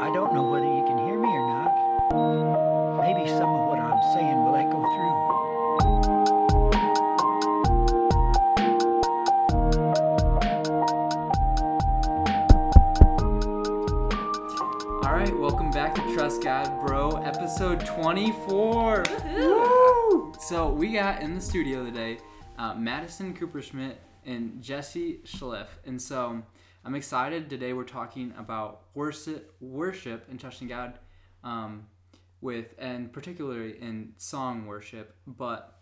I 0.00 0.10
don't 0.10 0.32
know 0.32 0.44
whether 0.44 0.64
you 0.64 0.82
can 0.86 0.96
hear 0.96 1.18
me 1.18 1.28
or 1.28 1.46
not. 1.46 1.74
Maybe 3.02 3.28
some 3.28 3.50
of 3.50 3.68
what 3.68 3.78
I'm 3.78 4.00
saying 4.14 4.42
will 4.42 4.56
echo 4.56 4.80
through. 4.80 5.16
All 15.04 15.12
right, 15.12 15.38
welcome 15.38 15.70
back 15.70 15.94
to 15.96 16.14
Trust 16.14 16.42
God, 16.42 16.80
Bro, 16.86 17.16
episode 17.16 17.84
24. 17.84 19.04
Woo! 19.34 20.32
So 20.40 20.70
we 20.70 20.94
got 20.94 21.20
in 21.20 21.34
the 21.34 21.42
studio 21.42 21.84
today 21.84 22.20
uh, 22.58 22.72
Madison 22.72 23.34
Cooperschmidt 23.34 23.96
and 24.24 24.62
Jesse 24.62 25.20
Schliff, 25.26 25.68
and 25.84 26.00
so 26.00 26.42
I'm 26.82 26.94
excited. 26.94 27.50
Today 27.50 27.74
we're 27.74 27.84
talking 27.84 28.32
about 28.38 28.84
worship, 28.94 29.52
worship 29.60 30.26
and 30.30 30.40
trusting 30.40 30.68
God, 30.68 30.98
um, 31.44 31.86
with 32.40 32.74
and 32.78 33.12
particularly 33.12 33.72
in 33.82 34.14
song 34.16 34.64
worship. 34.64 35.14
But 35.26 35.78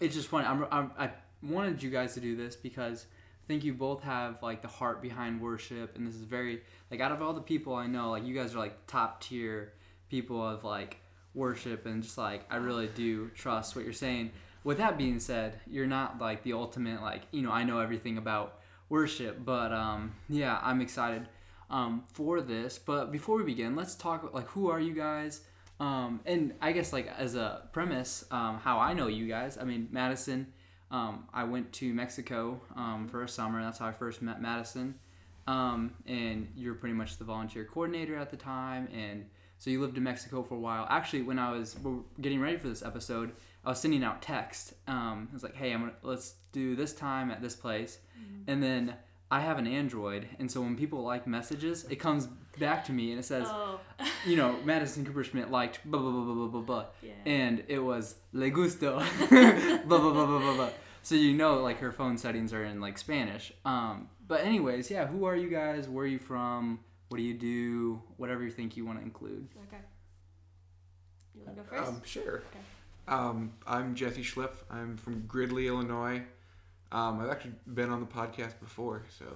it's 0.00 0.14
just 0.14 0.28
funny. 0.28 0.46
I'm, 0.46 0.66
I'm, 0.70 0.92
I 0.98 1.10
wanted 1.42 1.82
you 1.82 1.90
guys 1.90 2.14
to 2.14 2.20
do 2.20 2.36
this 2.36 2.56
because 2.56 3.04
I 3.04 3.46
think 3.48 3.64
you 3.64 3.74
both 3.74 4.02
have 4.02 4.42
like 4.42 4.62
the 4.62 4.68
heart 4.68 5.02
behind 5.02 5.42
worship, 5.42 5.94
and 5.94 6.06
this 6.06 6.14
is 6.14 6.22
very 6.22 6.62
like 6.90 7.00
out 7.00 7.12
of 7.12 7.20
all 7.20 7.34
the 7.34 7.42
people 7.42 7.74
I 7.74 7.86
know, 7.86 8.10
like 8.10 8.24
you 8.24 8.34
guys 8.34 8.54
are 8.54 8.58
like 8.58 8.86
top 8.86 9.20
tier 9.20 9.74
people 10.08 10.42
of 10.42 10.64
like 10.64 10.96
worship, 11.34 11.84
and 11.84 12.02
just 12.02 12.16
like 12.16 12.46
I 12.50 12.56
really 12.56 12.86
do 12.86 13.28
trust 13.34 13.76
what 13.76 13.84
you're 13.84 13.92
saying. 13.92 14.30
With 14.64 14.78
that 14.78 14.96
being 14.96 15.20
said, 15.20 15.60
you're 15.66 15.86
not 15.86 16.18
like 16.18 16.44
the 16.44 16.54
ultimate 16.54 17.02
like 17.02 17.24
you 17.30 17.42
know 17.42 17.52
I 17.52 17.64
know 17.64 17.80
everything 17.80 18.16
about 18.16 18.60
worship, 18.96 19.34
but 19.44 19.70
um 19.72 20.00
yeah, 20.28 20.54
I'm 20.68 20.80
excited 20.80 21.22
um 21.70 21.92
for 22.12 22.40
this. 22.40 22.72
But 22.90 23.02
before 23.18 23.36
we 23.40 23.44
begin, 23.54 23.74
let's 23.80 23.94
talk 24.06 24.18
like 24.38 24.48
who 24.54 24.70
are 24.72 24.82
you 24.88 24.94
guys? 24.94 25.34
Um, 25.80 26.20
and 26.24 26.42
I 26.60 26.70
guess 26.72 26.92
like 26.92 27.08
as 27.24 27.34
a 27.34 27.48
premise, 27.72 28.24
um, 28.30 28.58
how 28.66 28.76
I 28.78 28.92
know 28.94 29.08
you 29.08 29.26
guys. 29.36 29.58
I 29.60 29.64
mean, 29.64 29.88
Madison. 29.90 30.40
Um, 30.90 31.14
I 31.34 31.42
went 31.44 31.72
to 31.80 31.86
Mexico 31.92 32.60
um, 32.76 33.08
for 33.10 33.24
a 33.24 33.28
summer. 33.28 33.60
That's 33.64 33.78
how 33.78 33.88
I 33.88 33.92
first 33.92 34.22
met 34.22 34.40
Madison. 34.40 34.94
Um, 35.46 35.94
and 36.06 36.52
you're 36.56 36.74
pretty 36.74 36.94
much 36.94 37.18
the 37.18 37.24
volunteer 37.24 37.64
coordinator 37.64 38.16
at 38.16 38.30
the 38.30 38.36
time, 38.36 38.88
and 38.94 39.26
so 39.58 39.70
you 39.70 39.80
lived 39.80 39.96
in 39.96 40.04
Mexico 40.04 40.42
for 40.42 40.54
a 40.54 40.62
while. 40.68 40.86
Actually, 40.88 41.22
when 41.22 41.38
I 41.38 41.50
was 41.52 41.76
getting 42.20 42.40
ready 42.40 42.56
for 42.56 42.68
this 42.68 42.82
episode, 42.82 43.32
I 43.64 43.70
was 43.70 43.80
sending 43.80 44.04
out 44.04 44.22
text. 44.22 44.74
Um, 44.86 45.28
I 45.30 45.34
was 45.34 45.42
like, 45.42 45.54
"Hey, 45.54 45.72
I'm 45.72 45.80
gonna 45.80 45.94
let's 46.02 46.34
do 46.52 46.76
this 46.76 46.92
time 46.92 47.30
at 47.30 47.40
this 47.42 47.56
place," 47.56 47.98
and 48.46 48.62
then 48.62 48.94
I 49.30 49.40
have 49.40 49.58
an 49.58 49.66
Android, 49.66 50.28
and 50.38 50.50
so 50.50 50.60
when 50.60 50.76
people 50.76 51.02
like 51.02 51.26
messages, 51.26 51.84
it 51.90 51.96
comes 51.96 52.28
back 52.58 52.84
to 52.84 52.92
me 52.92 53.10
and 53.10 53.18
it 53.18 53.24
says, 53.24 53.48
Oh, 53.50 53.80
you 54.26 54.36
know, 54.36 54.56
Madison 54.64 55.04
Cooper 55.04 55.24
Schmidt 55.24 55.50
liked 55.50 55.80
blah 55.84 55.98
blah 56.00 56.10
blah 56.10 56.24
blah 56.24 56.34
blah 56.34 56.46
blah 56.46 56.60
blah, 56.60 56.84
yeah. 57.02 57.12
and 57.26 57.64
it 57.68 57.80
was 57.80 58.14
le 58.32 58.50
gusto, 58.50 58.98
blah 59.28 59.98
blah 59.98 60.12
blah 60.12 60.26
blah 60.26 60.38
blah 60.38 60.54
blah. 60.54 60.70
So 61.02 61.14
you 61.14 61.32
know, 61.32 61.62
like 61.62 61.80
her 61.80 61.90
phone 61.90 62.16
settings 62.16 62.52
are 62.52 62.64
in 62.64 62.80
like 62.80 62.96
Spanish. 62.96 63.52
Um, 63.64 64.08
but 64.26 64.42
anyways, 64.42 64.90
yeah, 64.90 65.06
who 65.06 65.24
are 65.24 65.36
you 65.36 65.50
guys? 65.50 65.88
Where 65.88 66.04
are 66.04 66.08
you 66.08 66.18
from? 66.18 66.80
What 67.08 67.18
do 67.18 67.24
you 67.24 67.34
do? 67.34 68.02
Whatever 68.16 68.42
you 68.44 68.50
think 68.50 68.76
you 68.76 68.86
want 68.86 68.98
to 68.98 69.04
include. 69.04 69.48
okay. 69.66 69.82
You 71.34 71.42
want 71.44 71.56
to 71.56 71.62
go 71.62 71.68
first? 71.76 71.88
Um, 71.88 72.02
sure. 72.04 72.42
Um, 73.06 73.52
I'm 73.66 73.94
Jesse 73.94 74.22
Schliff. 74.22 74.52
I'm 74.70 74.96
from 74.96 75.26
Gridley, 75.26 75.66
Illinois. 75.66 76.22
Um, 76.90 77.20
I've 77.20 77.30
actually 77.30 77.54
been 77.66 77.90
on 77.90 78.00
the 78.00 78.06
podcast 78.06 78.58
before, 78.60 79.04
so 79.18 79.26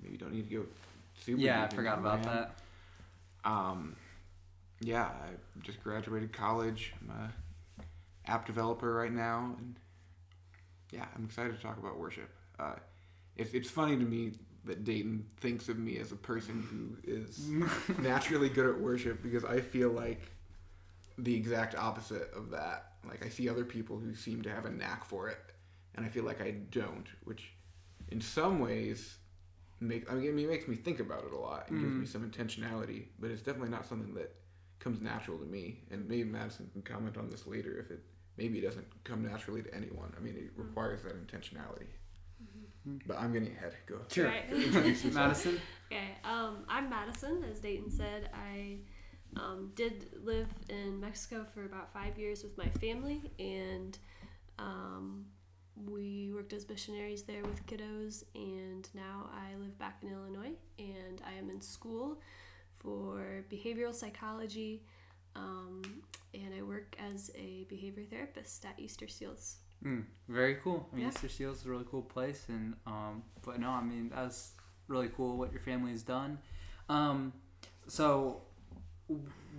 maybe 0.00 0.14
you 0.14 0.18
don't 0.18 0.32
need 0.32 0.48
to 0.48 0.56
go 0.56 0.66
super. 1.20 1.40
yeah, 1.40 1.64
I 1.64 1.74
forgot 1.74 1.98
about 1.98 2.22
that. 2.24 2.58
Um, 3.44 3.94
yeah, 4.80 5.04
I 5.04 5.30
just 5.62 5.82
graduated 5.82 6.32
college. 6.32 6.94
I'm 7.00 7.10
a 7.10 8.30
app 8.30 8.46
developer 8.46 8.92
right 8.92 9.12
now, 9.12 9.54
and 9.58 9.76
yeah, 10.90 11.04
I'm 11.14 11.24
excited 11.24 11.56
to 11.56 11.62
talk 11.62 11.78
about 11.78 11.98
worship. 11.98 12.30
Uh, 12.58 12.74
it's 13.36 13.52
it's 13.52 13.70
funny 13.70 13.96
to 13.96 14.04
me 14.04 14.32
that 14.64 14.82
Dayton 14.82 15.24
thinks 15.40 15.68
of 15.68 15.78
me 15.78 15.98
as 15.98 16.10
a 16.10 16.16
person 16.16 16.66
who 16.70 17.10
is 17.10 17.48
naturally 18.00 18.48
good 18.48 18.66
at 18.66 18.80
worship 18.80 19.22
because 19.22 19.44
I 19.44 19.60
feel 19.60 19.90
like 19.90 20.20
the 21.18 21.34
exact 21.34 21.74
opposite 21.74 22.30
of 22.34 22.50
that. 22.50 22.92
Like 23.08 23.24
I 23.24 23.28
see 23.28 23.48
other 23.48 23.64
people 23.64 23.98
who 23.98 24.14
seem 24.14 24.42
to 24.42 24.50
have 24.50 24.64
a 24.66 24.70
knack 24.70 25.04
for 25.04 25.28
it, 25.28 25.38
and 25.94 26.04
I 26.04 26.08
feel 26.08 26.24
like 26.24 26.40
I 26.40 26.50
don't, 26.70 27.06
which 27.24 27.52
in 28.08 28.20
some 28.20 28.58
ways 28.60 29.16
make 29.80 30.10
I 30.10 30.14
mean 30.14 30.38
it 30.38 30.48
makes 30.48 30.66
me 30.68 30.74
think 30.76 31.00
about 31.00 31.24
it 31.24 31.32
a 31.32 31.36
lot 31.38 31.68
and 31.68 31.80
gives 31.80 31.92
me 31.94 32.04
Mhm. 32.06 32.08
some 32.08 32.30
intentionality, 32.30 33.06
but 33.18 33.30
it's 33.30 33.42
definitely 33.42 33.70
not 33.70 33.86
something 33.86 34.14
that 34.14 34.34
comes 34.78 35.00
natural 35.00 35.38
to 35.38 35.44
me. 35.44 35.84
And 35.90 36.08
maybe 36.08 36.24
Madison 36.28 36.68
can 36.72 36.82
comment 36.82 37.16
on 37.16 37.28
this 37.30 37.46
later 37.46 37.78
if 37.78 37.90
it 37.90 38.00
maybe 38.38 38.58
it 38.58 38.62
doesn't 38.62 38.86
come 39.04 39.22
naturally 39.24 39.62
to 39.62 39.74
anyone. 39.74 40.12
I 40.16 40.20
mean 40.20 40.36
it 40.36 40.50
requires 40.56 41.02
that 41.02 41.14
intentionality. 41.26 41.88
But 43.06 43.18
I'm 43.18 43.32
getting 43.32 43.50
ahead. 43.52 43.74
Go. 43.86 44.00
Sure. 44.10 44.26
Right. 44.26 44.48
Madison. 45.12 45.60
Okay, 45.92 46.16
um, 46.24 46.64
I'm 46.68 46.90
Madison, 46.90 47.44
as 47.44 47.60
Dayton 47.60 47.90
said. 47.90 48.28
I 48.34 48.78
um, 49.36 49.72
did 49.74 50.06
live 50.22 50.48
in 50.68 51.00
Mexico 51.00 51.46
for 51.54 51.64
about 51.64 51.92
five 51.92 52.18
years 52.18 52.42
with 52.42 52.56
my 52.56 52.68
family, 52.80 53.32
and 53.38 53.98
um, 54.58 55.26
we 55.90 56.32
worked 56.34 56.52
as 56.52 56.68
missionaries 56.68 57.22
there 57.22 57.42
with 57.42 57.64
kiddos. 57.66 58.24
And 58.34 58.88
now 58.94 59.30
I 59.32 59.56
live 59.56 59.78
back 59.78 59.98
in 60.02 60.10
Illinois, 60.12 60.54
and 60.78 61.20
I 61.26 61.38
am 61.38 61.50
in 61.50 61.60
school 61.60 62.20
for 62.78 63.44
behavioral 63.50 63.94
psychology, 63.94 64.82
um, 65.34 65.82
and 66.34 66.54
I 66.56 66.62
work 66.62 66.96
as 66.98 67.30
a 67.34 67.64
behavior 67.68 68.04
therapist 68.04 68.64
at 68.64 68.78
Easter 68.78 69.08
Seals. 69.08 69.56
Mm, 69.84 70.04
very 70.28 70.56
cool. 70.56 70.88
I 70.90 70.96
mean, 70.96 71.04
Yeah. 71.04 71.10
Easter 71.10 71.28
Seals 71.28 71.60
is 71.60 71.66
a 71.66 71.70
really 71.70 71.84
cool 71.90 72.02
place, 72.02 72.46
and 72.48 72.74
um, 72.86 73.22
but 73.42 73.60
no, 73.60 73.68
I 73.68 73.82
mean 73.82 74.10
that's 74.14 74.52
really 74.88 75.08
cool 75.08 75.36
what 75.36 75.52
your 75.52 75.60
family 75.60 75.90
has 75.90 76.02
done. 76.02 76.38
Um, 76.88 77.32
so, 77.88 78.42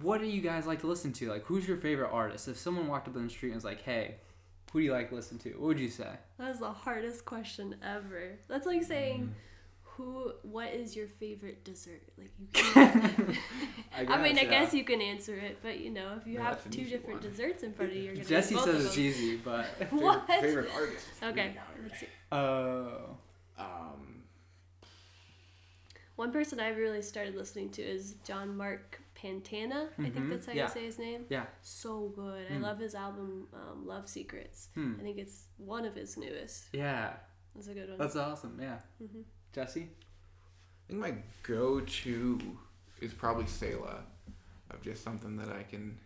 what 0.01 0.19
do 0.21 0.27
you 0.27 0.41
guys 0.41 0.65
like 0.67 0.81
to 0.81 0.87
listen 0.87 1.13
to? 1.13 1.29
Like, 1.29 1.45
who's 1.45 1.67
your 1.67 1.77
favorite 1.77 2.09
artist? 2.11 2.47
If 2.47 2.57
someone 2.57 2.87
walked 2.87 3.07
up 3.07 3.15
in 3.15 3.23
the 3.23 3.29
street 3.29 3.49
and 3.49 3.55
was 3.55 3.65
like, 3.65 3.81
"Hey, 3.83 4.15
who 4.71 4.79
do 4.79 4.85
you 4.85 4.91
like 4.91 5.09
to 5.09 5.15
listen 5.15 5.37
to?" 5.39 5.49
What 5.51 5.67
would 5.67 5.79
you 5.79 5.89
say? 5.89 6.09
That 6.37 6.51
is 6.51 6.59
the 6.59 6.71
hardest 6.71 7.25
question 7.25 7.75
ever. 7.83 8.37
That's 8.47 8.65
like 8.67 8.83
saying, 8.83 9.33
"Who? 9.83 10.33
What 10.43 10.69
is 10.73 10.95
your 10.95 11.07
favorite 11.07 11.63
dessert?" 11.63 12.01
Like 12.17 12.31
you 12.39 12.47
can't. 12.53 13.37
I, 13.97 14.21
mean, 14.21 14.37
I 14.37 14.43
gotcha. 14.43 14.47
guess 14.49 14.73
you 14.75 14.83
can 14.83 15.01
answer 15.01 15.35
it, 15.35 15.57
but 15.63 15.79
you 15.79 15.89
know, 15.89 16.13
if 16.21 16.27
you 16.27 16.33
Yeah, 16.35 16.43
have 16.49 16.69
two 16.69 16.83
different 16.85 17.21
one. 17.21 17.31
desserts 17.31 17.63
in 17.63 17.73
front 17.73 17.91
of 17.91 17.97
you, 17.97 18.03
you're 18.03 18.13
gonna 18.15 18.25
Jesse 18.25 18.53
both 18.55 18.65
says 18.65 18.75
of 18.75 18.85
it's 18.85 18.95
them. 18.95 19.03
easy, 19.05 19.37
but 19.37 19.65
What? 19.91 20.27
Favorite, 20.27 20.67
favorite 20.67 20.69
artist. 20.75 21.05
Okay, 21.23 21.55
let's 21.83 21.99
see. 21.99 22.07
oh, 22.31 23.17
Um, 23.57 24.21
One 26.15 26.31
person 26.31 26.59
I've 26.59 26.77
really 26.77 27.01
started 27.01 27.35
listening 27.35 27.69
to 27.71 27.81
is 27.81 28.15
John 28.23 28.55
Mark 28.55 29.01
Pantana. 29.21 29.89
I 29.97 30.03
think 30.03 30.15
Mhm, 30.15 30.29
that's 30.29 30.45
how 30.45 30.53
yeah. 30.53 30.67
you 30.67 30.73
say 30.73 30.85
his 30.85 30.99
name. 30.99 31.25
yeah. 31.29 31.45
So 31.61 32.09
good. 32.15 32.45
I 32.51 32.55
Hmm. 32.55 32.61
love 32.63 32.77
his 32.79 32.93
album 32.95 33.47
um, 33.53 33.85
Love 33.85 34.07
Secrets. 34.07 34.69
Hmm. 34.75 34.93
I 34.99 35.03
think 35.03 35.17
it's 35.17 35.45
one 35.57 35.85
of 35.85 35.95
his 35.95 36.17
newest. 36.17 36.67
Yeah, 36.73 37.17
That's 37.55 37.67
a 37.67 37.73
good 37.73 37.89
one. 37.89 37.97
that's 37.97 38.15
awesome. 38.15 38.57
Yeah, 38.61 38.79
hmm 38.99 39.21
Jesse. 39.53 39.89
I 39.89 40.87
think 40.87 40.99
my 40.99 41.15
go-to 41.43 42.39
is 43.01 43.13
probably 43.13 43.47
Selah, 43.47 44.03
of 44.71 44.81
just 44.81 45.03
something 45.03 45.35
that 45.37 45.49
I 45.49 45.63
can, 45.63 45.97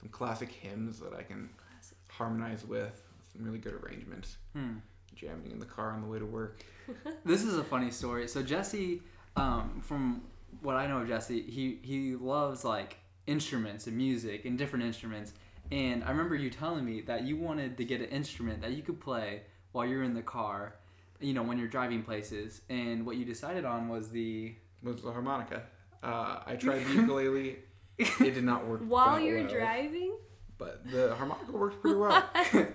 some 0.00 0.08
classic 0.08 0.50
hymns 0.50 0.98
that 1.00 1.14
I 1.14 1.22
can 1.22 1.48
Classic. 1.70 1.96
harmonize 2.08 2.64
with, 2.64 3.02
some 3.32 3.44
really 3.44 3.58
good 3.58 3.74
arrangements. 3.74 4.36
Hmm. 4.54 4.78
Jamming 5.14 5.50
in 5.52 5.58
the 5.58 5.66
car 5.66 5.90
on 5.92 6.02
the 6.02 6.06
way 6.08 6.18
to 6.18 6.26
work. 6.26 6.62
this 7.24 7.42
is 7.42 7.56
a 7.56 7.64
funny 7.64 7.90
story. 7.90 8.28
So 8.28 8.42
Jesse, 8.42 9.02
um, 9.36 9.80
from 9.82 10.22
what 10.62 10.76
I 10.76 10.86
know 10.86 10.98
of 10.98 11.08
Jesse, 11.08 11.42
he 11.42 11.78
he 11.82 12.14
loves 12.16 12.64
like 12.64 12.98
instruments 13.26 13.86
and 13.86 13.96
music 13.96 14.44
and 14.44 14.56
different 14.56 14.84
instruments. 14.84 15.32
And 15.72 16.04
I 16.04 16.10
remember 16.10 16.36
you 16.36 16.50
telling 16.50 16.84
me 16.84 17.00
that 17.02 17.24
you 17.24 17.36
wanted 17.36 17.76
to 17.76 17.84
get 17.84 18.00
an 18.00 18.08
instrument 18.08 18.62
that 18.62 18.72
you 18.72 18.82
could 18.82 19.00
play 19.00 19.42
while 19.72 19.84
you're 19.84 20.04
in 20.04 20.14
the 20.14 20.22
car, 20.22 20.76
you 21.20 21.34
know, 21.34 21.42
when 21.42 21.58
you're 21.58 21.68
driving 21.68 22.02
places. 22.02 22.60
And 22.68 23.04
what 23.04 23.16
you 23.16 23.24
decided 23.24 23.64
on 23.64 23.88
was 23.88 24.10
the 24.10 24.54
Was 24.82 25.02
the 25.02 25.12
harmonica. 25.12 25.62
Uh, 26.02 26.40
I 26.46 26.56
tried 26.58 26.84
the 26.84 26.94
ukulele. 26.94 27.56
It 27.98 28.34
did 28.34 28.44
not 28.44 28.66
work. 28.66 28.82
While 28.82 29.16
that 29.16 29.24
you're 29.24 29.40
well, 29.40 29.52
driving? 29.52 30.16
But 30.58 30.90
the 30.90 31.14
harmonica 31.14 31.52
works 31.52 31.76
pretty 31.80 31.96
well. 31.96 32.22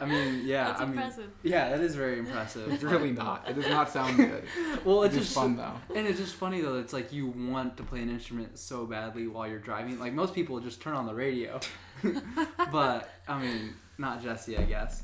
I 0.00 0.06
mean, 0.06 0.42
yeah, 0.44 0.68
That's 0.68 0.80
I 0.80 0.84
mean, 0.86 1.12
yeah, 1.42 1.70
that 1.70 1.80
is 1.80 1.94
very 1.94 2.18
impressive. 2.18 2.72
It's 2.72 2.82
really 2.82 3.12
not. 3.12 3.48
It 3.48 3.54
does 3.54 3.68
not 3.68 3.90
sound 3.90 4.16
good. 4.16 4.44
well, 4.84 5.02
it's 5.02 5.16
It's 5.16 5.26
just 5.26 5.34
fun 5.34 5.56
though. 5.56 5.74
And 5.94 6.06
it's 6.06 6.18
just 6.18 6.34
funny 6.34 6.60
though. 6.60 6.78
It's 6.78 6.92
like 6.92 7.12
you 7.12 7.28
want 7.28 7.76
to 7.76 7.82
play 7.82 8.02
an 8.02 8.10
instrument 8.10 8.58
so 8.58 8.86
badly 8.86 9.26
while 9.26 9.48
you're 9.48 9.58
driving. 9.58 9.98
Like 9.98 10.12
most 10.12 10.34
people 10.34 10.58
just 10.60 10.80
turn 10.80 10.94
on 10.94 11.06
the 11.06 11.14
radio, 11.14 11.60
but 12.72 13.10
I 13.28 13.40
mean, 13.40 13.74
not 13.98 14.22
Jesse, 14.22 14.56
I 14.58 14.64
guess. 14.64 15.02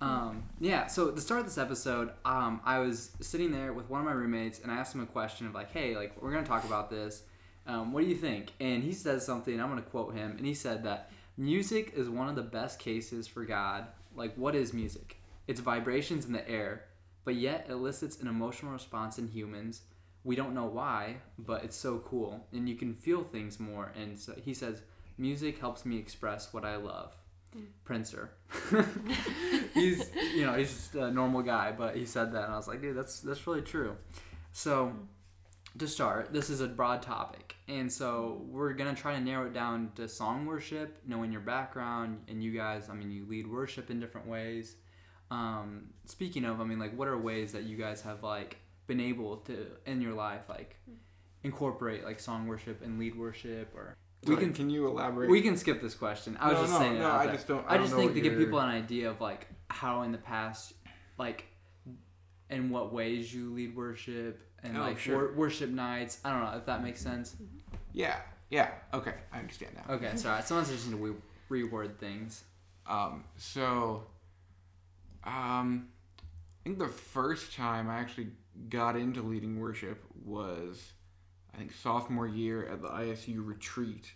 Um, 0.00 0.44
yeah. 0.60 0.86
So 0.86 1.08
at 1.08 1.14
the 1.14 1.22
start 1.22 1.40
of 1.40 1.46
this 1.46 1.58
episode, 1.58 2.10
um, 2.24 2.60
I 2.64 2.78
was 2.78 3.10
sitting 3.20 3.50
there 3.50 3.72
with 3.72 3.88
one 3.88 4.00
of 4.00 4.06
my 4.06 4.12
roommates, 4.12 4.60
and 4.60 4.70
I 4.70 4.76
asked 4.76 4.94
him 4.94 5.02
a 5.02 5.06
question 5.06 5.46
of 5.46 5.54
like, 5.54 5.72
"Hey, 5.72 5.96
like 5.96 6.20
we're 6.22 6.32
gonna 6.32 6.46
talk 6.46 6.64
about 6.64 6.90
this," 6.90 7.22
um, 7.66 7.92
what 7.92 8.02
do 8.02 8.08
you 8.08 8.16
think? 8.16 8.52
And 8.60 8.82
he 8.82 8.92
says 8.92 9.24
something. 9.24 9.60
I'm 9.60 9.70
going 9.70 9.82
to 9.82 9.88
quote 9.88 10.14
him, 10.14 10.32
and 10.36 10.46
he 10.46 10.54
said 10.54 10.84
that 10.84 11.10
music 11.36 11.92
is 11.96 12.08
one 12.08 12.28
of 12.28 12.36
the 12.36 12.42
best 12.42 12.78
cases 12.78 13.26
for 13.26 13.44
God. 13.44 13.86
Like, 14.14 14.34
what 14.36 14.54
is 14.54 14.72
music? 14.72 15.20
It's 15.46 15.60
vibrations 15.60 16.26
in 16.26 16.32
the 16.32 16.48
air, 16.48 16.84
but 17.24 17.34
yet 17.34 17.66
elicits 17.68 18.20
an 18.20 18.28
emotional 18.28 18.72
response 18.72 19.18
in 19.18 19.28
humans. 19.28 19.82
We 20.24 20.36
don't 20.36 20.54
know 20.54 20.66
why, 20.66 21.16
but 21.38 21.64
it's 21.64 21.76
so 21.76 21.98
cool, 21.98 22.46
and 22.52 22.68
you 22.68 22.74
can 22.74 22.94
feel 22.94 23.22
things 23.22 23.60
more. 23.60 23.92
And 24.00 24.18
so 24.18 24.34
he 24.42 24.54
says, 24.54 24.82
music 25.18 25.58
helps 25.58 25.84
me 25.84 25.98
express 25.98 26.52
what 26.52 26.64
I 26.64 26.76
love. 26.76 27.14
Mm. 27.56 27.66
Princer. 27.84 28.32
he's 29.74 30.10
you 30.34 30.44
know 30.44 30.54
he's 30.54 30.72
just 30.72 30.94
a 30.94 31.10
normal 31.10 31.42
guy, 31.42 31.72
but 31.72 31.96
he 31.96 32.06
said 32.06 32.32
that, 32.32 32.44
and 32.44 32.52
I 32.52 32.56
was 32.56 32.68
like, 32.68 32.80
dude, 32.80 32.96
that's 32.96 33.20
that's 33.20 33.46
really 33.46 33.62
true. 33.62 33.96
So 34.52 34.92
to 35.78 35.86
start, 35.86 36.32
this 36.32 36.50
is 36.50 36.60
a 36.60 36.66
broad 36.66 37.02
topic, 37.02 37.55
and 37.68 37.90
so 37.92 38.42
we're 38.48 38.72
gonna 38.74 38.94
try 38.94 39.14
to 39.14 39.20
narrow 39.20 39.46
it 39.46 39.52
down 39.52 39.90
to 39.96 40.08
song 40.08 40.46
worship, 40.46 40.98
knowing 41.06 41.32
your 41.32 41.40
background, 41.40 42.22
and 42.28 42.42
you 42.42 42.52
guys. 42.52 42.88
I 42.88 42.94
mean, 42.94 43.10
you 43.10 43.26
lead 43.26 43.46
worship 43.46 43.90
in 43.90 43.98
different 44.00 44.26
ways. 44.28 44.76
Um, 45.30 45.88
speaking 46.04 46.44
of, 46.44 46.60
I 46.60 46.64
mean, 46.64 46.78
like, 46.78 46.96
what 46.96 47.08
are 47.08 47.18
ways 47.18 47.52
that 47.52 47.64
you 47.64 47.76
guys 47.76 48.00
have 48.02 48.22
like 48.22 48.58
been 48.86 49.00
able 49.00 49.38
to 49.38 49.66
in 49.84 50.00
your 50.00 50.14
life 50.14 50.42
like 50.48 50.76
incorporate 51.42 52.04
like 52.04 52.20
song 52.20 52.46
worship 52.46 52.82
and 52.82 52.98
lead 52.98 53.16
worship, 53.16 53.72
or 53.74 53.96
we 54.26 54.36
can 54.36 54.52
Can 54.52 54.70
you 54.70 54.86
elaborate? 54.86 55.28
we 55.30 55.40
can 55.42 55.56
skip 55.56 55.80
this 55.82 55.94
question. 55.94 56.36
I 56.40 56.48
was 56.52 56.54
No, 56.56 56.60
just 56.62 56.72
no, 56.72 56.78
saying. 56.78 56.98
no, 56.98 57.10
I 57.10 57.26
just 57.26 57.46
don't- 57.48 57.64
I, 57.68 57.74
I 57.74 57.76
don't 57.76 57.86
just 57.86 57.96
think 57.96 58.14
to 58.14 58.20
give 58.20 58.32
you're- 58.34 58.44
people 58.44 58.58
an 58.60 58.68
idea 58.68 59.10
of 59.10 59.20
like 59.20 59.48
how 59.68 60.02
in 60.02 60.12
the 60.12 60.18
past, 60.18 60.74
like, 61.18 61.44
in 62.50 62.70
what 62.70 62.92
ways 62.92 63.32
you 63.34 63.52
lead 63.52 63.74
worship 63.76 64.40
and 64.66 64.76
Oh, 64.76 64.80
like 64.82 64.98
sure. 64.98 65.16
wor- 65.16 65.32
worship 65.34 65.70
nights. 65.70 66.18
I 66.24 66.30
don't 66.32 66.42
know 66.44 66.58
if 66.58 66.66
that 66.66 66.82
makes 66.82 67.00
sense. 67.00 67.36
Yeah, 67.92 68.18
yeah. 68.50 68.70
Okay, 68.92 69.14
I 69.32 69.38
understand 69.38 69.72
now. 69.74 69.94
Okay, 69.94 70.16
sorry. 70.16 70.42
Someone's 70.42 70.70
just 70.70 70.86
need 70.86 70.96
to 70.98 71.16
re- 71.48 71.62
reword 71.62 71.96
things. 71.98 72.44
Um, 72.86 73.24
so, 73.36 74.04
um, 75.24 75.88
I 76.18 76.64
think 76.64 76.78
the 76.78 76.88
first 76.88 77.54
time 77.54 77.88
I 77.88 77.96
actually 77.98 78.28
got 78.68 78.96
into 78.96 79.22
leading 79.22 79.58
worship 79.60 80.02
was, 80.24 80.92
I 81.54 81.58
think 81.58 81.72
sophomore 81.72 82.26
year 82.28 82.66
at 82.66 82.82
the 82.82 82.88
ISU 82.88 83.44
retreat. 83.46 84.12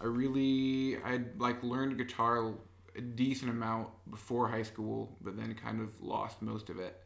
I 0.00 0.06
really, 0.06 0.96
I'd 1.04 1.40
like 1.40 1.62
learned 1.62 1.96
guitar 1.98 2.54
a 2.96 3.00
decent 3.00 3.50
amount 3.50 3.88
before 4.10 4.48
high 4.48 4.62
school, 4.62 5.16
but 5.20 5.36
then 5.36 5.54
kind 5.54 5.80
of 5.80 5.88
lost 6.00 6.42
most 6.42 6.68
of 6.70 6.78
it. 6.78 7.00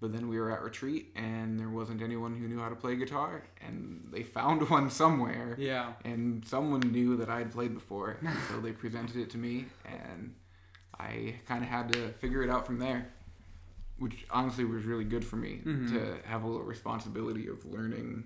But 0.00 0.12
then 0.12 0.28
we 0.28 0.38
were 0.38 0.52
at 0.52 0.62
retreat, 0.62 1.12
and 1.16 1.58
there 1.58 1.68
wasn't 1.70 2.02
anyone 2.02 2.36
who 2.36 2.46
knew 2.46 2.60
how 2.60 2.68
to 2.68 2.76
play 2.76 2.94
guitar, 2.94 3.42
and 3.66 4.06
they 4.12 4.22
found 4.22 4.68
one 4.70 4.90
somewhere 4.90 5.56
Yeah. 5.58 5.92
and 6.04 6.44
someone 6.46 6.80
knew 6.80 7.16
that 7.16 7.28
I 7.28 7.38
had 7.38 7.50
played 7.52 7.74
before, 7.74 8.16
so 8.48 8.60
they 8.60 8.70
presented 8.72 9.16
it 9.16 9.30
to 9.30 9.38
me, 9.38 9.66
and 9.84 10.34
I 10.98 11.34
kind 11.48 11.64
of 11.64 11.68
had 11.70 11.92
to 11.94 12.10
figure 12.20 12.42
it 12.44 12.50
out 12.50 12.64
from 12.64 12.78
there, 12.78 13.08
which 13.98 14.24
honestly 14.30 14.64
was 14.64 14.84
really 14.84 15.04
good 15.04 15.24
for 15.24 15.34
me 15.36 15.62
Mhm. 15.64 15.88
to 15.90 16.28
have 16.28 16.44
a 16.44 16.46
little 16.46 16.64
responsibility 16.66 17.48
of 17.48 17.64
learning, 17.64 18.22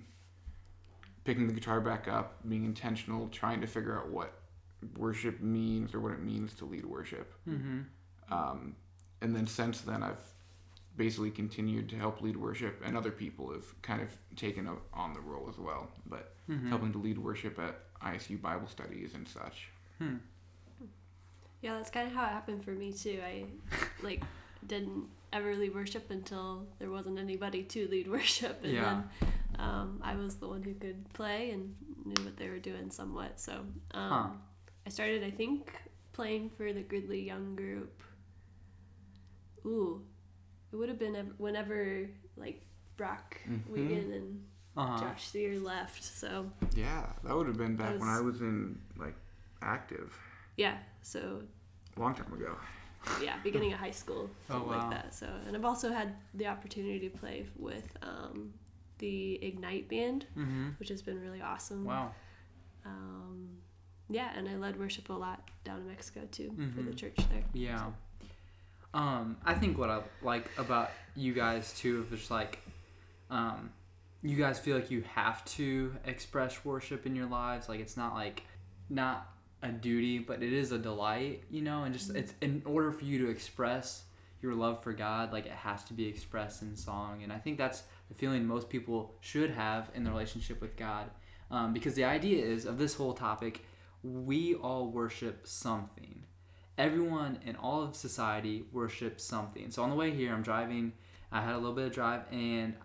picking 1.23 1.47
the 1.47 1.53
guitar 1.53 1.81
back 1.81 2.07
up, 2.07 2.47
being 2.47 2.65
intentional, 2.65 3.29
trying 3.29 3.61
to 3.61 3.67
figure 3.67 3.97
out 3.97 4.09
what 4.09 4.39
worship 4.97 5.39
means 5.41 5.93
or 5.95 5.99
what 6.01 6.11
it 6.11 6.21
means 6.21 6.53
to 6.55 6.65
lead 6.65 6.85
worship. 6.85 7.33
Mm-hmm. 7.47 7.79
Um, 8.31 8.75
and 9.21 9.35
then 9.35 9.47
since 9.47 9.81
then, 9.81 10.03
I've 10.03 10.32
basically 10.95 11.31
continued 11.31 11.89
to 11.89 11.95
help 11.95 12.21
lead 12.21 12.37
worship, 12.37 12.81
and 12.85 12.95
other 12.97 13.11
people 13.11 13.51
have 13.53 13.65
kind 13.81 14.01
of 14.01 14.09
taken 14.35 14.67
o- 14.67 14.81
on 14.93 15.13
the 15.13 15.19
role 15.21 15.47
as 15.49 15.57
well. 15.57 15.89
But 16.07 16.29
Mm-hmm. 16.49 16.67
helping 16.67 16.91
to 16.91 16.97
lead 16.97 17.17
worship 17.17 17.57
at 17.57 17.79
ISU 18.01 18.41
Bible 18.41 18.67
studies 18.67 19.13
and 19.15 19.25
such. 19.25 19.69
Hmm. 19.97 20.17
Yeah, 21.61 21.75
that's 21.77 21.89
kind 21.89 22.05
of 22.05 22.13
how 22.13 22.25
it 22.25 22.31
happened 22.31 22.65
for 22.65 22.71
me 22.71 22.91
too. 22.91 23.21
I 23.25 23.45
like 24.03 24.21
didn't 24.67 25.05
ever 25.31 25.55
lead 25.55 25.73
worship 25.73 26.11
until 26.11 26.67
there 26.79 26.89
wasn't 26.91 27.17
anybody 27.17 27.63
to 27.63 27.87
lead 27.87 28.07
worship, 28.17 28.61
and 28.63 28.73
Yeah. 28.73 29.03
then 29.21 29.29
um, 29.57 30.01
I 30.03 30.15
was 30.15 30.35
the 30.35 30.49
one 30.49 30.61
who 30.63 30.73
could 30.73 31.11
play 31.13 31.51
and 31.51 31.73
knew 32.03 32.21
what 32.25 32.35
they 32.35 32.49
were 32.49 32.59
doing 32.59 32.91
somewhat. 32.91 33.39
So 33.39 33.53
um, 33.91 34.09
Huh. 34.11 34.27
I 34.85 34.89
started, 34.89 35.23
I 35.23 35.31
think, 35.31 35.71
playing 36.11 36.49
for 36.57 36.73
the 36.73 36.81
Gridley 36.81 37.21
Young 37.21 37.55
group. 37.55 38.03
Ooh, 39.65 40.01
it 40.73 40.75
would 40.75 40.89
have 40.89 40.97
been 40.99 41.15
ev- 41.15 41.33
whenever 41.37 42.09
like 42.35 42.61
Brock 42.97 43.37
Mhm. 43.47 43.67
Wigan 43.67 44.11
and 44.11 44.45
Uh-huh. 44.75 44.97
Josh 44.99 45.27
Sear 45.27 45.59
left. 45.59 46.03
So 46.03 46.51
Yeah, 46.75 47.13
that 47.23 47.35
would 47.35 47.45
have 47.47 47.57
been 47.57 47.75
back 47.75 47.99
when 47.99 48.09
I 48.09 48.19
was 48.19 48.41
in 48.41 48.81
like 48.97 49.15
active 49.61 50.17
yeah, 50.57 50.77
so 51.01 51.43
long 51.95 52.13
time 52.15 52.31
ago. 52.33 52.55
yeah, 53.21 53.37
beginning 53.43 53.71
of 53.73 53.79
high 53.79 53.91
school, 53.91 54.29
Oh, 54.49 54.53
something 54.53 54.69
wow. 54.69 54.77
like 54.89 54.89
that. 55.03 55.13
So, 55.13 55.27
and 55.47 55.55
I've 55.55 55.65
also 55.65 55.91
had 55.91 56.15
the 56.33 56.47
opportunity 56.47 56.99
to 57.07 57.15
play 57.17 57.45
with 57.55 57.95
um, 58.01 58.53
the 58.97 59.43
Ignite 59.43 59.87
band, 59.89 60.25
Mm-hmm. 60.35 60.69
which 60.79 60.89
has 60.89 61.01
been 61.03 61.19
really 61.21 61.41
awesome. 61.41 61.85
Wow. 61.85 62.13
Um, 62.85 63.57
yeah, 64.09 64.31
and 64.35 64.47
I 64.49 64.55
led 64.55 64.77
worship 64.79 65.09
a 65.09 65.13
lot 65.13 65.49
down 65.63 65.79
in 65.81 65.87
Mexico 65.87 66.21
too 66.31 66.49
for 66.75 66.81
the 66.81 66.91
Mhm. 66.91 66.97
church 66.97 67.17
there. 67.29 67.43
Yeah. 67.53 67.91
Um, 68.93 69.37
I 69.43 69.55
think 69.55 69.77
what 69.77 69.89
I 69.89 70.01
like 70.21 70.49
about 70.57 70.91
you 71.15 71.33
guys 71.33 71.73
too 71.73 72.05
is 72.11 72.29
like, 72.29 72.59
um, 73.29 73.71
you 74.21 74.37
guys 74.37 74.59
feel 74.59 74.75
like 74.75 74.91
you 74.91 75.03
have 75.15 75.43
to 75.45 75.95
express 76.05 76.63
worship 76.63 77.05
in 77.05 77.15
your 77.15 77.25
lives. 77.25 77.67
Like 77.67 77.79
it's 77.79 77.97
not 77.97 78.13
like 78.13 78.43
not 78.89 79.29
a 79.61 79.69
duty, 79.69 80.19
but 80.19 80.43
it 80.43 80.53
is 80.53 80.71
a 80.71 80.77
delight, 80.77 81.43
you 81.49 81.61
know. 81.61 81.83
And 81.83 81.93
just 81.93 82.11
it's 82.15 82.33
in 82.41 82.61
order 82.65 82.91
for 82.91 83.03
you 83.03 83.25
to 83.25 83.29
express 83.29 84.03
your 84.41 84.53
love 84.53 84.83
for 84.83 84.93
God, 84.93 85.31
like 85.31 85.45
it 85.45 85.53
has 85.53 85.83
to 85.85 85.93
be 85.93 86.05
expressed 86.05 86.61
in 86.61 86.75
song. 86.75 87.23
And 87.23 87.31
I 87.31 87.37
think 87.37 87.57
that's 87.57 87.83
the 88.09 88.13
feeling 88.13 88.45
most 88.45 88.69
people 88.69 89.15
should 89.21 89.51
have 89.51 89.89
in 89.95 90.03
their 90.03 90.13
relationship 90.13 90.61
with 90.61 90.75
God, 90.75 91.09
um, 91.49 91.73
because 91.73 91.95
the 91.95 92.03
idea 92.03 92.45
is 92.45 92.65
of 92.65 92.77
this 92.77 92.93
whole 92.95 93.13
topic, 93.13 93.65
we 94.03 94.53
all 94.55 94.91
worship 94.91 95.47
something 95.47 96.25
everyone 96.77 97.39
in 97.45 97.55
all 97.55 97.83
of 97.83 97.95
society 97.95 98.65
worships 98.71 99.23
something. 99.23 99.71
So 99.71 99.83
on 99.83 99.89
the 99.89 99.95
way 99.95 100.11
here, 100.11 100.33
I'm 100.33 100.41
driving. 100.43 100.93
I 101.31 101.41
had 101.41 101.55
a 101.55 101.57
little 101.57 101.73
bit 101.73 101.87
of 101.87 101.93
drive, 101.93 102.21
and 102.31 102.75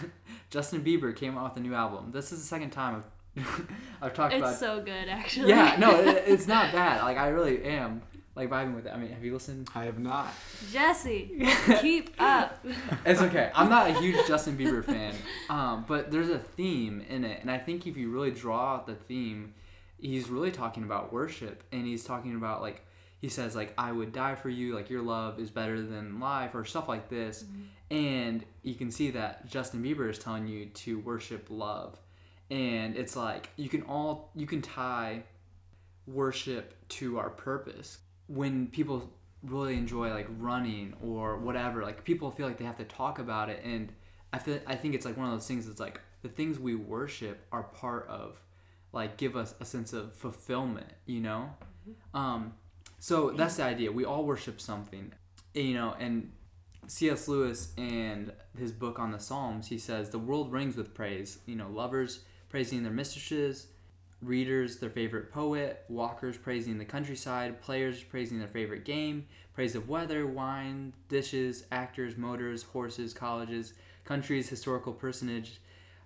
Justin 0.50 0.82
Bieber 0.82 1.14
came 1.14 1.36
out 1.36 1.50
with 1.54 1.62
a 1.62 1.66
new 1.66 1.74
album. 1.74 2.10
This 2.10 2.32
is 2.32 2.40
the 2.40 2.46
second 2.46 2.70
time 2.70 3.04
I've, 3.36 3.44
I've 4.02 4.14
talked 4.14 4.32
It's 4.32 4.40
about. 4.40 4.50
It's 4.52 4.60
so 4.60 4.80
good, 4.80 5.08
actually. 5.08 5.50
yeah, 5.50 5.76
no, 5.78 6.00
it, 6.00 6.24
it's 6.26 6.46
not 6.46 6.72
bad. 6.72 7.02
Like 7.02 7.18
I 7.18 7.28
really 7.28 7.62
am 7.64 8.00
like 8.34 8.48
vibing 8.48 8.74
with 8.74 8.86
it. 8.86 8.90
I 8.94 8.96
mean, 8.96 9.10
have 9.12 9.22
you 9.22 9.34
listened? 9.34 9.68
I 9.74 9.84
have 9.84 9.98
not. 9.98 10.28
Jesse, 10.72 11.46
keep 11.80 12.14
up. 12.18 12.64
It's 13.04 13.20
okay. 13.20 13.50
I'm 13.54 13.68
not 13.68 13.90
a 13.90 14.00
huge 14.00 14.26
Justin 14.26 14.56
Bieber 14.56 14.82
fan, 14.82 15.14
um, 15.50 15.84
but 15.86 16.10
there's 16.10 16.30
a 16.30 16.38
theme 16.38 17.04
in 17.08 17.24
it, 17.24 17.42
and 17.42 17.50
I 17.50 17.58
think 17.58 17.86
if 17.86 17.96
you 17.96 18.10
really 18.10 18.30
draw 18.30 18.74
out 18.74 18.86
the 18.86 18.94
theme, 18.94 19.52
he's 20.00 20.30
really 20.30 20.50
talking 20.50 20.82
about 20.84 21.12
worship, 21.12 21.62
and 21.72 21.84
he's 21.84 22.04
talking 22.04 22.36
about 22.36 22.62
like 22.62 22.86
he 23.20 23.28
says 23.28 23.56
like 23.56 23.74
I 23.76 23.92
would 23.92 24.12
die 24.12 24.34
for 24.34 24.48
you, 24.48 24.74
like 24.74 24.90
your 24.90 25.02
love 25.02 25.38
is 25.38 25.50
better 25.50 25.80
than 25.80 26.20
life, 26.20 26.54
or 26.54 26.64
stuff 26.64 26.88
like 26.88 27.08
this, 27.08 27.44
and 27.90 28.44
you 28.62 28.74
can 28.74 28.90
see 28.90 29.10
that 29.10 29.48
Justin 29.48 29.82
Bieber 29.82 30.08
is 30.10 30.18
telling 30.18 30.46
you 30.46 30.66
to 30.66 30.98
worship 31.00 31.46
love, 31.50 31.98
and 32.50 32.96
it's 32.96 33.16
like 33.16 33.50
you 33.56 33.68
can 33.68 33.82
all 33.82 34.30
you 34.34 34.46
can 34.46 34.62
tie 34.62 35.22
worship 36.06 36.74
to 36.88 37.18
our 37.18 37.30
purpose. 37.30 37.98
When 38.26 38.66
people 38.68 39.10
really 39.42 39.74
enjoy 39.74 40.10
like 40.10 40.26
running 40.38 40.94
or 41.02 41.38
whatever 41.38 41.82
like 41.82 42.04
people 42.04 42.30
feel 42.30 42.46
like 42.46 42.58
they 42.58 42.64
have 42.64 42.76
to 42.76 42.84
talk 42.84 43.18
about 43.18 43.48
it. 43.48 43.60
And 43.64 43.92
i 44.32 44.38
feel 44.38 44.58
i 44.66 44.74
think 44.74 44.94
it's 44.94 45.06
like 45.06 45.16
one 45.16 45.26
of 45.26 45.32
those 45.32 45.46
things 45.46 45.66
that's 45.66 45.80
like 45.80 46.00
the 46.22 46.28
things 46.28 46.58
we 46.58 46.74
worship 46.74 47.46
are 47.52 47.62
part 47.62 48.06
of 48.08 48.40
like 48.92 49.16
give 49.16 49.36
us 49.36 49.54
a 49.60 49.64
sense 49.64 49.92
of 49.92 50.12
fulfillment 50.14 50.92
you 51.06 51.20
know? 51.20 51.50
Um 52.14 52.54
so 52.98 53.30
that's 53.30 53.56
the 53.56 53.62
idea 53.62 53.90
we 53.90 54.04
all 54.04 54.24
worship 54.24 54.60
something 54.60 55.12
you 55.54 55.74
know 55.74 55.94
and 55.98 56.32
cs 56.86 57.28
lewis 57.28 57.72
and 57.76 58.32
his 58.56 58.72
book 58.72 58.98
on 58.98 59.12
the 59.12 59.18
psalms 59.18 59.68
he 59.68 59.78
says 59.78 60.10
the 60.10 60.18
world 60.18 60.52
rings 60.52 60.76
with 60.76 60.94
praise 60.94 61.38
you 61.46 61.54
know 61.54 61.68
lovers 61.68 62.20
praising 62.48 62.82
their 62.82 62.92
mistresses 62.92 63.68
readers 64.22 64.78
their 64.78 64.90
favorite 64.90 65.32
poet, 65.32 65.84
walkers 65.88 66.36
praising 66.36 66.78
the 66.78 66.84
countryside, 66.84 67.60
players 67.60 68.02
praising 68.02 68.38
their 68.38 68.48
favorite 68.48 68.84
game, 68.84 69.26
praise 69.54 69.74
of 69.74 69.88
weather, 69.88 70.26
wine, 70.26 70.92
dishes, 71.08 71.64
actors, 71.70 72.16
motors, 72.16 72.62
horses, 72.62 73.14
colleges, 73.14 73.74
countries, 74.04 74.48
historical 74.48 74.92
personage, 74.92 75.60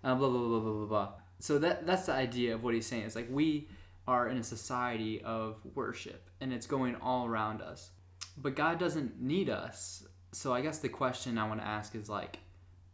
uh, 0.05 0.15
blah 0.15 0.29
blah 0.29 0.39
blah 0.39 0.49
blah 0.49 0.61
blah 0.61 0.73
blah. 0.73 0.87
blah. 0.87 1.09
So 1.39 1.59
that 1.59 1.87
that's 1.87 2.07
the 2.07 2.13
idea 2.13 2.55
of 2.55 2.63
what 2.63 2.75
he's 2.75 2.87
saying. 2.87 3.05
It's 3.05 3.17
like 3.17 3.29
we 3.31 3.69
are 4.06 4.28
in 4.28 4.37
a 4.37 4.42
society 4.42 5.23
of 5.23 5.56
worship, 5.75 6.28
and 6.40 6.52
it's 6.52 6.66
going 6.66 6.97
all 6.97 7.26
around 7.26 7.61
us. 7.62 7.90
But 8.37 8.56
God 8.56 8.78
doesn't 8.78 9.21
need 9.21 9.49
us. 9.50 10.04
So 10.32 10.52
I 10.54 10.61
guess 10.62 10.78
the 10.78 10.88
question 10.88 11.38
I 11.38 11.47
want 11.47 11.61
to 11.61 11.66
ask 11.66 11.94
is 11.94 12.09
like, 12.09 12.38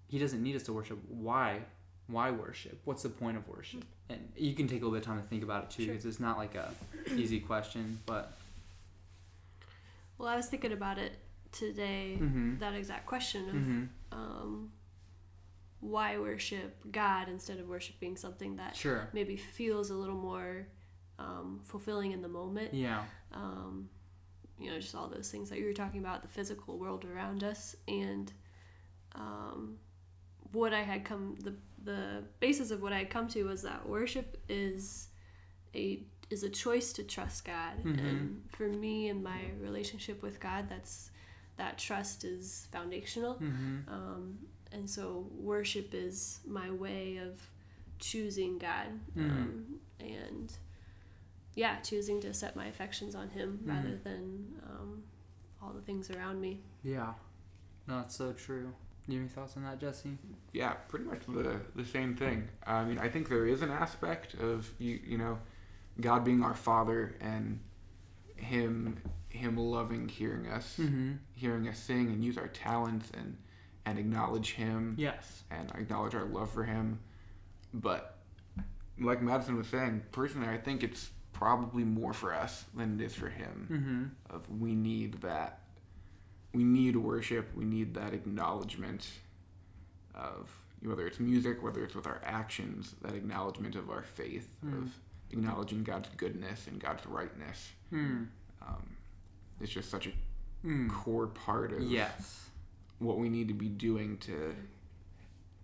He 0.08 0.18
doesn't 0.18 0.42
need 0.42 0.56
us 0.56 0.62
to 0.64 0.72
worship. 0.72 0.98
Why 1.08 1.60
why 2.08 2.30
worship? 2.30 2.80
What's 2.84 3.02
the 3.02 3.10
point 3.10 3.36
of 3.36 3.46
worship? 3.46 3.84
And 4.08 4.32
you 4.34 4.54
can 4.54 4.66
take 4.66 4.80
a 4.80 4.84
little 4.86 4.92
bit 4.92 5.00
of 5.00 5.04
time 5.04 5.20
to 5.20 5.28
think 5.28 5.42
about 5.42 5.64
it 5.64 5.70
too, 5.70 5.84
Sure. 5.84 5.92
because 5.92 6.06
it's 6.06 6.18
not 6.20 6.38
like 6.38 6.54
a 6.54 6.72
easy 7.14 7.38
question. 7.40 7.98
But 8.06 8.32
Well, 10.16 10.28
I 10.28 10.36
was 10.36 10.46
thinking 10.46 10.72
about 10.72 10.98
it 10.98 11.12
today. 11.52 12.16
Mhm. 12.20 12.58
That 12.60 12.74
exact 12.74 13.06
question 13.06 13.48
of 13.48 13.54
hmm 13.54 13.84
um, 14.10 14.72
why 15.80 16.18
worship 16.18 16.90
God 16.90 17.28
instead 17.28 17.60
of 17.60 17.68
worshiping 17.68 18.16
something 18.16 18.56
that 18.56 18.74
sure, 18.74 19.08
maybe 19.12 19.36
feels 19.36 19.90
a 19.90 19.94
little 19.94 20.16
more 20.16 20.66
um, 21.18 21.60
fulfilling 21.64 22.12
in 22.12 22.22
the 22.22 22.28
moment. 22.28 22.72
yeah, 22.74 23.04
um, 23.32 23.88
you 24.58 24.70
know, 24.70 24.78
just 24.80 24.94
all 24.94 25.08
those 25.08 25.30
things 25.30 25.48
that 25.50 25.58
you 25.58 25.66
were 25.66 25.72
talking 25.72 26.00
about, 26.00 26.22
the 26.22 26.28
physical 26.28 26.78
world 26.78 27.04
around 27.04 27.44
us, 27.44 27.76
and 27.86 28.32
um, 29.14 29.78
what 30.52 30.72
I 30.72 30.82
had 30.82 31.04
come 31.04 31.34
the 31.42 31.54
the 31.84 32.24
basis 32.40 32.70
of 32.70 32.82
what 32.82 32.92
I 32.92 32.98
had 32.98 33.10
come 33.10 33.28
to 33.28 33.44
was 33.44 33.62
that 33.62 33.88
worship 33.88 34.36
is 34.48 35.08
a 35.74 36.02
is 36.30 36.42
a 36.42 36.48
choice 36.50 36.92
to 36.94 37.02
trust 37.02 37.44
God, 37.44 37.82
Mhm. 37.84 37.98
and 37.98 38.44
for 38.48 38.68
me 38.68 39.08
and 39.08 39.22
my 39.22 39.50
relationship 39.60 40.22
with 40.22 40.40
God, 40.40 40.68
that's 40.68 41.10
that 41.56 41.78
trust 41.78 42.24
is 42.24 42.66
foundational. 42.70 43.34
hmm 43.34 43.78
Um, 43.88 44.38
and 44.72 44.88
so 44.88 45.26
worship 45.32 45.94
is 45.94 46.40
my 46.46 46.70
way 46.70 47.16
of 47.16 47.50
choosing 47.98 48.58
God 48.58 49.00
Mhm. 49.16 49.30
um, 49.30 49.80
and 49.98 50.52
yeah, 51.58 51.76
choosing 51.80 52.20
to 52.20 52.32
set 52.32 52.54
my 52.56 52.66
affections 52.66 53.14
on 53.14 53.28
Him 53.30 53.58
Mhm. 53.64 53.68
rather 53.68 53.96
than 53.96 54.22
um, 54.70 55.02
all 55.60 55.72
the 55.72 55.80
things 55.82 56.10
around 56.10 56.40
me. 56.40 56.60
yeah. 56.82 57.14
No, 57.86 58.00
it's 58.00 58.14
so 58.16 58.32
true. 58.34 58.72
Do 59.06 59.14
you 59.14 59.20
have 59.20 59.28
any 59.28 59.34
thoughts 59.34 59.56
on 59.56 59.62
that, 59.64 59.80
Jesse? 59.80 60.18
Yeah, 60.52 60.72
pretty 60.90 61.06
much 61.06 61.22
the 61.26 61.60
the 61.74 61.84
same 61.84 62.14
thing. 62.14 62.48
I 62.66 62.84
mean, 62.84 62.98
I 62.98 63.08
think 63.08 63.28
there 63.30 63.46
is 63.46 63.62
an 63.62 63.70
aspect 63.70 64.34
of 64.34 64.70
you 64.78 65.00
you 65.12 65.16
know, 65.18 65.38
God 66.00 66.22
being 66.24 66.42
our 66.44 66.54
Father 66.54 67.16
and 67.20 67.60
Him 68.36 68.98
Him 69.30 69.56
loving 69.56 70.08
hearing 70.08 70.46
us, 70.48 70.76
Mm-hmm. 70.78 71.12
hearing 71.34 71.66
us 71.68 71.78
sing 71.78 72.08
and 72.12 72.22
use 72.24 72.36
our 72.38 72.48
talents 72.48 73.10
and 73.18 73.36
and 73.86 73.98
acknowledge 73.98 74.52
Him 74.52 74.94
Yes. 74.98 75.44
and 75.50 75.70
acknowledge 75.74 76.14
our 76.14 76.26
love 76.26 76.50
for 76.50 76.64
Him. 76.64 76.98
But 77.72 78.18
like 78.98 79.22
Madison 79.22 79.56
was 79.56 79.66
saying, 79.68 80.02
personally, 80.12 80.48
I 80.48 80.58
think 80.58 80.82
it's 80.82 81.10
probably 81.38 81.84
more 81.84 82.12
for 82.12 82.34
us 82.34 82.64
than 82.74 83.00
it 83.00 83.04
is 83.04 83.14
for 83.14 83.28
Him. 83.28 83.68
Mm-hmm. 83.70 84.34
Of 84.34 84.48
we 84.60 84.74
need 84.74 85.20
that, 85.22 85.60
we 86.52 86.64
need 86.64 86.96
worship, 86.96 87.48
we 87.54 87.64
need 87.64 87.94
that 87.94 88.12
acknowledgement 88.12 89.08
of 90.16 90.50
whether 90.82 91.06
it's 91.06 91.20
music, 91.20 91.62
whether 91.62 91.84
it's 91.84 91.94
with 91.94 92.08
our 92.08 92.20
actions, 92.24 92.94
that 93.02 93.14
acknowledgement 93.14 93.76
of 93.76 93.88
our 93.90 94.02
faith, 94.02 94.48
Mm. 94.66 94.78
of 94.82 94.92
acknowledging 95.30 95.84
God's 95.84 96.08
goodness 96.16 96.66
and 96.66 96.80
God's 96.80 97.06
rightness. 97.06 97.70
Hmm. 97.90 98.24
Um, 98.62 98.96
it's 99.60 99.70
just 99.72 99.90
such 99.90 100.08
a 100.08 100.12
Mm. 100.66 100.90
core 100.90 101.28
part 101.28 101.72
of 101.72 101.82
Yes. 101.82 102.50
what 102.98 103.18
we 103.18 103.28
need 103.28 103.46
to 103.46 103.54
be 103.54 103.68
doing 103.68 104.18
to 104.18 104.56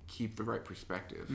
keep 0.07 0.37
the 0.37 0.45
right 0.45 0.65
perspective. 0.65 1.27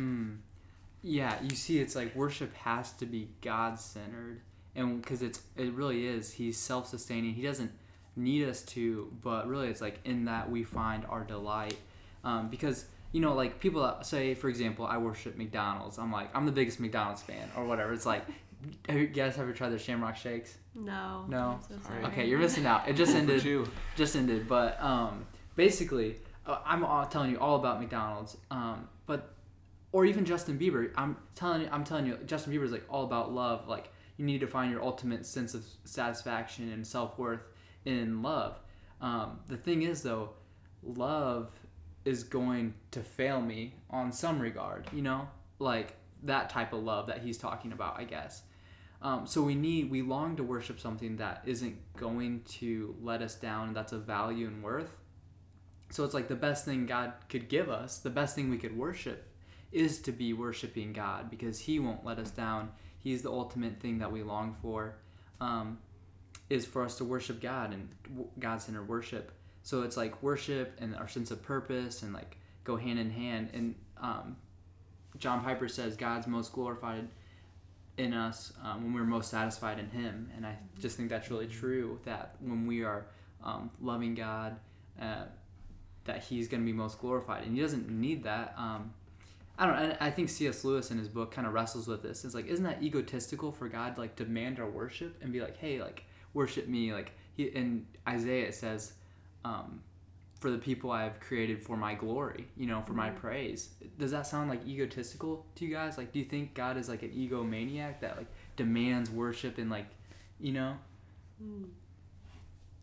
Yeah, 1.02 1.36
you 1.42 1.56
see, 1.56 1.80
it's 1.80 1.96
like 1.96 2.16
worship 2.16 2.54
has 2.58 2.92
to 2.94 3.06
be 3.06 3.30
God 3.42 3.80
centered, 3.80 4.42
and 4.76 5.02
because 5.02 5.22
it's 5.22 5.42
it 5.56 5.74
really 5.74 6.06
is. 6.06 6.32
He's 6.34 6.58
self 6.58 6.88
sustaining. 6.88 7.34
He 7.34 7.42
doesn't 7.42 7.72
need 8.16 8.48
us 8.48 8.62
to, 8.64 9.12
but 9.24 9.48
really, 9.48 9.68
it's 9.70 9.82
like 9.82 10.00
in 10.04 10.26
that 10.26 10.50
we 10.50 10.64
find 10.64 11.06
our 11.06 11.24
delight. 11.24 11.78
Um, 12.24 12.50
because 12.50 12.86
you 13.14 13.22
know, 13.22 13.34
like 13.34 13.60
people 13.60 13.82
that 13.84 14.06
say, 14.06 14.34
for 14.36 14.50
example, 14.50 14.86
I 14.86 14.98
worship 14.98 15.38
McDonald's. 15.38 15.98
I'm 15.98 16.12
like, 16.12 16.30
I'm 16.36 16.46
the 16.46 16.52
biggest 16.52 16.80
McDonald's 16.80 17.22
fan, 17.22 17.50
or 17.56 17.64
whatever. 17.66 17.94
It's 17.94 18.06
like, 18.06 18.26
have 18.88 18.98
you 18.98 19.08
guys 19.08 19.38
ever 19.38 19.54
tried 19.54 19.70
their 19.70 19.80
Shamrock 19.80 20.18
Shakes? 20.18 20.58
No. 20.76 21.26
No? 21.28 21.38
I'm 21.38 21.62
so 21.62 21.88
Sorry. 21.88 22.02
sorry. 22.02 22.12
Okay, 22.12 22.28
you're 22.28 22.40
missing 22.40 22.66
out. 22.66 22.88
It 22.90 22.96
just 22.98 23.16
ended. 23.16 23.42
two. 23.42 23.66
just 23.96 24.16
ended. 24.16 24.48
But 24.50 24.82
um, 24.82 25.26
basically, 25.56 26.18
uh, 26.46 26.60
I'm 26.66 26.84
all 26.84 27.06
telling 27.06 27.32
you 27.32 27.40
all 27.40 27.56
about 27.56 27.80
McDonald's. 27.80 28.36
Um, 28.52 28.88
but 29.06 29.34
or 29.92 30.06
even 30.06 30.26
Justin 30.26 30.58
Bieber. 30.58 30.92
I'm 30.96 31.18
telling 31.36 31.62
you, 31.62 31.70
I'm 31.72 31.84
telling 31.84 32.06
you, 32.06 32.18
Justin 32.26 32.54
Bieber 32.54 32.64
is 32.64 32.72
like 32.72 32.86
all 32.90 33.04
about 33.04 33.34
love. 33.34 33.68
Like 33.68 33.92
you 34.18 34.26
need 34.26 34.42
to 34.42 34.48
find 34.48 34.72
your 34.72 34.84
ultimate 34.84 35.26
sense 35.26 35.54
of 35.54 35.66
satisfaction 35.86 36.72
and 36.72 36.86
self 36.86 37.18
worth 37.18 37.44
in 37.86 38.22
love. 38.22 38.60
Um, 39.02 39.40
the 39.48 39.58
thing 39.58 39.84
is 39.84 40.02
though, 40.02 40.32
love 40.84 41.52
is 42.06 42.24
going 42.24 42.74
to 42.92 43.02
fail 43.02 43.42
me 43.42 43.76
on 43.90 44.12
some 44.12 44.40
regard. 44.40 44.88
You 44.94 45.02
know, 45.02 45.28
like 45.58 45.96
that 46.24 46.50
type 46.50 46.74
of 46.74 46.84
love 46.84 47.08
that 47.08 47.22
he's 47.22 47.38
talking 47.38 47.72
about. 47.72 48.00
I 48.00 48.04
guess. 48.04 48.44
Um, 49.02 49.26
so 49.26 49.42
we 49.42 49.56
need 49.56 49.90
we 49.90 50.02
long 50.02 50.36
to 50.36 50.44
worship 50.44 50.80
something 50.80 51.18
that 51.18 51.42
isn't 51.46 51.78
going 51.96 52.42
to 52.60 52.96
let 53.02 53.22
us 53.22 53.36
down 53.36 53.68
and 53.68 53.76
that's 53.76 53.94
of 53.94 54.04
value 54.04 54.48
and 54.48 54.62
worth. 54.62 54.92
So 55.92 56.04
it's 56.04 56.14
like 56.14 56.28
the 56.28 56.36
best 56.36 56.66
thing 56.66 56.86
God 56.86 57.14
could 57.30 57.48
give 57.50 57.70
us, 57.70 57.98
the 57.98 58.10
best 58.10 58.36
thing 58.36 58.50
we 58.50 58.58
could 58.58 58.78
worship 58.78 59.29
is 59.72 60.00
to 60.02 60.12
be 60.12 60.34
worshiping 60.34 60.94
God 60.94 61.30
because 61.30 61.60
He 61.60 61.80
won't 61.80 62.06
let 62.06 62.20
us 62.20 62.32
down. 62.32 62.72
He's 63.00 63.22
the 63.22 63.32
ultimate 63.32 63.80
thing 63.80 64.00
that 64.00 64.12
we 64.12 64.24
long 64.24 64.56
for, 64.62 64.96
um, 65.40 65.80
is 66.50 66.66
for 66.66 66.84
us 66.84 66.98
to 66.98 67.06
worship 67.06 67.42
God 67.42 67.74
and 67.74 67.90
God 68.40 68.62
centered 68.62 68.88
worship. 68.88 69.32
So 69.64 69.84
it's 69.84 69.98
like 69.98 70.22
worship 70.24 70.78
and 70.80 70.96
our 70.96 71.08
sense 71.08 71.32
of 71.32 71.44
purpose 71.44 72.02
and 72.02 72.14
like 72.14 72.38
go 72.64 72.76
hand 72.76 73.00
in 73.00 73.10
hand. 73.10 73.50
And 73.54 73.76
um, 73.98 74.36
John 75.18 75.44
Piper 75.44 75.68
says 75.68 75.96
God's 75.96 76.28
most 76.28 76.52
glorified 76.54 77.08
in 77.98 78.14
us 78.14 78.54
um, 78.64 78.84
when 78.84 78.94
we're 78.94 79.04
most 79.04 79.30
satisfied 79.30 79.78
in 79.78 79.90
Him. 79.90 80.32
And 80.36 80.46
I 80.46 80.56
just 80.80 80.98
think 80.98 81.10
that's 81.10 81.30
really 81.30 81.48
true 81.48 82.00
that 82.06 82.36
when 82.40 82.66
we 82.66 82.84
are 82.84 83.06
um, 83.44 83.70
loving 83.82 84.16
God, 84.16 84.56
uh, 85.00 85.26
that 86.06 86.24
He's 86.24 86.48
going 86.48 86.62
to 86.62 86.66
be 86.66 86.74
most 86.74 87.00
glorified. 87.00 87.44
And 87.44 87.56
He 87.56 87.62
doesn't 87.62 87.90
need 87.90 88.24
that. 88.24 88.56
Um, 88.58 88.94
I 89.62 89.66
don't 89.66 89.76
know. 89.90 89.98
I 90.00 90.10
think 90.10 90.30
C.S. 90.30 90.64
Lewis 90.64 90.90
in 90.90 90.98
his 90.98 91.10
book 91.10 91.32
kind 91.32 91.46
of 91.46 91.54
wrestles 91.54 91.86
with 91.86 92.02
this. 92.02 92.24
It's 92.24 92.34
like, 92.34 92.48
isn't 92.48 92.64
that 92.64 92.82
egotistical 92.82 93.52
for 93.52 93.68
God 93.68 93.96
to 93.96 94.02
like 94.02 94.16
demand 94.16 94.58
our 94.60 94.70
worship 94.70 95.18
and 95.22 95.34
be 95.34 95.42
like, 95.42 95.58
hey, 95.58 95.82
like 95.82 96.06
worship 96.34 96.68
me? 96.70 96.94
Like 96.94 97.12
he 97.36 97.44
in 97.44 97.86
Isaiah 98.08 98.48
it 98.48 98.56
says, 98.56 98.94
um, 99.44 99.82
for 100.40 100.50
the 100.50 100.58
people 100.58 100.92
I 100.92 101.04
have 101.04 101.20
created 101.20 101.62
for 101.62 101.76
my 101.76 101.94
glory, 101.94 102.48
you 102.56 102.68
know, 102.68 102.82
for 102.82 102.94
my 102.94 103.10
praise. 103.10 103.72
Does 103.98 104.12
that 104.12 104.26
sound 104.26 104.50
like 104.50 104.66
egotistical 104.66 105.46
to 105.56 105.66
you 105.66 105.74
guys? 105.76 105.98
Like, 105.98 106.14
do 106.14 106.20
you 106.20 106.26
think 106.26 106.54
God 106.54 106.78
is 106.78 106.88
like 106.88 107.04
an 107.04 107.10
egomaniac 107.10 108.00
that 108.00 108.16
like 108.16 108.28
demands 108.56 109.10
worship 109.12 109.58
and 109.58 109.70
like, 109.70 109.88
you 110.40 110.54
know? 110.54 110.78
Hmm. 111.42 111.66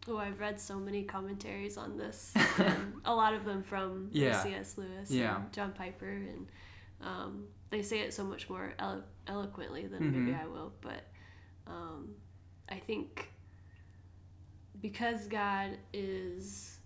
Oh, 0.08 0.18
I've 0.18 0.38
read 0.38 0.60
so 0.60 0.76
many 0.78 1.02
commentaries 1.02 1.76
on 1.76 1.96
this. 1.96 2.32
a 3.04 3.14
lot 3.14 3.34
of 3.34 3.44
them 3.44 3.62
from 3.62 4.08
Yeah. 4.12 4.40
C.S. 4.42 4.76
Lewis 4.78 5.10
Yeah. 5.10 5.36
and 5.36 5.52
John 5.52 5.72
Piper, 5.72 6.08
and 6.08 6.46
um, 7.00 7.44
they 7.70 7.82
say 7.82 8.00
it 8.00 8.14
so 8.14 8.24
much 8.24 8.48
more 8.48 8.72
elo- 8.78 9.02
eloquently 9.26 9.86
than 9.86 10.10
maybe 10.12 10.32
Mhm. 10.32 10.40
I 10.42 10.46
will. 10.46 10.72
But 10.80 11.04
um, 11.66 12.14
I 12.68 12.78
think 12.78 13.30
because 14.80 15.26
God 15.26 15.78
is, 15.92 16.78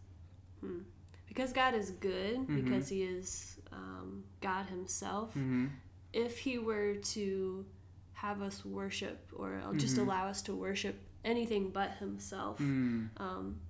hmm, 0.60 0.80
because 1.26 1.52
God 1.52 1.74
is 1.74 1.90
good, 1.90 2.36
Mhm. 2.48 2.64
because 2.64 2.88
He 2.88 3.02
is 3.02 3.58
um, 3.72 4.24
God 4.40 4.66
Himself. 4.66 5.30
Mm-hmm. 5.30 5.66
If 6.12 6.38
He 6.38 6.58
were 6.58 6.96
to 6.96 7.66
have 8.14 8.42
us 8.42 8.64
worship, 8.64 9.28
or 9.34 9.62
just 9.76 9.96
Mhm. 9.96 10.02
allow 10.06 10.26
us 10.26 10.42
to 10.42 10.54
worship 10.54 10.96
anything 11.24 11.70
but 11.70 11.92
Himself, 11.92 12.58
Mm. 12.58 13.08
um, 13.18 13.60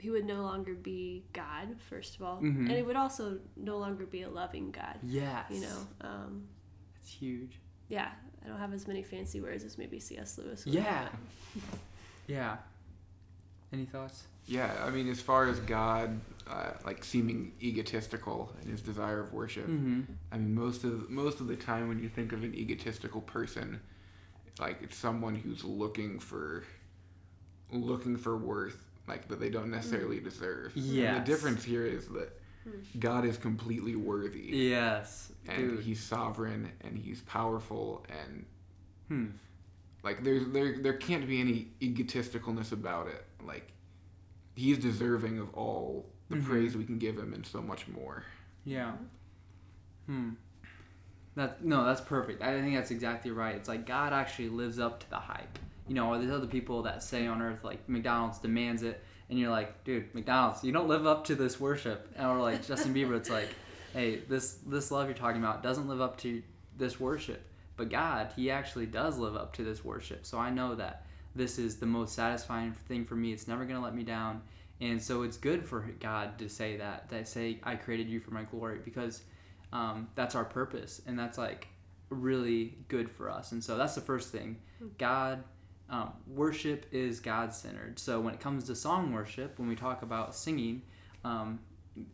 he 0.00 0.10
would 0.10 0.24
no 0.24 0.42
longer 0.42 0.74
be 0.74 1.24
God, 1.32 1.76
first 1.88 2.16
of 2.16 2.22
all, 2.22 2.38
Mhm. 2.40 2.60
and 2.68 2.70
he 2.72 2.82
would 2.82 2.96
also 2.96 3.38
no 3.56 3.78
longer 3.78 4.06
be 4.06 4.22
a 4.22 4.30
loving 4.30 4.70
God. 4.70 4.98
Yes. 5.02 5.50
You 5.50 5.60
know, 5.60 5.86
um, 6.00 6.48
it's 7.00 7.10
huge. 7.10 7.58
yeah. 7.88 8.12
I 8.42 8.48
don't 8.48 8.58
have 8.58 8.72
as 8.72 8.88
many 8.88 9.02
fancy 9.02 9.40
words 9.40 9.64
as 9.64 9.76
maybe 9.76 10.00
C.S. 10.00 10.38
Lewis. 10.38 10.64
would, 10.64 10.74
Yeah. 10.74 11.08
Yeah. 12.26 12.56
Any 13.72 13.84
thoughts? 13.84 14.24
Yeah, 14.46 14.82
I 14.84 14.90
mean, 14.90 15.08
as 15.08 15.20
far 15.20 15.46
as 15.46 15.60
God, 15.60 16.18
uh, 16.46 16.72
like 16.84 17.04
seeming 17.04 17.52
egotistical 17.62 18.52
in 18.62 18.68
his 18.70 18.80
desire 18.80 19.20
of 19.20 19.32
worship, 19.32 19.66
Mm-hmm. 19.66 20.00
I 20.32 20.38
mean, 20.38 20.54
most 20.54 20.82
of 20.84 21.10
most 21.10 21.40
of 21.40 21.46
the 21.48 21.56
time 21.56 21.88
when 21.88 21.98
you 22.02 22.08
think 22.08 22.32
of 22.32 22.42
an 22.42 22.54
egotistical 22.54 23.20
person, 23.20 23.80
like 24.58 24.80
it's 24.82 24.96
someone 24.96 25.34
who's 25.36 25.62
looking 25.62 26.18
for 26.18 26.64
looking 27.70 28.16
for 28.16 28.36
worth, 28.36 28.89
like 29.10 29.28
that 29.28 29.40
they 29.40 29.50
don't 29.50 29.70
necessarily 29.70 30.20
deserve. 30.20 30.72
Yeah. 30.76 31.18
The 31.18 31.24
difference 31.24 31.64
here 31.64 31.84
is 31.84 32.06
that 32.08 32.30
God 32.98 33.24
is 33.24 33.36
completely 33.36 33.96
worthy, 33.96 34.50
Yes. 34.70 35.32
and 35.48 35.70
Dude. 35.76 35.80
He's 35.80 36.00
sovereign, 36.02 36.70
and 36.82 36.96
He's 36.96 37.20
powerful, 37.22 38.06
and 38.08 38.44
Hmm. 39.08 39.26
like 40.04 40.22
there's 40.22 40.46
there 40.52 40.78
there 40.78 40.92
can't 41.08 41.26
be 41.26 41.40
any 41.40 41.72
egotisticalness 41.80 42.70
about 42.72 43.08
it. 43.08 43.24
Like 43.44 43.72
He's 44.54 44.78
deserving 44.78 45.38
of 45.38 45.52
all 45.54 46.12
the 46.28 46.36
Mhm. 46.36 46.44
praise 46.44 46.76
we 46.76 46.84
can 46.84 46.98
give 46.98 47.16
Him, 47.18 47.32
and 47.34 47.44
so 47.44 47.60
much 47.60 47.88
more. 47.88 48.24
Yeah. 48.64 48.92
Hmm. 50.06 50.30
That 51.34 51.64
no, 51.64 51.84
that's 51.84 52.00
perfect. 52.02 52.42
I 52.42 52.60
think 52.60 52.74
that's 52.76 52.90
exactly 52.92 53.30
right. 53.30 53.54
It's 53.56 53.68
like 53.68 53.86
God 53.86 54.12
actually 54.12 54.48
lives 54.50 54.78
up 54.78 55.00
to 55.00 55.10
the 55.10 55.16
hype. 55.32 55.58
You 55.90 55.96
know, 55.96 56.16
there's 56.16 56.30
other 56.30 56.46
people 56.46 56.82
that 56.82 57.02
say 57.02 57.26
on 57.26 57.42
earth 57.42 57.64
like 57.64 57.88
McDonald's 57.88 58.38
demands 58.38 58.84
it, 58.84 59.02
and 59.28 59.36
you're 59.36 59.50
like, 59.50 59.82
dude, 59.82 60.14
McDonald's, 60.14 60.62
you 60.62 60.70
don't 60.70 60.86
live 60.86 61.04
up 61.04 61.24
to 61.24 61.34
this 61.34 61.58
worship. 61.58 62.08
Or 62.16 62.38
like 62.38 62.64
Justin 62.64 62.94
Bieber, 62.94 63.16
it's 63.16 63.28
like, 63.28 63.48
hey, 63.92 64.20
this 64.28 64.58
this 64.64 64.92
love 64.92 65.08
you're 65.08 65.16
talking 65.16 65.42
about 65.42 65.64
doesn't 65.64 65.88
live 65.88 66.00
up 66.00 66.16
to 66.18 66.44
this 66.78 67.00
worship. 67.00 67.44
But 67.76 67.90
God, 67.90 68.32
He 68.36 68.52
actually 68.52 68.86
does 68.86 69.18
live 69.18 69.34
up 69.34 69.52
to 69.54 69.64
this 69.64 69.84
worship. 69.84 70.24
So 70.24 70.38
I 70.38 70.48
know 70.48 70.76
that 70.76 71.06
this 71.34 71.58
is 71.58 71.78
the 71.78 71.86
most 71.86 72.14
satisfying 72.14 72.70
thing 72.86 73.04
for 73.04 73.16
me. 73.16 73.32
It's 73.32 73.48
never 73.48 73.64
gonna 73.64 73.82
let 73.82 73.96
me 73.96 74.04
down. 74.04 74.42
And 74.80 75.02
so 75.02 75.22
it's 75.22 75.38
good 75.38 75.68
for 75.68 75.80
God 75.98 76.38
to 76.38 76.48
say 76.48 76.76
that, 76.76 77.08
that 77.08 77.26
say, 77.26 77.58
I 77.64 77.74
created 77.74 78.08
you 78.08 78.20
for 78.20 78.30
my 78.30 78.44
glory, 78.44 78.78
because 78.84 79.22
um, 79.72 80.06
that's 80.14 80.36
our 80.36 80.44
purpose. 80.44 81.02
And 81.04 81.18
that's 81.18 81.36
like 81.36 81.66
really 82.10 82.78
good 82.86 83.10
for 83.10 83.28
us. 83.28 83.50
And 83.50 83.64
so 83.64 83.76
that's 83.76 83.96
the 83.96 84.00
first 84.00 84.30
thing. 84.30 84.58
God, 84.96 85.42
um, 85.90 86.12
worship 86.26 86.86
is 86.92 87.20
God 87.20 87.52
centered. 87.52 87.98
So 87.98 88.20
when 88.20 88.32
it 88.32 88.40
comes 88.40 88.64
to 88.64 88.76
song 88.76 89.12
worship, 89.12 89.58
when 89.58 89.68
we 89.68 89.74
talk 89.74 90.02
about 90.02 90.34
singing, 90.34 90.82
um, 91.24 91.58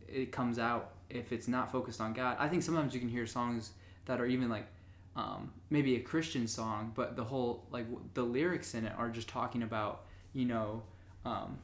it 0.07 0.31
comes 0.31 0.57
out 0.57 0.93
if 1.09 1.31
it's 1.31 1.47
not 1.47 1.71
focused 1.71 2.01
on 2.01 2.13
God. 2.13 2.35
I 2.39 2.47
think 2.47 2.63
sometimes 2.63 2.93
you 2.93 2.99
can 2.99 3.07
hear 3.07 3.27
songs 3.27 3.71
that 4.05 4.19
are 4.19 4.25
even 4.25 4.49
like 4.49 4.67
um, 5.15 5.51
maybe 5.69 5.95
a 5.95 5.99
Christian 5.99 6.47
song, 6.47 6.91
but 6.95 7.15
the 7.15 7.23
whole 7.23 7.65
like 7.71 7.85
the 8.15 8.23
lyrics 8.23 8.73
in 8.73 8.85
it 8.85 8.93
are 8.97 9.09
just 9.09 9.29
talking 9.29 9.63
about 9.63 10.05
you 10.33 10.45
know 10.45 10.81
um, 11.23 11.59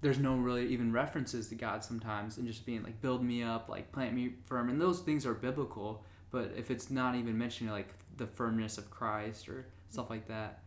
there's 0.00 0.18
no 0.18 0.36
really 0.36 0.66
even 0.68 0.92
references 0.92 1.48
to 1.48 1.54
God 1.54 1.84
sometimes, 1.84 2.38
and 2.38 2.46
just 2.46 2.64
being 2.64 2.82
like 2.82 3.00
build 3.02 3.22
me 3.22 3.42
up, 3.42 3.68
like 3.68 3.92
plant 3.92 4.14
me 4.14 4.34
firm, 4.46 4.70
and 4.70 4.80
those 4.80 5.00
things 5.00 5.26
are 5.26 5.34
biblical. 5.34 6.02
But 6.30 6.52
if 6.56 6.70
it's 6.70 6.90
not 6.90 7.14
even 7.14 7.36
mentioning 7.36 7.72
like 7.72 7.88
the 8.16 8.26
firmness 8.26 8.78
of 8.78 8.90
Christ 8.90 9.48
or 9.48 9.66
stuff 9.90 10.10
like 10.10 10.28
that, 10.28 10.60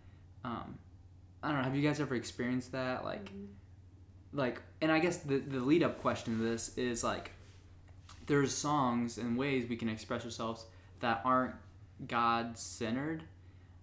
um, 0.43 0.77
I 1.43 1.48
don't 1.50 1.57
know. 1.57 1.63
Have 1.63 1.75
you 1.75 1.88
guys 1.88 2.00
ever 2.00 2.15
experienced 2.15 2.71
that? 2.74 3.03
Like, 3.03 3.31
like, 4.31 4.62
and 4.81 4.91
I 4.91 5.00
guess 5.00 5.17
the 5.17 5.38
the 5.38 5.60
lead 5.60 5.83
up 5.83 6.00
question 6.00 6.38
to 6.38 6.43
this 6.43 6.77
is 6.77 7.03
like, 7.03 7.31
there's 8.27 8.53
songs 8.53 9.17
and 9.17 9.38
ways 9.38 9.67
we 9.67 9.75
can 9.75 9.89
express 9.89 10.24
ourselves 10.24 10.65
that 11.00 11.21
aren't 11.25 11.55
God 12.07 12.57
centered, 12.57 13.24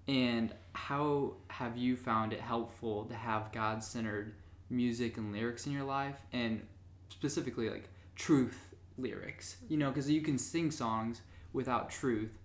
and 0.06 0.54
how 0.72 1.34
have 1.48 1.76
you 1.76 1.96
found 1.96 2.32
it 2.32 2.40
helpful 2.40 3.04
to 3.06 3.14
have 3.14 3.52
God 3.52 3.82
centered 3.82 4.34
music 4.70 5.16
and 5.16 5.32
lyrics 5.32 5.66
in 5.66 5.72
your 5.72 5.84
life, 5.84 6.16
and 6.32 6.62
specifically 7.08 7.68
like 7.68 7.88
truth 8.14 8.74
lyrics? 8.96 9.56
You 9.68 9.76
know, 9.78 9.88
because 9.88 10.08
you 10.08 10.20
can 10.20 10.38
sing 10.38 10.70
songs 10.70 11.20
without 11.52 11.90
truth, 11.90 12.38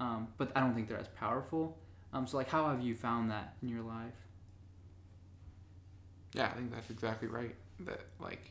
um, 0.00 0.28
but 0.38 0.50
I 0.56 0.60
don't 0.60 0.74
think 0.74 0.88
they're 0.88 0.98
as 0.98 1.08
powerful. 1.08 1.78
Um, 2.12 2.26
so 2.26 2.36
like, 2.36 2.48
how 2.48 2.68
have 2.68 2.80
you 2.80 2.94
found 2.94 3.30
that 3.30 3.54
in 3.62 3.68
your 3.68 3.82
life? 3.82 4.14
Yeah, 6.32 6.46
I 6.46 6.56
think 6.56 6.72
that's 6.74 6.90
exactly 6.90 7.28
right. 7.28 7.54
That 7.80 8.00
like 8.20 8.50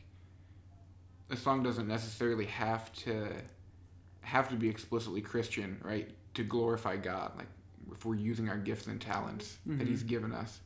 a 1.30 1.36
song 1.36 1.62
doesn't 1.62 1.88
necessarily 1.88 2.46
have 2.46 2.92
to 3.04 3.28
have 4.20 4.48
to 4.48 4.56
be 4.56 4.68
explicitly 4.68 5.20
Christian, 5.20 5.80
right? 5.84 6.10
To 6.34 6.42
glorify 6.44 6.96
God, 6.96 7.32
like 7.36 7.46
if 7.92 8.04
we're 8.04 8.14
using 8.16 8.48
our 8.48 8.56
gifts 8.58 8.86
and 8.86 9.00
talents 9.00 9.56
that 9.66 9.86
He's 9.86 10.02
given 10.02 10.32
us. 10.32 10.60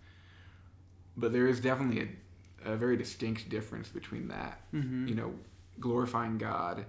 But 1.16 1.32
there 1.32 1.46
is 1.46 1.60
definitely 1.60 2.08
a, 2.64 2.72
a 2.72 2.76
very 2.76 2.96
distinct 2.96 3.48
difference 3.50 3.88
between 3.88 4.28
that, 4.28 4.60
Mm-hmm. 4.74 5.08
you 5.08 5.14
know, 5.14 5.34
glorifying 5.78 6.38
God 6.38 6.84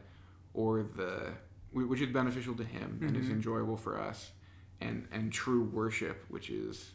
or 0.53 0.83
the 0.83 1.31
which 1.73 2.01
is 2.01 2.09
beneficial 2.11 2.53
to 2.55 2.63
Him 2.65 2.99
and 3.01 3.15
is 3.15 3.27
Mhm. 3.27 3.31
enjoyable 3.31 3.77
for 3.77 3.97
us, 3.99 4.31
and 4.81 5.07
and 5.11 5.31
true 5.31 5.63
worship, 5.63 6.25
which 6.29 6.49
is 6.49 6.91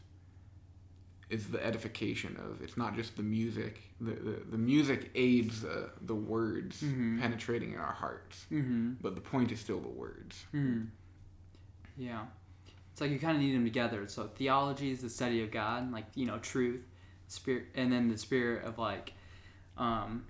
is 1.29 1.49
the 1.49 1.65
edification 1.67 2.37
of 2.37 2.63
it's 2.63 2.77
not 2.77 2.95
just 2.95 3.17
the 3.17 3.23
music 3.23 3.81
the 4.01 4.13
the, 4.13 4.37
the 4.53 4.59
music 4.59 5.11
aids 5.15 5.65
uh, 5.65 5.89
the 6.03 6.15
words 6.15 6.83
Mhm. 6.83 7.21
penetrating 7.21 7.73
in 7.73 7.79
our 7.79 7.93
hearts 7.95 8.47
Mm-hmm. 8.53 8.93
but 9.01 9.15
the 9.15 9.21
point 9.21 9.51
is 9.53 9.59
still 9.61 9.81
the 9.81 9.89
words 9.89 10.45
Hmm. 10.53 10.83
Yeah. 11.97 12.27
It's 12.93 13.01
like 13.01 13.11
you 13.11 13.19
kind 13.19 13.37
of 13.37 13.43
need 13.43 13.55
them 13.55 13.65
together. 13.65 14.07
So 14.09 14.29
theology 14.37 14.91
is 14.91 15.01
the 15.03 15.11
study 15.11 15.43
of 15.43 15.51
God, 15.51 15.93
like 15.93 16.05
you 16.15 16.25
know, 16.27 16.39
truth, 16.39 16.83
spirit, 17.29 17.65
and 17.75 17.93
then 17.93 18.09
the 18.09 18.17
spirit 18.17 18.65
of 18.65 18.79
like 18.79 19.13
um, 19.77 20.25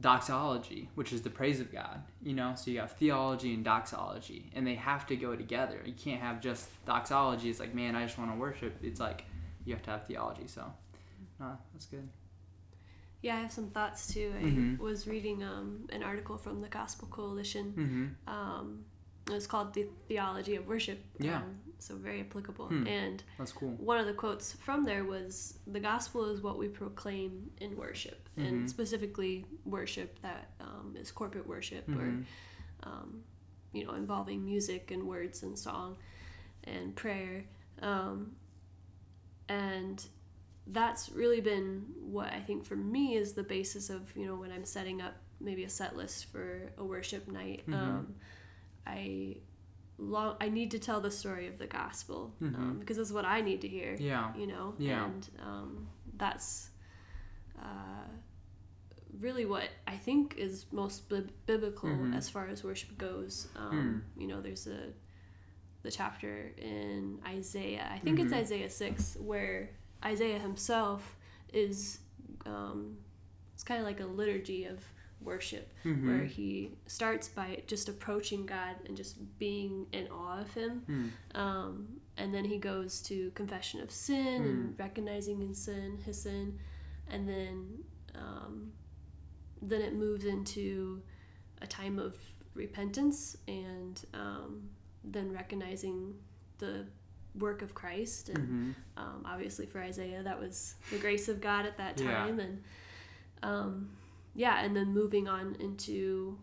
doxology, 0.00 0.88
which 0.94 1.12
is 1.12 1.22
the 1.22 1.30
praise 1.30 1.60
of 1.60 1.72
God. 1.72 2.02
You 2.22 2.34
know, 2.34 2.54
so 2.56 2.70
you 2.70 2.80
have 2.80 2.92
theology 2.92 3.54
and 3.54 3.64
doxology, 3.64 4.50
and 4.54 4.66
they 4.66 4.74
have 4.74 5.06
to 5.08 5.16
go 5.16 5.36
together. 5.36 5.80
You 5.84 5.92
can't 5.92 6.20
have 6.20 6.40
just 6.40 6.68
doxology. 6.86 7.50
It's 7.50 7.60
like, 7.60 7.74
man, 7.74 7.94
I 7.94 8.04
just 8.04 8.18
want 8.18 8.32
to 8.32 8.36
worship. 8.38 8.76
It's 8.82 9.00
like 9.00 9.24
you 9.68 9.74
have 9.74 9.82
to 9.84 9.90
have 9.90 10.06
theology. 10.06 10.46
So, 10.46 10.62
uh, 11.40 11.54
that's 11.72 11.86
good. 11.86 12.08
Yeah, 13.20 13.36
I 13.36 13.40
have 13.40 13.52
some 13.52 13.68
thoughts 13.70 14.06
too. 14.12 14.32
I 14.38 14.42
Mhm. 14.44 14.78
was 14.78 15.06
reading 15.06 15.42
um, 15.42 15.86
an 15.90 16.02
article 16.02 16.38
from 16.38 16.60
the 16.60 16.68
Gospel 16.68 17.08
Coalition. 17.08 17.72
Mm-hmm. 17.76 18.06
Um, 18.34 18.84
it 19.26 19.32
was 19.32 19.46
called 19.46 19.74
The 19.74 19.86
Theology 20.08 20.54
of 20.56 20.66
Worship. 20.66 21.04
Yeah. 21.18 21.38
Um, 21.42 21.58
so 21.80 21.96
very 21.96 22.20
applicable. 22.20 22.68
Hmm. 22.68 22.86
And 22.86 23.22
That's 23.36 23.52
cool. 23.52 23.70
one 23.76 23.98
of 23.98 24.06
the 24.06 24.14
quotes 24.14 24.52
from 24.54 24.84
there 24.84 25.04
was 25.04 25.58
The 25.66 25.80
gospel 25.80 26.24
is 26.32 26.40
what 26.40 26.56
we 26.58 26.68
proclaim 26.68 27.50
in 27.58 27.76
worship, 27.76 28.28
Mhm. 28.36 28.46
and 28.48 28.70
specifically 28.70 29.44
worship 29.64 30.18
that 30.22 30.50
um, 30.60 30.96
is 30.96 31.10
corporate 31.12 31.46
worship 31.46 31.86
Mhm. 31.88 31.98
or, 32.00 32.08
um, 32.88 33.22
you 33.72 33.84
know, 33.84 33.94
involving 33.94 34.44
music 34.44 34.90
and 34.90 35.02
words 35.04 35.42
and 35.42 35.58
song 35.58 35.96
and 36.64 36.94
prayer. 36.96 37.44
Um, 39.48 39.56
and 39.56 40.06
that's 40.66 41.10
really 41.10 41.40
been 41.40 41.86
what 42.00 42.32
I 42.32 42.40
think 42.40 42.64
for 42.64 42.76
me 42.76 43.16
is 43.16 43.32
the 43.32 43.42
basis 43.42 43.88
of, 43.90 44.14
you 44.16 44.26
know, 44.26 44.34
when 44.36 44.52
I'm 44.52 44.64
setting 44.64 45.00
up 45.00 45.14
maybe 45.40 45.64
a 45.64 45.68
set 45.70 45.96
list 45.96 46.26
for 46.32 46.72
a 46.76 46.84
worship 46.84 47.26
night. 47.28 47.62
Mhm. 47.66 47.74
Um, 47.74 48.14
I 48.86 49.36
long 50.00 50.36
I 50.40 50.48
need 50.48 50.70
to 50.72 50.78
tell 50.78 51.00
the 51.00 51.10
story 51.10 51.48
of 51.48 51.58
the 51.58 51.66
gospel 51.66 52.32
um, 52.40 52.54
Mhm. 52.54 52.78
because 52.80 52.96
that's 52.98 53.10
what 53.10 53.24
I 53.24 53.40
need 53.40 53.60
to 53.62 53.68
hear 53.68 53.96
Yeah. 53.98 54.32
you 54.36 54.46
know 54.46 54.74
Yeah. 54.78 55.06
and 55.06 55.28
um, 55.42 55.88
that's 56.16 56.70
uh, 57.58 58.06
really 59.18 59.44
what 59.44 59.68
i 59.88 59.96
think 59.96 60.36
is 60.36 60.66
most 60.70 61.08
bib- 61.08 61.32
biblical 61.46 61.88
Mhm. 61.88 62.14
as 62.16 62.30
far 62.30 62.46
as 62.46 62.62
worship 62.62 62.96
goes 62.98 63.48
um, 63.56 64.04
you 64.16 64.28
know 64.28 64.40
there's 64.40 64.68
a 64.68 64.92
the 65.88 65.96
chapter 65.96 66.52
in 66.58 67.18
isaiah 67.26 67.86
i 67.96 67.98
think 68.04 68.18
it's 68.20 68.32
Mhm. 68.32 68.40
isaiah 68.44 68.68
6 68.70 69.16
where 69.30 69.70
isaiah 70.04 70.38
himself 70.48 71.16
is 71.64 72.00
um, 72.44 72.78
it's 73.54 73.64
kind 73.64 73.80
of 73.80 73.86
like 73.90 74.00
a 74.00 74.10
liturgy 74.20 74.62
of 74.74 74.78
worship 75.30 75.66
Mhm. 75.84 76.06
where 76.06 76.24
he 76.36 76.50
starts 76.86 77.26
by 77.40 77.48
just 77.72 77.88
approaching 77.88 78.44
god 78.56 78.74
and 78.86 78.94
just 79.02 79.14
being 79.38 79.86
in 79.98 80.04
awe 80.08 80.38
of 80.44 80.50
him 80.60 80.72
Hmm. 80.90 81.08
um, 81.42 82.00
and 82.20 82.28
then 82.34 82.44
he 82.44 82.58
goes 82.58 82.92
to 83.08 83.16
confession 83.40 83.80
of 83.80 83.90
sin 83.90 84.36
and 84.50 84.78
recognizing 84.78 85.38
in 85.42 85.54
sin 85.54 85.88
his 86.08 86.20
sin, 86.26 86.46
and 87.12 87.26
then 87.32 87.56
um, 88.14 88.72
then 89.70 89.80
it 89.88 89.94
moves 89.94 90.24
into 90.24 91.02
a 91.62 91.66
time 91.66 91.98
of 91.98 92.12
repentance 92.54 93.36
and 93.46 93.94
um, 94.14 94.68
then 95.04 95.32
recognizing 95.32 96.14
the 96.58 96.86
work 97.34 97.62
of 97.62 97.74
Christ 97.74 98.28
and 98.30 98.38
Mhm. 98.38 98.74
um, 98.96 99.22
obviously 99.24 99.66
for 99.66 99.80
Isaiah 99.80 100.22
that 100.22 100.38
was 100.40 100.74
the 100.90 100.98
grace 100.98 101.28
of 101.28 101.40
God 101.40 101.66
at 101.66 101.76
that 101.78 102.00
Yeah. 102.00 102.06
time 102.26 102.40
and 102.40 102.62
um, 103.42 103.90
yeah 104.34 104.60
and 104.64 104.74
then 104.74 104.92
moving 104.92 105.28
on 105.28 105.54
into 105.60 106.38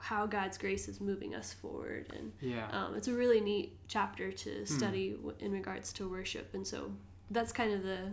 how 0.00 0.26
God's 0.26 0.58
grace 0.58 0.88
is 0.88 1.00
moving 1.00 1.34
us 1.34 1.52
forward 1.52 2.12
and 2.16 2.32
Yeah. 2.40 2.68
um, 2.70 2.96
it's 2.96 3.06
a 3.06 3.14
really 3.14 3.40
neat 3.40 3.76
chapter 3.86 4.32
to 4.32 4.66
study 4.66 5.12
w- 5.12 5.36
in 5.38 5.52
regards 5.52 5.92
to 5.94 6.08
worship 6.08 6.52
and 6.54 6.66
so 6.66 6.92
that's 7.30 7.52
kind 7.52 7.72
of 7.72 7.82
the 7.84 8.12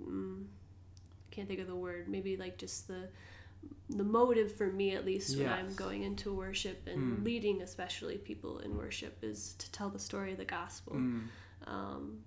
mm, 0.00 0.44
can't 1.30 1.48
think 1.48 1.60
of 1.60 1.66
the 1.66 1.74
word 1.76 2.08
maybe 2.08 2.36
like 2.36 2.58
just 2.58 2.88
the 2.88 3.08
the 3.90 4.04
motive 4.04 4.50
for 4.52 4.68
me 4.68 4.94
at 4.94 5.04
least 5.04 5.36
when 5.36 5.48
I'm 5.48 5.74
going 5.74 6.02
into 6.02 6.32
worship 6.32 6.86
and 6.86 7.18
Hmm. 7.18 7.24
leading 7.24 7.60
especially 7.62 8.16
people 8.16 8.58
in 8.60 8.76
worship 8.76 9.18
is 9.22 9.54
to 9.58 9.70
tell 9.72 9.90
the 9.90 9.98
story 9.98 10.32
of 10.32 10.38
the 10.38 10.44
gospel 10.46 10.94
Mm. 10.96 11.28
um, 11.66 12.18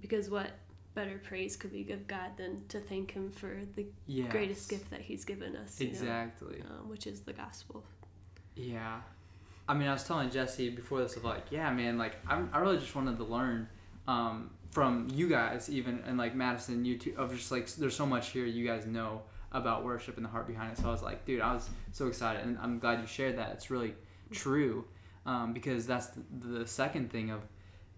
because 0.00 0.28
what 0.28 0.50
better 0.94 1.18
praise 1.24 1.56
could 1.56 1.72
we 1.72 1.82
give 1.82 2.06
God 2.06 2.36
than 2.36 2.66
to 2.68 2.78
thank 2.78 3.12
him 3.12 3.30
for 3.30 3.60
the 3.74 3.86
Yes. 4.06 4.30
greatest 4.30 4.68
gift 4.68 4.90
that 4.90 5.00
he's 5.00 5.24
given 5.24 5.56
us 5.56 5.80
you 5.80 5.86
know, 5.86 5.92
Exactly. 5.92 6.62
um, 6.62 6.88
which 6.88 7.06
is 7.06 7.20
the 7.22 7.32
gospel 7.32 7.84
Yeah. 8.54 9.00
I 9.66 9.72
mean, 9.74 9.88
I 9.88 9.92
was 9.94 10.04
telling 10.04 10.30
Jesse 10.30 10.68
before 10.70 11.00
this 11.00 11.16
of 11.16 11.24
like, 11.24 11.50
yeah, 11.50 11.72
man, 11.72 11.96
like 11.96 12.16
I'm, 12.26 12.50
I 12.52 12.58
really 12.58 12.76
just 12.78 12.94
wanted 12.94 13.16
to 13.16 13.24
learn 13.24 13.66
um, 14.06 14.50
from 14.72 15.08
you 15.12 15.26
guys, 15.28 15.70
even 15.70 16.02
and 16.06 16.18
like 16.18 16.34
Madison, 16.34 16.84
you 16.84 16.98
two, 16.98 17.14
of 17.16 17.34
just 17.34 17.50
like 17.50 17.66
there's 17.76 17.96
so 17.96 18.04
much 18.04 18.28
here 18.30 18.44
you 18.44 18.66
guys 18.66 18.84
know 18.86 19.22
about 19.54 19.84
worship 19.84 20.16
and 20.18 20.24
the 20.26 20.30
heart 20.30 20.46
behind 20.46 20.72
it. 20.72 20.78
So 20.78 20.88
I 20.88 20.90
was 20.92 21.02
like, 21.02 21.24
dude, 21.24 21.40
I 21.40 21.54
was 21.54 21.70
so 21.92 22.06
excited, 22.08 22.44
and 22.44 22.58
I'm 22.60 22.78
glad 22.78 23.00
you 23.00 23.06
shared 23.06 23.38
that. 23.38 23.52
It's 23.52 23.70
really 23.70 23.94
true. 24.32 24.84
um, 25.26 25.52
because 25.54 25.86
that's 25.86 26.08
the, 26.08 26.58
the 26.58 26.66
second 26.66 27.10
thing 27.10 27.30
of 27.30 27.40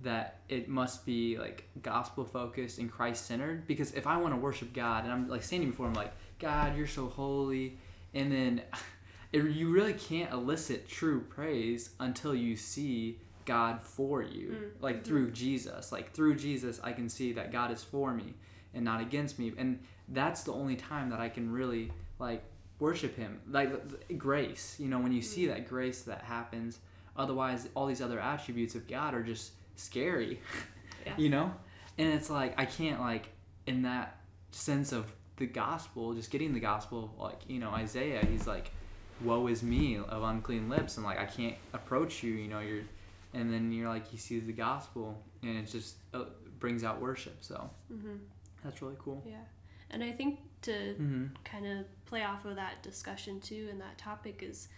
that 0.03 0.41
it 0.49 0.69
must 0.69 1.05
be 1.07 1.39
like 1.39 1.67
gospel 1.83 2.25
focused 2.25 2.79
and 2.79 2.89
Christ 2.93 3.27
centered. 3.27 3.67
Because 3.67 3.93
if 3.95 4.07
I 4.07 4.17
want 4.19 4.35
to 4.35 4.39
worship 4.41 4.73
God 4.75 5.05
and 5.05 5.13
I'm 5.13 5.29
like 5.29 5.43
standing 5.43 5.71
before 5.71 5.87
Him, 5.89 5.95
like 5.95 6.13
God, 6.39 6.77
you're 6.77 6.87
so 6.87 7.09
holy, 7.09 7.79
and 8.15 8.31
then 8.31 8.63
it, 9.33 9.43
you 9.45 9.71
really 9.73 9.95
can't 9.95 10.31
elicit 10.33 10.89
true 10.89 11.21
praise 11.23 11.91
until 11.99 12.35
you 12.35 12.55
see 12.57 13.19
God 13.47 13.81
for 13.81 14.23
you, 14.23 14.49
Mm, 14.51 14.83
like 14.83 14.97
mhm. 15.03 15.05
through 15.07 15.31
Jesus. 15.31 15.91
Like 15.93 16.13
through 16.13 16.35
Jesus, 16.37 16.81
I 16.85 16.93
can 16.93 17.09
see 17.09 17.33
that 17.33 17.51
God 17.51 17.71
is 17.71 17.83
for 17.83 18.13
me 18.13 18.35
and 18.77 18.85
not 18.85 19.01
against 19.01 19.39
me, 19.41 19.53
and 19.59 19.81
that's 20.09 20.45
the 20.45 20.53
only 20.53 20.77
time 20.77 21.11
that 21.11 21.19
I 21.19 21.29
can 21.29 21.51
really 21.51 21.91
like 22.21 22.45
worship 22.79 23.17
Him. 23.17 23.41
Like 23.51 24.17
grace, 24.17 24.77
you 24.79 24.87
know, 24.89 25.01
when 25.01 25.13
you 25.13 25.23
see 25.23 25.47
that 25.49 25.69
grace 25.69 26.03
that 26.03 26.23
happens. 26.23 26.79
Otherwise, 27.17 27.67
all 27.75 27.87
these 27.87 28.03
other 28.03 28.21
attributes 28.21 28.75
of 28.75 28.87
God 28.87 29.15
are 29.15 29.23
just 29.23 29.53
scary, 29.77 30.39
Yeah. 31.07 31.15
you 31.17 31.31
know. 31.31 31.53
And 31.99 32.13
it's 32.13 32.29
like 32.29 32.55
I 32.61 32.67
can't 32.67 33.01
like 33.01 33.29
in 33.67 33.83
that 33.83 34.21
sense 34.51 34.93
of 34.93 35.11
the 35.39 35.47
gospel, 35.47 36.13
just 36.15 36.31
getting 36.31 36.53
the 36.53 36.61
gospel, 36.61 37.15
like 37.19 37.41
you 37.49 37.59
know 37.59 37.71
Isaiah, 37.71 38.25
he's 38.31 38.47
like, 38.47 38.71
"Woe 39.23 39.47
is 39.47 39.63
me 39.63 39.97
of 39.97 40.23
unclean 40.23 40.69
lips," 40.69 40.99
and 40.99 41.07
like 41.07 41.19
I 41.19 41.25
can't 41.25 41.57
approach 41.73 42.23
you, 42.23 42.33
you 42.35 42.49
know. 42.49 42.61
You're, 42.61 42.83
and 43.35 43.53
then 43.53 43.73
you're 43.73 43.89
like 43.89 44.07
he 44.09 44.17
sees 44.19 44.45
the 44.47 44.53
gospel, 44.53 45.19
and 45.43 45.57
it 45.59 45.67
just 45.71 45.97
uh, 46.15 46.25
brings 46.59 46.85
out 46.85 47.01
worship. 47.01 47.37
So 47.41 47.71
hmm 47.89 48.17
that's 48.67 48.83
really 48.83 48.97
cool. 48.99 49.23
Yeah. 49.27 49.45
And 49.91 50.03
I 50.05 50.13
think 50.13 50.41
to 50.63 50.73
Mm-hmm. 50.73 51.27
kind 51.45 51.67
of 51.67 52.05
play 52.07 52.23
off 52.25 52.45
of 52.45 52.57
that 52.57 52.83
discussion 52.83 53.41
too 53.41 53.69
and 53.71 53.81
that 53.81 53.97
topic 53.99 54.43
is 54.43 54.69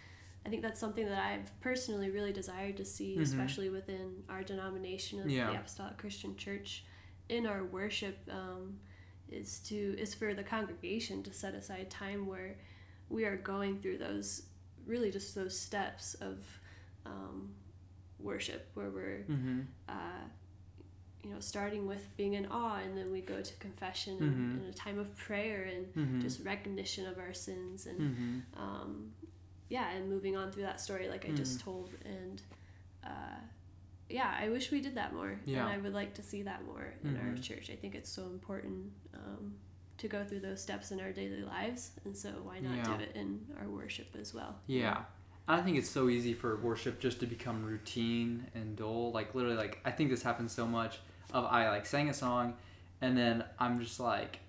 I 0.45 0.49
think 0.49 0.61
that's 0.61 0.79
something 0.79 1.05
that 1.05 1.21
I've 1.21 1.51
personally 1.59 2.09
really 2.11 2.31
desired 2.31 2.77
to 2.77 2.85
see, 2.85 3.17
Mhm. 3.17 3.21
especially 3.23 3.69
within 3.69 4.23
our 4.29 4.41
denomination 4.43 5.19
of 5.19 5.29
Yeah. 5.29 5.51
the 5.51 5.59
Apostolic 5.59 5.97
Christian 5.97 6.37
Church, 6.37 6.85
in 7.27 7.45
our 7.45 7.65
worship, 7.65 8.17
um, 8.31 8.79
is 9.27 9.59
to 9.69 9.75
is 9.99 10.13
for 10.15 10.33
the 10.33 10.43
congregation 10.43 11.21
to 11.23 11.33
set 11.33 11.53
aside 11.55 11.89
time 11.91 12.25
where 12.25 12.57
we 13.09 13.25
are 13.25 13.35
going 13.37 13.79
through 13.81 13.97
those 13.97 14.47
really 14.85 15.11
just 15.11 15.35
those 15.35 15.59
steps 15.59 16.13
of 16.15 16.37
um, 17.05 17.53
worship, 18.19 18.69
where 18.75 18.89
we're 18.91 19.25
Mm-hmm. 19.29 19.61
uh, 19.89 20.23
you 21.23 21.29
know, 21.29 21.39
starting 21.39 21.85
with 21.87 22.15
being 22.17 22.33
in 22.33 22.45
awe, 22.47 22.77
and 22.77 22.97
then 22.97 23.11
we 23.11 23.21
go 23.21 23.41
to 23.41 23.53
confession 23.55 24.17
Mhm. 24.17 24.21
and, 24.21 24.61
and 24.61 24.69
a 24.69 24.73
time 24.73 24.97
of 24.99 25.15
prayer 25.17 25.63
and 25.63 25.93
Mm-hmm. 25.93 26.21
just 26.21 26.43
recognition 26.45 27.05
of 27.07 27.17
our 27.17 27.33
sins, 27.33 27.85
and 27.87 27.99
mm-hmm. 27.99 28.39
um, 28.61 29.11
yeah, 29.69 29.89
and 29.91 30.09
moving 30.09 30.35
on 30.37 30.51
through 30.51 30.63
that 30.63 30.79
story 30.81 31.09
like 31.09 31.25
I 31.25 31.31
just 31.31 31.59
Mhm. 31.59 31.63
told, 31.63 31.89
and 32.05 32.41
uh, 33.03 33.39
yeah, 34.09 34.35
I 34.39 34.49
wish 34.49 34.71
we 34.71 34.81
did 34.81 34.95
that 34.95 35.13
more, 35.13 35.39
Yeah. 35.45 35.59
and 35.65 35.69
I 35.69 35.77
would 35.77 35.93
like 35.93 36.13
to 36.15 36.23
see 36.23 36.41
that 36.43 36.63
more 36.65 36.93
in 37.03 37.15
our 37.17 37.33
Mhm. 37.33 37.43
church. 37.43 37.69
I 37.69 37.75
think 37.75 37.95
it's 37.95 38.09
so 38.09 38.23
important 38.27 38.91
um, 39.13 39.55
to 39.97 40.07
go 40.07 40.23
through 40.23 40.39
those 40.39 40.61
steps 40.61 40.91
in 40.91 40.99
our 41.01 41.11
daily 41.11 41.43
lives, 41.43 41.91
and 42.05 42.15
so 42.15 42.29
why 42.43 42.59
not 42.59 42.77
Yeah. 42.77 42.97
do 42.97 43.03
it 43.03 43.15
in 43.15 43.45
our 43.59 43.67
worship 43.69 44.15
as 44.15 44.33
well? 44.33 44.59
Yeah. 44.67 45.03
I 45.49 45.61
think 45.61 45.77
it's 45.77 45.89
so 45.89 46.09
easy 46.09 46.35
for 46.35 46.55
worship 46.57 46.99
just 46.99 47.19
to 47.21 47.25
become 47.25 47.65
routine 47.65 48.45
and 48.53 48.75
dull. 48.75 49.11
Like 49.11 49.33
literally 49.33 49.57
like 49.57 49.79
I 49.83 49.89
think 49.89 50.11
this 50.11 50.21
happens 50.21 50.51
so 50.51 50.67
much 50.67 50.99
of 51.33 51.43
I 51.45 51.69
like 51.69 51.87
sang 51.87 52.07
a 52.07 52.13
song 52.13 52.53
and 53.01 53.17
then 53.17 53.43
I'm 53.57 53.81
just 53.81 53.99
like 53.99 54.39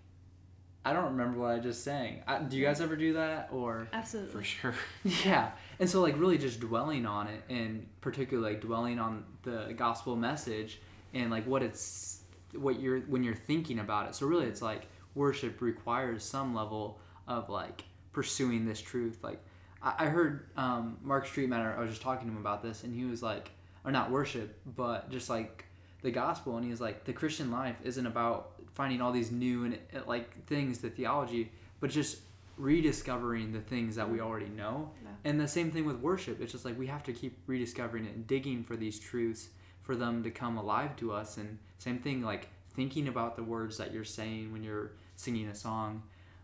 I 0.85 0.93
don't 0.93 1.07
remember 1.07 1.41
what 1.41 1.53
I 1.53 1.59
just 1.59 1.85
sang. 1.85 2.23
I, 2.27 2.39
do 2.39 2.57
you 2.57 2.65
guys 2.65 2.83
ever 2.83 2.97
do 2.97 3.15
that 3.15 3.49
or 3.51 3.89
absolutely. 3.93 4.33
for 4.33 4.43
sure. 4.43 4.75
yeah. 5.25 5.53
And 5.79 5.89
so 5.89 6.03
like 6.03 6.19
really 6.19 6.37
just 6.37 6.61
dwelling 6.61 7.07
on 7.07 7.29
it 7.29 7.43
and 7.49 7.87
particularly 8.03 8.53
like 8.53 8.61
dwelling 8.61 8.99
on 8.99 9.25
the 9.43 9.75
gospel 9.75 10.17
message 10.17 10.81
and 11.15 11.31
like 11.31 11.47
what 11.47 11.63
it's 11.63 12.21
what 12.53 12.79
you're 12.79 13.01
when 13.01 13.25
you're 13.25 13.35
thinking 13.35 13.79
about 13.79 14.07
it. 14.07 14.15
So 14.15 14.27
really 14.27 14.47
it's 14.47 14.61
like 14.61 14.83
worship 15.15 15.63
requires 15.63 16.25
some 16.25 16.55
level 16.55 17.01
of 17.27 17.49
like 17.49 17.85
pursuing 18.13 18.67
this 18.67 18.83
truth. 18.83 19.19
Like 19.23 19.43
I, 19.83 19.95
I 19.99 20.07
heard 20.07 20.49
um, 20.57 20.99
Mark 21.03 21.27
Streetmatter, 21.27 21.77
I 21.77 21.81
was 21.81 21.91
just 21.91 22.03
talking 22.03 22.29
to 22.29 22.33
him 22.33 22.41
about 22.41 22.63
this 22.63 22.85
and 22.85 22.95
he 22.95 23.05
was 23.05 23.23
like 23.23 23.51
or 23.85 23.91
not 23.91 24.11
worship, 24.11 24.59
but 24.77 25.11
just 25.11 25.31
like 25.31 25.65
the 26.03 26.11
gospel 26.11 26.57
and 26.57 26.65
he 26.65 26.71
was 26.71 26.81
like 26.81 27.05
the 27.05 27.13
Christian 27.13 27.51
life 27.51 27.77
isn't 27.83 28.07
about 28.07 28.53
finding 28.75 29.01
all 29.01 29.13
these 29.13 29.31
new 29.31 29.65
and 29.65 29.79
uh, 29.95 30.01
like 30.07 30.47
things, 30.47 30.79
the 30.79 30.91
theology, 30.91 31.51
but 31.81 31.91
just 31.91 32.19
rediscovering 32.57 33.53
the 33.53 33.61
things 33.61 33.97
that 33.97 34.09
we 34.09 34.21
already 34.21 34.49
know. 34.49 34.91
Yeah. 35.03 35.09
And 35.25 35.41
the 35.41 35.49
same 35.49 35.71
thing 35.71 35.87
with 35.87 35.97
worship. 35.97 36.41
It's 36.41 36.53
just 36.53 36.65
like 36.65 36.79
we 36.79 36.87
have 36.87 37.03
to 37.05 37.13
keep 37.13 37.39
rediscovering 37.47 38.05
it 38.05 38.15
and 38.15 38.27
digging 38.27 38.63
for 38.65 38.77
these 38.77 38.99
truths 38.99 39.49
for 39.83 39.97
them 39.97 40.23
to 40.23 40.31
come 40.31 40.57
alive 40.57 40.95
to 40.97 41.13
us. 41.13 41.37
And 41.37 41.59
same 41.79 41.99
thing, 41.99 42.23
like 42.23 42.49
thinking 42.75 43.09
about 43.09 43.37
the 43.37 43.43
words 43.43 43.79
that 43.79 43.93
you're 43.93 44.05
saying 44.05 44.53
when 44.53 44.63
you're 44.63 44.93
singing 45.17 45.49
a 45.49 45.55
song 45.55 46.03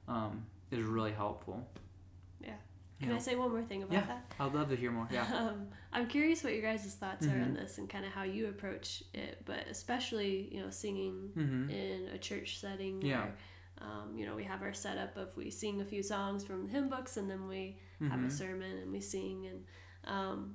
um, 0.08 0.46
is 0.70 0.80
really 0.80 1.12
helpful. 1.12 1.66
Yeah. 2.42 2.54
Can 3.00 3.10
know? 3.10 3.16
I 3.16 3.18
say 3.18 3.34
one 3.36 3.50
more 3.50 3.62
thing 3.62 3.82
about 3.82 3.92
Yeah. 3.94 4.06
that? 4.06 4.32
I'd 4.40 4.54
love 4.54 4.68
to 4.70 4.76
hear 4.76 4.90
more. 4.90 5.06
Yeah. 5.10 5.26
Um, 5.34 5.68
I'm 5.92 6.06
curious 6.08 6.42
what 6.42 6.52
your 6.54 6.62
guys' 6.62 6.94
thoughts 6.94 7.26
are 7.26 7.30
on 7.30 7.50
Mhm. 7.52 7.56
this 7.56 7.78
and 7.78 7.88
kind 7.88 8.04
of 8.06 8.12
how 8.12 8.22
you 8.22 8.48
approach 8.48 9.02
it, 9.12 9.42
but 9.44 9.66
especially, 9.68 10.48
you 10.54 10.60
know, 10.62 10.70
singing 10.70 11.30
Mm-hmm. 11.36 11.70
in 11.70 12.08
a 12.14 12.18
church 12.18 12.58
setting 12.58 13.02
Yeah. 13.02 13.24
where, 13.24 13.34
um, 13.78 14.16
you 14.16 14.24
know, 14.26 14.34
we 14.34 14.44
have 14.44 14.62
our 14.62 14.72
setup 14.72 15.16
of 15.16 15.36
we 15.36 15.50
sing 15.50 15.80
a 15.80 15.84
few 15.84 16.02
songs 16.02 16.44
from 16.44 16.64
the 16.64 16.70
hymn 16.70 16.88
books 16.88 17.16
and 17.18 17.30
then 17.30 17.46
we 17.48 17.78
have 18.00 18.20
Mhm. 18.20 18.26
a 18.26 18.30
sermon 18.30 18.78
and 18.78 18.90
we 18.92 19.00
sing 19.00 19.46
and 19.46 19.64
um, 20.04 20.54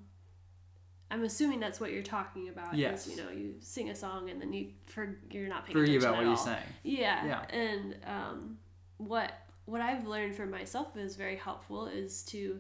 I'm 1.12 1.24
assuming 1.26 1.60
that's 1.60 1.80
what 1.82 1.92
you're 1.92 2.04
talking 2.04 2.48
about. 2.48 2.74
Yes. 2.74 3.06
Is, 3.06 3.18
you 3.18 3.24
know, 3.24 3.30
you 3.32 3.56
sing 3.60 3.90
a 3.90 3.96
song 3.96 4.30
and 4.30 4.42
then 4.42 4.54
you 4.54 4.72
for 4.86 5.20
you're 5.30 5.50
not 5.50 5.66
paying 5.66 5.74
Forget 5.78 5.96
attention 5.96 6.10
about 6.10 6.18
what 6.18 6.24
at 6.24 6.28
you're 6.28 6.38
saying. 6.38 6.68
Yeah. 6.84 7.26
Yeah. 7.26 7.56
And 7.56 7.96
um, 8.06 8.58
what 8.98 9.34
what 9.72 9.82
I've 9.82 10.06
learned 10.06 10.36
for 10.36 10.46
myself 10.46 10.98
is 10.98 11.16
very 11.16 11.38
helpful 11.38 11.88
is 11.88 12.24
to 12.26 12.60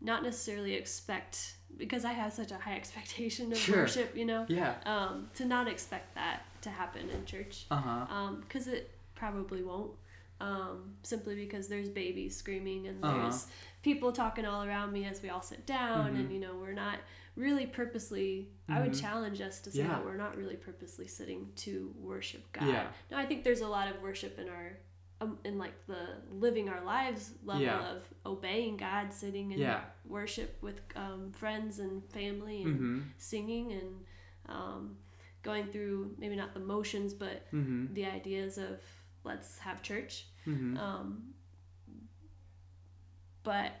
not 0.00 0.22
necessarily 0.22 0.74
expect 0.74 1.56
because 1.76 2.04
I 2.04 2.12
have 2.12 2.32
such 2.32 2.52
a 2.52 2.56
high 2.56 2.76
expectation 2.82 3.50
of 3.52 3.58
Sure. 3.58 3.78
worship, 3.82 4.16
you 4.16 4.24
know, 4.24 4.46
Yeah. 4.48 4.74
um, 4.86 5.28
to 5.34 5.44
not 5.44 5.66
expect 5.68 6.14
that 6.14 6.42
to 6.62 6.70
happen 6.70 7.10
in 7.10 7.24
church 7.26 7.66
Uh 7.70 7.76
huh. 7.76 8.30
because 8.40 8.68
it 8.68 8.90
probably 9.14 9.62
won't. 9.62 9.92
Um, 10.38 10.96
simply 11.02 11.34
because 11.34 11.66
there's 11.68 11.88
babies 11.88 12.36
screaming 12.36 12.86
and 12.88 13.02
Uh-huh. 13.02 13.22
there's 13.22 13.46
people 13.82 14.12
talking 14.12 14.44
all 14.44 14.62
around 14.64 14.92
me 14.92 15.06
as 15.06 15.22
we 15.22 15.30
all 15.30 15.40
sit 15.40 15.64
down, 15.64 16.14
and 16.14 16.28
Mhm. 16.28 16.34
you 16.34 16.40
know 16.40 16.54
we're 16.56 16.74
not 16.74 16.98
really 17.36 17.66
purposely. 17.66 18.50
I 18.68 18.80
would 18.82 18.92
Mhm. 18.92 19.00
challenge 19.00 19.40
us 19.40 19.60
to 19.62 19.70
say 19.70 19.78
Yeah. 19.78 19.88
that 19.88 20.04
we're 20.04 20.16
not 20.18 20.36
really 20.36 20.56
purposely 20.56 21.06
sitting 21.08 21.52
to 21.64 21.94
worship 21.98 22.42
God. 22.52 22.68
Yeah. 22.68 22.92
Now 23.10 23.16
I 23.18 23.24
think 23.26 23.44
there's 23.44 23.62
a 23.62 23.68
lot 23.68 23.88
of 23.88 24.02
worship 24.02 24.38
in 24.38 24.48
our 24.50 24.76
um, 25.20 25.38
in 25.44 25.58
like 25.58 25.74
the 25.86 26.08
living 26.30 26.68
our 26.68 26.82
lives 26.84 27.32
level 27.44 27.62
Yeah. 27.64 27.90
of 27.96 28.02
obeying 28.24 28.76
God, 28.76 29.12
sitting 29.12 29.52
in 29.52 29.58
Yeah. 29.58 29.80
worship 30.04 30.58
with 30.62 30.80
um, 30.94 31.32
friends 31.32 31.78
and 31.78 32.04
family 32.12 32.62
and 32.62 32.74
Mm-hmm. 32.74 33.00
singing 33.18 33.72
and 33.72 34.04
um, 34.48 34.96
going 35.42 35.66
through 35.68 36.14
maybe 36.18 36.36
not 36.36 36.52
the 36.54 36.60
motions 36.60 37.14
but 37.14 37.50
Mm-hmm. 37.52 37.94
the 37.94 38.04
ideas 38.06 38.58
of 38.58 38.80
let's 39.24 39.58
have 39.58 39.82
church. 39.82 40.26
Mm-hmm. 40.46 40.76
Um, 40.76 41.34
but 43.42 43.72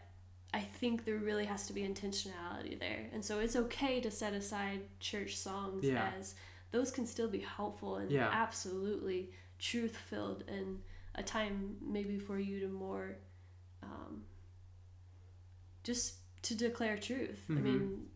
I 0.54 0.60
think 0.60 1.04
there 1.04 1.16
really 1.18 1.44
has 1.44 1.66
to 1.66 1.72
be 1.72 1.82
intentionality 1.82 2.78
there. 2.78 3.06
And 3.12 3.24
so 3.24 3.40
it's 3.40 3.56
okay 3.56 4.00
to 4.00 4.10
set 4.10 4.32
aside 4.32 4.80
church 5.00 5.36
songs 5.36 5.84
Yeah. 5.84 6.10
as 6.18 6.34
those 6.70 6.90
can 6.90 7.06
still 7.06 7.28
be 7.28 7.40
helpful 7.40 7.96
and 7.96 8.10
absolutely 8.12 9.30
truth 9.58 9.96
filled 9.96 10.44
and 10.48 10.80
a 11.16 11.22
time 11.22 11.76
maybe 11.80 12.18
for 12.18 12.38
you 12.38 12.60
to 12.60 12.68
more 12.68 13.16
um, 13.82 14.24
just 15.84 16.16
to 16.42 16.54
declare 16.54 16.96
truth. 16.96 17.44
I 17.48 17.52
Mhm. 17.54 17.62
mean, 17.62 18.10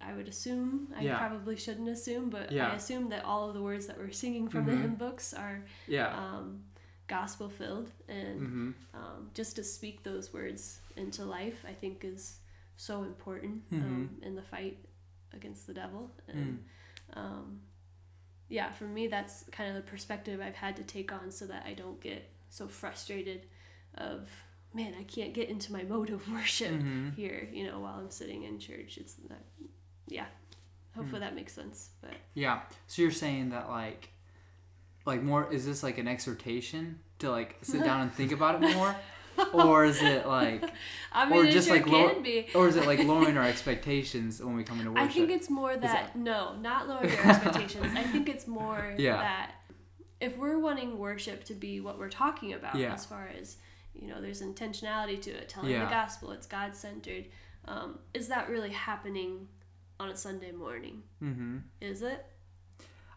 I 0.00 0.14
would 0.14 0.28
assume, 0.28 0.92
I 0.96 1.02
Yeah. 1.02 1.18
probably 1.18 1.56
shouldn't 1.56 1.88
assume, 1.88 2.30
but 2.30 2.52
Yeah. 2.52 2.68
I 2.70 2.74
assume 2.76 3.08
that 3.10 3.24
all 3.24 3.48
of 3.48 3.54
the 3.54 3.62
words 3.62 3.86
that 3.88 3.98
we're 3.98 4.12
singing 4.12 4.48
from 4.48 4.64
the 4.66 4.72
Mhm. 4.72 4.80
hymn 4.82 4.94
books 4.94 5.34
are 5.34 5.64
Yeah. 5.86 6.16
um, 6.16 6.64
gospel 7.08 7.48
filled 7.48 7.90
and 8.06 8.40
mm-hmm. 8.40 8.72
um, 8.96 9.30
just 9.34 9.56
to 9.56 9.64
speak 9.64 10.02
those 10.02 10.30
words 10.34 10.82
into 10.94 11.24
life 11.24 11.64
i 11.66 11.72
think 11.72 12.04
is 12.04 12.40
so 12.76 13.02
important 13.02 13.64
um, 13.72 13.80
Mm-hmm. 13.80 14.22
in 14.22 14.34
the 14.34 14.42
fight 14.42 14.78
against 15.32 15.66
the 15.66 15.72
devil 15.72 16.10
Mm. 16.28 16.34
and 16.34 16.64
um, 17.14 17.62
yeah 18.50 18.70
for 18.72 18.84
me 18.84 19.06
that's 19.08 19.44
kind 19.44 19.70
of 19.74 19.82
the 19.82 19.90
perspective 19.90 20.38
i've 20.38 20.54
had 20.56 20.76
to 20.76 20.84
take 20.84 21.10
on 21.10 21.30
so 21.30 21.46
that 21.46 21.64
i 21.64 21.72
don't 21.72 21.98
get 22.02 22.30
so 22.50 22.66
frustrated 22.68 23.46
of 23.96 24.28
man 24.74 24.92
i 24.98 25.02
can't 25.04 25.32
get 25.34 25.48
into 25.48 25.72
my 25.72 25.82
mode 25.82 26.10
of 26.10 26.30
worship 26.32 26.70
Mm-hmm. 26.72 27.10
here 27.16 27.48
you 27.52 27.66
know 27.66 27.80
while 27.80 27.98
i'm 27.98 28.10
sitting 28.10 28.44
in 28.44 28.58
church 28.58 28.98
it's 28.98 29.14
that 29.28 29.42
yeah 30.08 30.26
hopefully 30.94 31.20
that 31.20 31.34
makes 31.34 31.52
sense 31.52 31.90
but 32.00 32.10
Yeah. 32.34 32.60
So 32.86 33.02
you're 33.02 33.10
saying 33.12 33.50
that 33.50 33.68
like 33.68 34.10
like 35.06 35.22
more 35.22 35.50
is 35.52 35.64
this 35.64 35.82
like 35.82 35.98
an 35.98 36.08
exhortation 36.08 36.98
to 37.20 37.30
like 37.30 37.56
sit 37.62 37.82
down 37.84 38.00
and 38.02 38.12
think 38.12 38.32
about 38.32 38.62
it 38.62 38.74
more? 38.76 38.94
or 39.52 39.84
is 39.84 40.02
it 40.02 40.26
like 40.26 40.64
I 41.12 41.28
mean, 41.28 41.38
or 41.38 41.44
it 41.44 41.52
just 41.52 41.68
sure 41.68 41.76
like 41.76 41.84
can 41.84 41.92
lower, 41.94 42.20
be. 42.20 42.46
or 42.54 42.66
is 42.68 42.74
it 42.76 42.84
like 42.86 42.98
lowering 43.04 43.36
our 43.38 43.44
expectations 43.44 44.42
when 44.42 44.56
we 44.56 44.64
come 44.64 44.80
into 44.80 44.90
worship? 44.90 45.08
I 45.08 45.12
think 45.12 45.30
it's 45.30 45.48
more 45.48 45.74
that, 45.76 45.82
that- 45.82 46.16
no, 46.16 46.56
not 46.56 46.88
lowering 46.88 47.10
your 47.10 47.28
expectations. 47.30 47.86
I 47.94 48.02
think 48.02 48.28
it's 48.28 48.46
more 48.48 48.94
Yeah. 48.98 49.16
that 49.18 49.52
if 50.20 50.36
we're 50.36 50.58
wanting 50.58 50.98
worship 50.98 51.44
to 51.44 51.54
be 51.54 51.80
what 51.80 51.98
we're 51.98 52.08
talking 52.08 52.52
about, 52.54 52.74
Yeah. 52.76 52.94
as 52.94 53.04
far 53.06 53.28
as 53.28 53.56
you 53.94 54.06
know, 54.06 54.20
there's 54.20 54.42
intentionality 54.42 55.20
to 55.22 55.30
it, 55.30 55.48
telling 55.48 55.70
Yeah. 55.70 55.84
the 55.84 55.90
gospel, 55.90 56.30
it's 56.30 56.46
God 56.46 56.76
centered. 56.76 57.26
Um, 57.64 57.98
is 58.14 58.28
that 58.28 58.48
really 58.48 58.70
happening 58.70 59.48
on 59.98 60.08
a 60.10 60.16
Sunday 60.16 60.52
morning? 60.52 61.02
hmm 61.18 61.58
Is 61.80 62.02
it? 62.02 62.24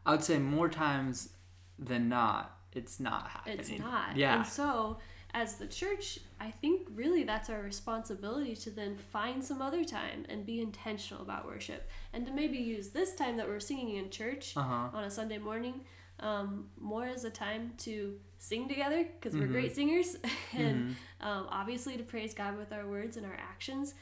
I 0.08 0.12
would 0.12 0.24
say 0.24 0.40
more 0.40 0.70
times 0.70 1.34
than 1.78 2.10
not, 2.10 2.58
it's 2.74 3.00
not 3.00 3.28
happening. 3.30 3.60
It's 3.60 3.70
not. 3.78 4.16
Yeah. 4.16 4.38
And 4.38 4.48
so, 4.48 4.98
as 5.36 5.56
the 5.58 5.68
church, 5.68 6.20
I 6.40 6.50
think 6.50 6.88
really 6.96 7.24
that's 7.24 7.50
our 7.50 7.62
responsibility 7.62 8.56
to 8.56 8.72
then 8.72 8.98
find 8.98 9.44
some 9.44 9.62
other 9.62 9.84
time 9.86 10.26
and 10.30 10.46
be 10.46 10.60
intentional 10.62 11.22
about 11.22 11.46
worship 11.46 11.90
and 12.12 12.26
to 12.26 12.32
maybe 12.34 12.58
use 12.58 12.90
this 12.90 13.14
time 13.16 13.38
that 13.38 13.48
we're 13.48 13.60
singing 13.60 13.98
in 13.98 14.10
church 14.10 14.58
Uh 14.58 14.64
huh. 14.64 14.90
on 14.98 15.04
a 15.04 15.12
Sunday 15.12 15.38
morning 15.38 15.86
um, 16.22 16.70
more 16.80 17.06
as 17.06 17.24
a 17.26 17.30
time 17.30 17.74
to 17.80 18.18
sing 18.38 18.68
together 18.68 19.04
because 19.20 19.36
we're 19.36 19.48
Mhm. 19.48 19.52
great 19.52 19.76
singers 19.76 20.16
and 20.54 20.96
Mhm. 21.22 21.26
um, 21.26 21.48
obviously 21.50 21.98
to 21.98 22.04
praise 22.04 22.34
God 22.34 22.58
with 22.58 22.72
our 22.72 22.88
words 22.88 23.18
and 23.18 23.26
our 23.26 23.34
actions, 23.36 23.94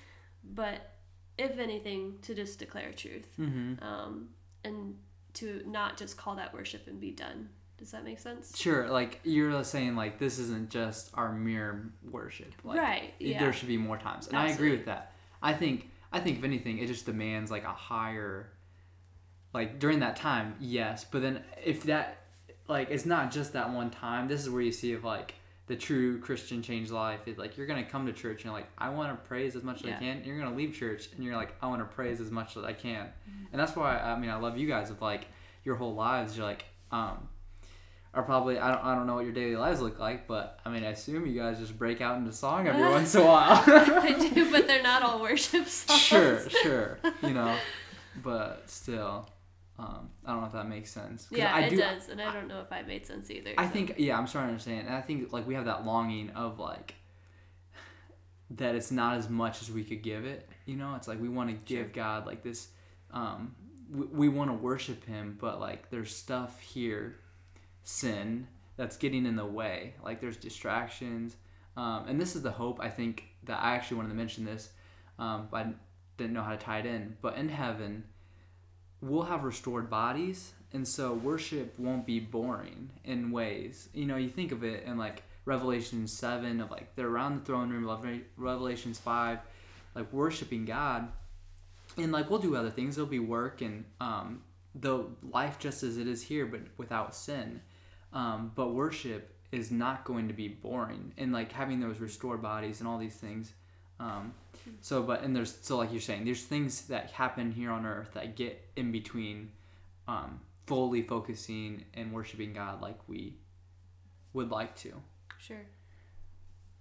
but 0.44 0.96
if 1.38 1.58
anything, 1.58 2.20
to 2.24 2.36
just 2.36 2.60
declare 2.60 2.92
truth 2.94 3.28
Mm-hmm. 3.40 3.82
um, 3.84 4.30
and 4.64 4.98
to 5.36 5.64
not 5.66 5.98
just 5.98 6.18
call 6.18 6.36
that 6.36 6.54
worship 6.54 6.88
and 6.88 7.00
be 7.00 7.12
done. 7.12 7.50
Does 7.78 7.92
that 7.92 8.04
make 8.04 8.20
sense? 8.20 8.58
Sure. 8.58 8.90
Like 8.90 9.22
you're 9.24 9.64
saying, 9.64 9.96
like 9.96 10.20
this 10.20 10.38
isn't 10.40 10.70
just 10.70 11.12
our 11.14 11.32
mere 11.32 11.94
worship. 12.04 12.54
Like, 12.66 12.78
right. 12.78 13.14
Yeah. 13.20 13.40
There 13.40 13.54
should 13.54 13.70
be 13.70 13.78
more 13.78 13.98
times, 13.98 14.28
and 14.28 14.38
I 14.38 14.50
agree 14.50 14.72
with 14.72 14.86
that. 14.86 15.14
I 15.42 15.54
think 15.54 15.90
I 16.12 16.20
think 16.20 16.40
if 16.40 16.44
anything, 16.44 16.80
it 16.80 16.88
just 16.88 17.06
demands 17.06 17.50
like 17.52 17.64
a 17.64 17.72
higher. 17.72 18.52
Like 19.54 19.80
during 19.80 20.00
that 20.00 20.16
time, 20.16 20.56
yes, 20.60 21.06
but 21.10 21.22
then 21.22 21.44
if 21.64 21.84
that, 21.84 22.18
like, 22.68 22.92
it's 22.92 23.06
not 23.06 23.32
just 23.32 23.54
that 23.54 23.72
one 23.72 23.90
time. 23.90 24.28
This 24.28 24.42
is 24.42 24.50
where 24.50 24.62
you 24.62 24.72
see 24.72 24.92
if 24.94 25.04
like 25.04 25.34
the 25.66 25.76
true 25.76 26.20
Christian 26.20 26.62
changed 26.62 26.92
life. 26.92 27.22
Is 27.28 27.38
like 27.40 27.58
you're 27.58 27.66
gonna 27.68 27.84
come 27.84 28.06
to 28.06 28.14
church 28.14 28.38
and 28.38 28.46
you're 28.46 28.54
like, 28.54 28.68
I 28.78 28.90
want 28.90 29.12
to 29.12 29.28
praise 29.28 29.56
as 29.56 29.64
much 29.64 29.82
as 29.82 29.88
Yeah. 29.88 29.96
I 29.96 30.00
can. 30.00 30.24
You're 30.24 30.38
gonna 30.38 30.56
leave 30.56 30.76
church 30.76 31.10
and 31.16 31.24
you're 31.24 31.36
like, 31.36 31.56
I 31.62 31.68
want 31.68 31.82
to 31.82 31.86
praise 31.96 32.22
as 32.22 32.30
much 32.30 32.58
as 32.58 32.64
I 32.64 32.74
can. 32.74 33.06
Mm-hmm. 33.06 33.46
And 33.52 33.60
that's 33.60 33.76
why 33.76 33.98
I 33.98 34.20
mean 34.20 34.30
I 34.30 34.36
love 34.38 34.58
you 34.58 34.68
guys. 34.68 34.92
Of 34.92 35.02
like 35.02 35.26
your 35.64 35.76
whole 35.76 35.96
lives, 35.96 36.38
you're 36.38 36.46
like, 36.46 36.66
um, 36.92 37.28
are 38.14 38.24
probably 38.24 38.60
I 38.60 38.72
don't, 38.74 38.84
I 38.86 38.94
don't 38.96 39.08
know 39.08 39.16
what 39.16 39.26
your 39.26 39.34
daily 39.34 39.56
lives 39.56 39.82
look 39.82 39.98
like, 40.00 40.28
but 40.28 40.60
I 40.64 40.70
mean 40.70 40.84
I 40.84 40.90
assume 40.92 41.26
you 41.26 41.40
guys 41.40 41.58
just 41.60 41.78
break 41.78 42.02
out 42.02 42.18
into 42.18 42.32
song 42.32 42.68
every 42.68 42.82
once 42.90 43.16
in 43.16 43.22
a 43.22 43.26
while. 43.26 43.64
I 43.68 44.14
do, 44.34 44.52
but 44.52 44.68
they're 44.68 44.84
not 44.84 45.02
all 45.02 45.20
worship 45.22 45.68
songs. 45.68 46.00
sure, 46.02 46.50
sure, 46.64 47.00
you 47.24 47.34
know, 47.34 47.56
but 48.24 48.64
still, 48.68 49.28
um, 49.80 50.10
I 50.26 50.32
don't 50.32 50.42
know 50.42 50.48
if 50.48 50.54
that 50.54 50.68
makes 50.68 50.92
sense. 50.92 51.28
Yeah, 51.32 51.56
I 51.56 51.62
it 51.62 51.70
do, 51.70 51.78
does, 51.78 52.10
and 52.10 52.22
I 52.22 52.34
don't 52.34 52.50
know 52.50 52.60
if 52.60 52.70
I 52.70 52.82
made 52.82 53.08
sense 53.08 53.32
either. 53.32 53.54
I 53.58 53.66
so. 53.66 53.72
think 53.72 53.96
yeah, 53.98 54.18
I'm 54.18 54.28
starting 54.28 54.50
to 54.50 54.52
understand, 54.52 54.88
and 54.88 54.96
I 54.96 55.00
think 55.00 55.32
like 55.32 55.48
we 55.48 55.54
have 55.54 55.66
that 55.66 55.86
longing 55.86 56.32
of 56.32 56.60
like 56.60 56.96
that 58.52 58.76
it's 58.76 58.92
not 58.92 59.16
as 59.16 59.30
much 59.30 59.62
as 59.62 59.72
we 59.72 59.86
could 59.86 60.02
give 60.02 60.26
it. 60.26 60.50
You 60.66 60.76
know, 60.76 60.96
it's 60.96 61.08
like 61.08 61.22
we 61.22 61.30
want 61.30 61.50
to 61.50 61.56
give 61.66 61.86
Sure. 61.86 61.94
God 61.94 62.26
like 62.26 62.44
this. 62.44 62.68
Um, 63.12 63.56
we, 63.90 64.06
we 64.06 64.30
want 64.30 64.50
to 64.50 64.54
worship 64.54 65.06
Him, 65.06 65.38
but 65.40 65.62
like 65.62 65.90
there's 65.90 66.14
stuff 66.14 66.60
here, 66.60 67.22
sin 67.84 68.48
that's 68.76 68.98
getting 68.98 69.26
in 69.26 69.38
the 69.38 69.46
way. 69.46 69.94
Like 70.04 70.20
there's 70.20 70.36
distractions, 70.36 71.38
um, 71.78 72.06
and 72.10 72.20
this 72.20 72.36
is 72.36 72.42
the 72.42 72.52
hope 72.52 72.82
I 72.82 72.90
think 72.90 73.24
that 73.46 73.64
I 73.64 73.76
actually 73.76 73.98
wanted 73.98 74.10
to 74.10 74.16
mention 74.16 74.44
this, 74.44 74.72
um, 75.18 75.48
but 75.50 75.58
I 75.58 75.74
didn't 76.18 76.34
know 76.34 76.44
how 76.44 76.52
to 76.52 76.58
tie 76.58 76.80
it 76.80 76.86
in. 76.86 77.16
But 77.22 77.38
in 77.38 77.48
heaven, 77.48 78.04
we'll 79.02 79.24
have 79.24 79.44
restored 79.44 79.90
bodies 79.90 80.54
and 80.74 80.88
so 80.88 81.14
worship 81.14 81.78
won't 81.80 82.06
be 82.06 82.20
boring 82.20 82.92
in 83.04 83.32
ways. 83.32 83.90
You 83.94 84.06
know 84.06 84.18
you 84.18 84.30
think 84.30 84.52
of 84.52 84.64
it 84.64 84.84
in 84.84 84.98
like 84.98 85.24
revelation 85.46 86.08
7 86.08 86.62
of 86.62 86.70
like 86.70 86.96
they're 86.96 87.08
around 87.08 87.40
the 87.40 87.46
throne 87.46 87.70
room 87.70 88.24
revelations 88.38 89.00
5 89.00 89.40
like 89.96 90.14
worshiping 90.14 90.66
god. 90.66 91.12
And 91.98 92.12
like 92.12 92.30
we'll 92.30 92.40
do 92.40 92.56
other 92.56 92.70
things. 92.70 92.96
There'll 92.96 93.10
be 93.10 93.20
work 93.20 93.62
and 93.62 93.86
um 94.00 94.44
the 94.76 95.06
life 95.24 95.58
just 95.60 95.82
as 95.82 95.98
it 95.98 96.08
is 96.08 96.22
here 96.24 96.46
but 96.46 96.62
without 96.78 97.16
sin. 97.16 97.62
Um, 98.14 98.52
but 98.56 98.74
worship 98.74 99.36
is 99.52 99.72
not 99.72 100.04
going 100.04 100.28
to 100.28 100.34
be 100.34 100.48
boring. 100.48 101.14
And 101.18 101.32
like 101.32 101.52
having 101.52 101.80
those 101.80 102.00
restored 102.00 102.42
bodies 102.42 102.80
and 102.80 102.88
all 102.88 102.98
these 102.98 103.16
things 103.16 103.54
um, 104.00 104.34
so 104.82 105.04
but 105.04 105.24
and 105.24 105.36
there's 105.36 105.58
so 105.62 105.78
like 105.78 105.92
you're 105.92 106.02
saying 106.02 106.26
there's 106.26 106.44
things 106.44 106.82
that 106.88 107.12
happen 107.12 107.52
here 107.52 107.72
on 107.72 107.86
earth 107.86 108.12
that 108.14 108.36
get 108.36 108.62
in 108.76 108.92
between 108.92 109.52
um, 110.08 110.40
fully 110.66 111.02
focusing 111.02 111.84
and 111.94 112.12
worshiping 112.14 112.54
god 112.54 112.82
like 112.82 112.98
we 113.08 113.36
would 114.34 114.52
like 114.52 114.76
to 114.76 114.94
Sure. 115.40 115.66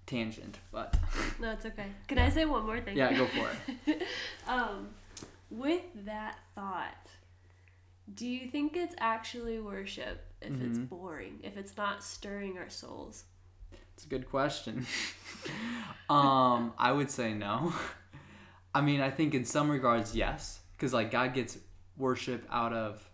tangent 0.06 0.58
but 0.72 0.96
No, 1.40 1.52
it's 1.52 1.66
okay. 1.66 1.86
Can 2.08 2.18
I 2.18 2.28
say 2.30 2.44
one 2.44 2.64
more 2.66 2.80
thing? 2.80 2.96
yeah 2.96 3.12
go 3.12 3.26
for 3.26 3.50
it 3.86 4.02
um, 4.48 4.88
with 5.50 5.82
that 6.04 6.38
thought, 6.54 7.08
do 8.14 8.26
you 8.26 8.48
think 8.50 8.76
it's 8.76 8.94
actually 8.98 9.58
worship 9.60 10.24
if 10.42 10.52
it's 10.60 10.78
Mhm. 10.78 10.88
boring, 10.88 11.40
if 11.42 11.56
it's 11.56 11.76
not 11.76 12.04
stirring 12.04 12.58
our 12.58 12.68
souls? 12.70 13.24
It's 13.98 14.04
a 14.04 14.08
good 14.10 14.30
question. 14.30 14.86
um, 16.08 16.72
I 16.78 16.92
would 16.92 17.10
say 17.10 17.34
no. 17.34 17.74
I 18.74 18.80
mean, 18.80 19.00
I 19.00 19.10
think 19.10 19.34
in 19.34 19.44
some 19.44 19.68
regards, 19.68 20.14
yes, 20.14 20.60
because 20.70 20.94
like 20.94 21.10
God 21.10 21.34
gets 21.34 21.58
worship 21.96 22.46
out 22.48 22.72
of, 22.72 23.10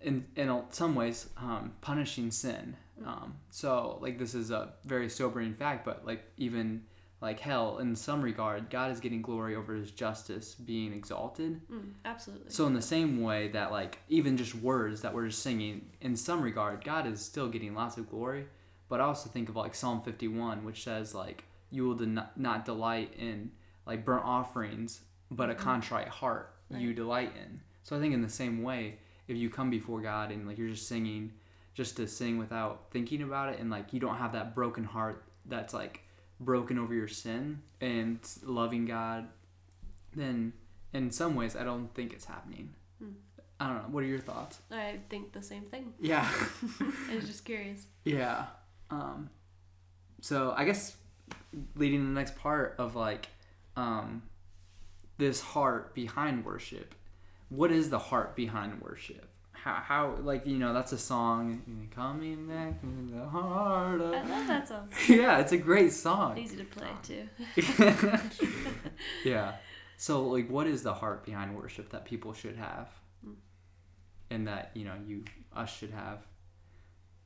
in 0.00 0.26
in 0.36 0.62
some 0.70 0.94
ways, 0.94 1.28
um, 1.36 1.72
punishing 1.80 2.30
sin. 2.30 2.76
Um, 3.04 3.34
so 3.50 3.98
like 4.00 4.16
this 4.16 4.32
is 4.32 4.52
a 4.52 4.74
very 4.84 5.08
sobering 5.08 5.54
fact, 5.54 5.84
but 5.84 6.06
like 6.06 6.22
even 6.36 6.84
like 7.20 7.40
hell, 7.40 7.78
in 7.78 7.96
some 7.96 8.22
regard, 8.22 8.70
God 8.70 8.92
is 8.92 9.00
getting 9.00 9.22
glory 9.22 9.56
over 9.56 9.74
His 9.74 9.90
justice 9.90 10.54
being 10.54 10.92
exalted. 10.92 11.60
Mm, 11.68 11.94
absolutely. 12.04 12.52
So 12.52 12.68
in 12.68 12.74
the 12.74 12.82
same 12.82 13.22
way 13.22 13.48
that 13.48 13.72
like 13.72 13.98
even 14.08 14.36
just 14.36 14.54
words 14.54 15.00
that 15.00 15.12
we're 15.12 15.26
just 15.26 15.42
singing, 15.42 15.90
in 16.00 16.14
some 16.14 16.42
regard, 16.42 16.84
God 16.84 17.08
is 17.08 17.20
still 17.20 17.48
getting 17.48 17.74
lots 17.74 17.96
of 17.96 18.08
glory. 18.08 18.46
But 18.88 19.00
I 19.00 19.04
also 19.04 19.28
think 19.30 19.48
of 19.48 19.56
like 19.56 19.74
Psalm 19.74 20.02
51, 20.02 20.64
which 20.64 20.84
says 20.84 21.14
like 21.14 21.44
you 21.70 21.86
will 21.86 21.94
den- 21.94 22.26
not 22.36 22.64
delight 22.64 23.14
in 23.18 23.50
like 23.86 24.04
burnt 24.04 24.24
offerings, 24.24 25.00
but 25.30 25.50
a 25.50 25.54
contrite 25.54 26.08
heart 26.08 26.54
you 26.70 26.92
delight 26.92 27.32
in. 27.36 27.60
So 27.82 27.96
I 27.96 28.00
think 28.00 28.14
in 28.14 28.22
the 28.22 28.28
same 28.28 28.62
way, 28.62 28.98
if 29.28 29.36
you 29.36 29.48
come 29.50 29.70
before 29.70 30.00
God 30.00 30.30
and 30.30 30.46
like 30.46 30.58
you're 30.58 30.68
just 30.68 30.88
singing, 30.88 31.32
just 31.74 31.96
to 31.96 32.06
sing 32.06 32.38
without 32.38 32.86
thinking 32.90 33.22
about 33.22 33.52
it, 33.52 33.60
and 33.60 33.70
like 33.70 33.92
you 33.92 34.00
don't 34.00 34.16
have 34.16 34.32
that 34.32 34.54
broken 34.54 34.84
heart 34.84 35.24
that's 35.46 35.74
like 35.74 36.00
broken 36.40 36.78
over 36.78 36.94
your 36.94 37.08
sin 37.08 37.62
and 37.80 38.18
loving 38.42 38.86
God, 38.86 39.28
then 40.14 40.52
in 40.92 41.10
some 41.10 41.34
ways 41.34 41.56
I 41.56 41.64
don't 41.64 41.92
think 41.94 42.12
it's 42.12 42.24
happening. 42.24 42.74
Hmm. 42.98 43.10
I 43.60 43.68
don't 43.68 43.76
know. 43.76 43.88
What 43.90 44.02
are 44.02 44.06
your 44.06 44.18
thoughts? 44.18 44.58
I 44.70 44.98
think 45.08 45.32
the 45.32 45.42
same 45.42 45.64
thing. 45.64 45.94
Yeah. 46.00 46.28
I 47.10 47.14
was 47.14 47.26
just 47.26 47.44
curious. 47.44 47.86
Yeah. 48.04 48.46
Um, 48.94 49.30
so 50.20 50.54
I 50.56 50.64
guess 50.64 50.96
leading 51.76 52.04
the 52.04 52.10
next 52.20 52.36
part 52.36 52.76
of 52.78 52.94
like 52.94 53.28
um, 53.76 54.22
this 55.18 55.40
heart 55.40 55.94
behind 55.94 56.44
worship. 56.44 56.94
What 57.48 57.70
is 57.72 57.90
the 57.90 57.98
heart 57.98 58.34
behind 58.36 58.80
worship? 58.80 59.28
How, 59.52 59.74
how 59.74 60.14
like 60.22 60.46
you 60.46 60.58
know 60.58 60.74
that's 60.74 60.92
a 60.92 60.98
song 60.98 61.88
coming 61.94 62.46
back 62.48 62.80
to 62.82 62.86
the 63.14 63.24
heart 63.24 64.00
I 64.00 64.04
of 64.04 64.28
love 64.28 64.46
that 64.48 64.68
song. 64.68 64.88
yeah 65.08 65.38
it's 65.38 65.52
a 65.52 65.56
great 65.56 65.90
song 65.92 66.36
Easy 66.36 66.56
to 66.58 66.64
play 66.64 66.88
too. 67.02 67.26
yeah 69.24 69.52
so 69.96 70.26
like 70.26 70.48
what 70.50 70.66
is 70.66 70.82
the 70.82 70.92
heart 70.92 71.24
behind 71.24 71.56
worship 71.56 71.90
that 71.90 72.04
people 72.04 72.32
should 72.32 72.56
have 72.56 72.88
Mm. 73.26 73.36
and 74.30 74.48
that 74.48 74.70
you 74.74 74.84
know 74.84 74.92
you 75.06 75.24
us 75.56 75.74
should 75.74 75.92
have 75.92 76.18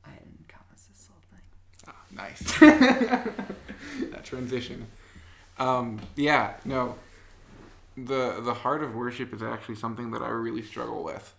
I 0.05 0.11
didn't 0.11 0.47
comment 0.47 0.77
this 0.77 1.09
whole 1.11 1.21
thing 1.29 1.41
Ah, 1.89 1.98
nice. 2.15 2.39
that 2.59 4.23
transition. 4.23 4.85
Um, 5.57 5.99
yeah, 6.15 6.53
no. 6.65 6.95
The 7.97 8.39
the 8.41 8.53
heart 8.53 8.81
of 8.83 8.95
worship 8.95 9.33
is 9.33 9.41
actually 9.43 9.75
something 9.75 10.11
that 10.11 10.21
I 10.21 10.29
really 10.29 10.61
struggle 10.61 11.03
with, 11.03 11.33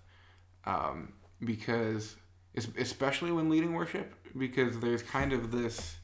um, 0.66 1.12
because 1.42 2.16
es- 2.56 2.68
especially 2.78 3.33
when 3.33 3.48
leading 3.48 3.72
worship, 3.72 4.12
because 4.37 4.78
there's 4.80 5.02
kind 5.02 5.33
of 5.33 5.50
this, 5.50 5.96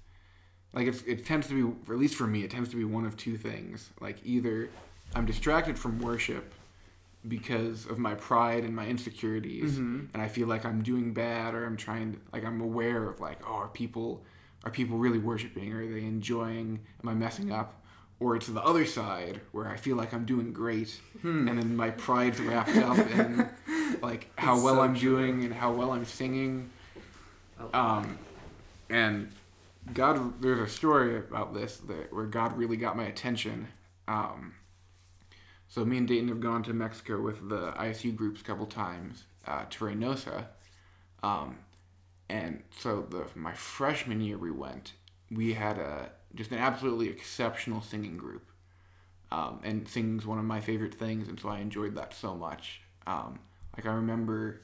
like 0.72 0.86
it's, 0.86 1.02
it 1.02 1.26
tends 1.26 1.48
to 1.48 1.54
be, 1.72 1.92
at 1.92 1.98
least 1.98 2.14
for 2.14 2.26
me, 2.26 2.42
it 2.42 2.50
tends 2.50 2.70
to 2.70 2.76
be 2.76 2.84
one 2.84 3.04
of 3.04 3.18
two 3.18 3.36
things. 3.36 3.90
Like 4.00 4.16
either 4.24 4.70
I'm 5.14 5.26
distracted 5.26 5.78
from 5.78 5.98
worship 5.98 6.54
because 7.28 7.84
of 7.84 7.98
my 7.98 8.14
pride 8.14 8.64
and 8.64 8.74
my 8.74 8.86
insecurities 8.86 9.78
Mhm. 9.78 10.08
and 10.14 10.22
I 10.22 10.28
feel 10.28 10.46
like 10.46 10.64
I'm 10.64 10.82
doing 10.82 11.12
bad 11.12 11.54
or 11.54 11.66
I'm 11.66 11.76
trying 11.76 12.12
to, 12.14 12.18
like 12.32 12.44
I'm 12.44 12.60
aware 12.60 13.08
of 13.10 13.18
like 13.20 13.40
oh 13.46 13.54
are 13.56 13.68
people 13.68 14.22
are 14.66 14.70
people 14.70 14.98
really 14.98 15.18
worshiping? 15.18 15.72
Are 15.72 15.86
they 15.86 16.00
enjoying? 16.00 16.80
Am 17.02 17.08
I 17.08 17.14
messing 17.14 17.52
up? 17.52 17.80
Or 18.18 18.34
it's 18.34 18.46
the 18.48 18.62
other 18.62 18.84
side 18.84 19.40
where 19.52 19.68
I 19.68 19.76
feel 19.76 19.96
like 19.96 20.12
I'm 20.12 20.24
doing 20.24 20.52
great, 20.52 20.98
Hmm. 21.22 21.46
and 21.48 21.56
then 21.58 21.76
my 21.76 21.90
pride's 21.90 22.40
wrapped 22.40 22.76
up 22.76 22.98
in 22.98 23.48
like 24.02 24.28
how 24.36 24.54
It's 24.54 24.64
well 24.64 24.76
so 24.76 24.80
I'm 24.80 24.94
true. 24.96 25.18
doing 25.18 25.44
and 25.44 25.54
how 25.54 25.72
well 25.72 25.92
I'm 25.92 26.04
singing. 26.04 26.68
Oh. 27.60 27.78
Um, 27.78 28.18
and 28.90 29.30
God, 29.94 30.42
there's 30.42 30.58
a 30.58 30.66
story 30.72 31.16
about 31.18 31.54
this 31.54 31.76
that 31.88 32.12
where 32.12 32.26
God 32.26 32.56
really 32.58 32.76
got 32.76 32.96
my 32.96 33.04
attention. 33.04 33.68
Um, 34.08 34.54
so 35.68 35.84
me 35.84 35.98
and 35.98 36.08
Dayton 36.08 36.28
have 36.28 36.40
gone 36.40 36.62
to 36.64 36.72
Mexico 36.72 37.20
with 37.20 37.48
the 37.48 37.72
ISU 37.72 38.16
groups 38.16 38.40
a 38.40 38.44
couple 38.44 38.66
times 38.66 39.24
uh, 39.46 39.64
to 39.70 39.84
Reynosa, 39.84 40.46
um, 41.22 41.58
and 42.28 42.62
so 42.70 43.06
the 43.08 43.26
my 43.34 43.52
freshman 43.54 44.20
year 44.20 44.38
we 44.38 44.50
went, 44.50 44.92
we 45.30 45.54
had 45.54 45.78
a 45.78 46.10
just 46.34 46.50
an 46.50 46.58
absolutely 46.58 47.08
exceptional 47.08 47.80
singing 47.80 48.16
group, 48.16 48.50
um, 49.30 49.60
and 49.62 49.88
singing's 49.88 50.26
one 50.26 50.38
of 50.38 50.44
my 50.44 50.60
favorite 50.60 50.94
things, 50.94 51.28
and 51.28 51.38
so 51.38 51.48
I 51.48 51.58
enjoyed 51.58 51.94
that 51.96 52.14
so 52.14 52.34
much. 52.34 52.80
Um, 53.06 53.38
like 53.76 53.86
I 53.86 53.94
remember, 53.94 54.62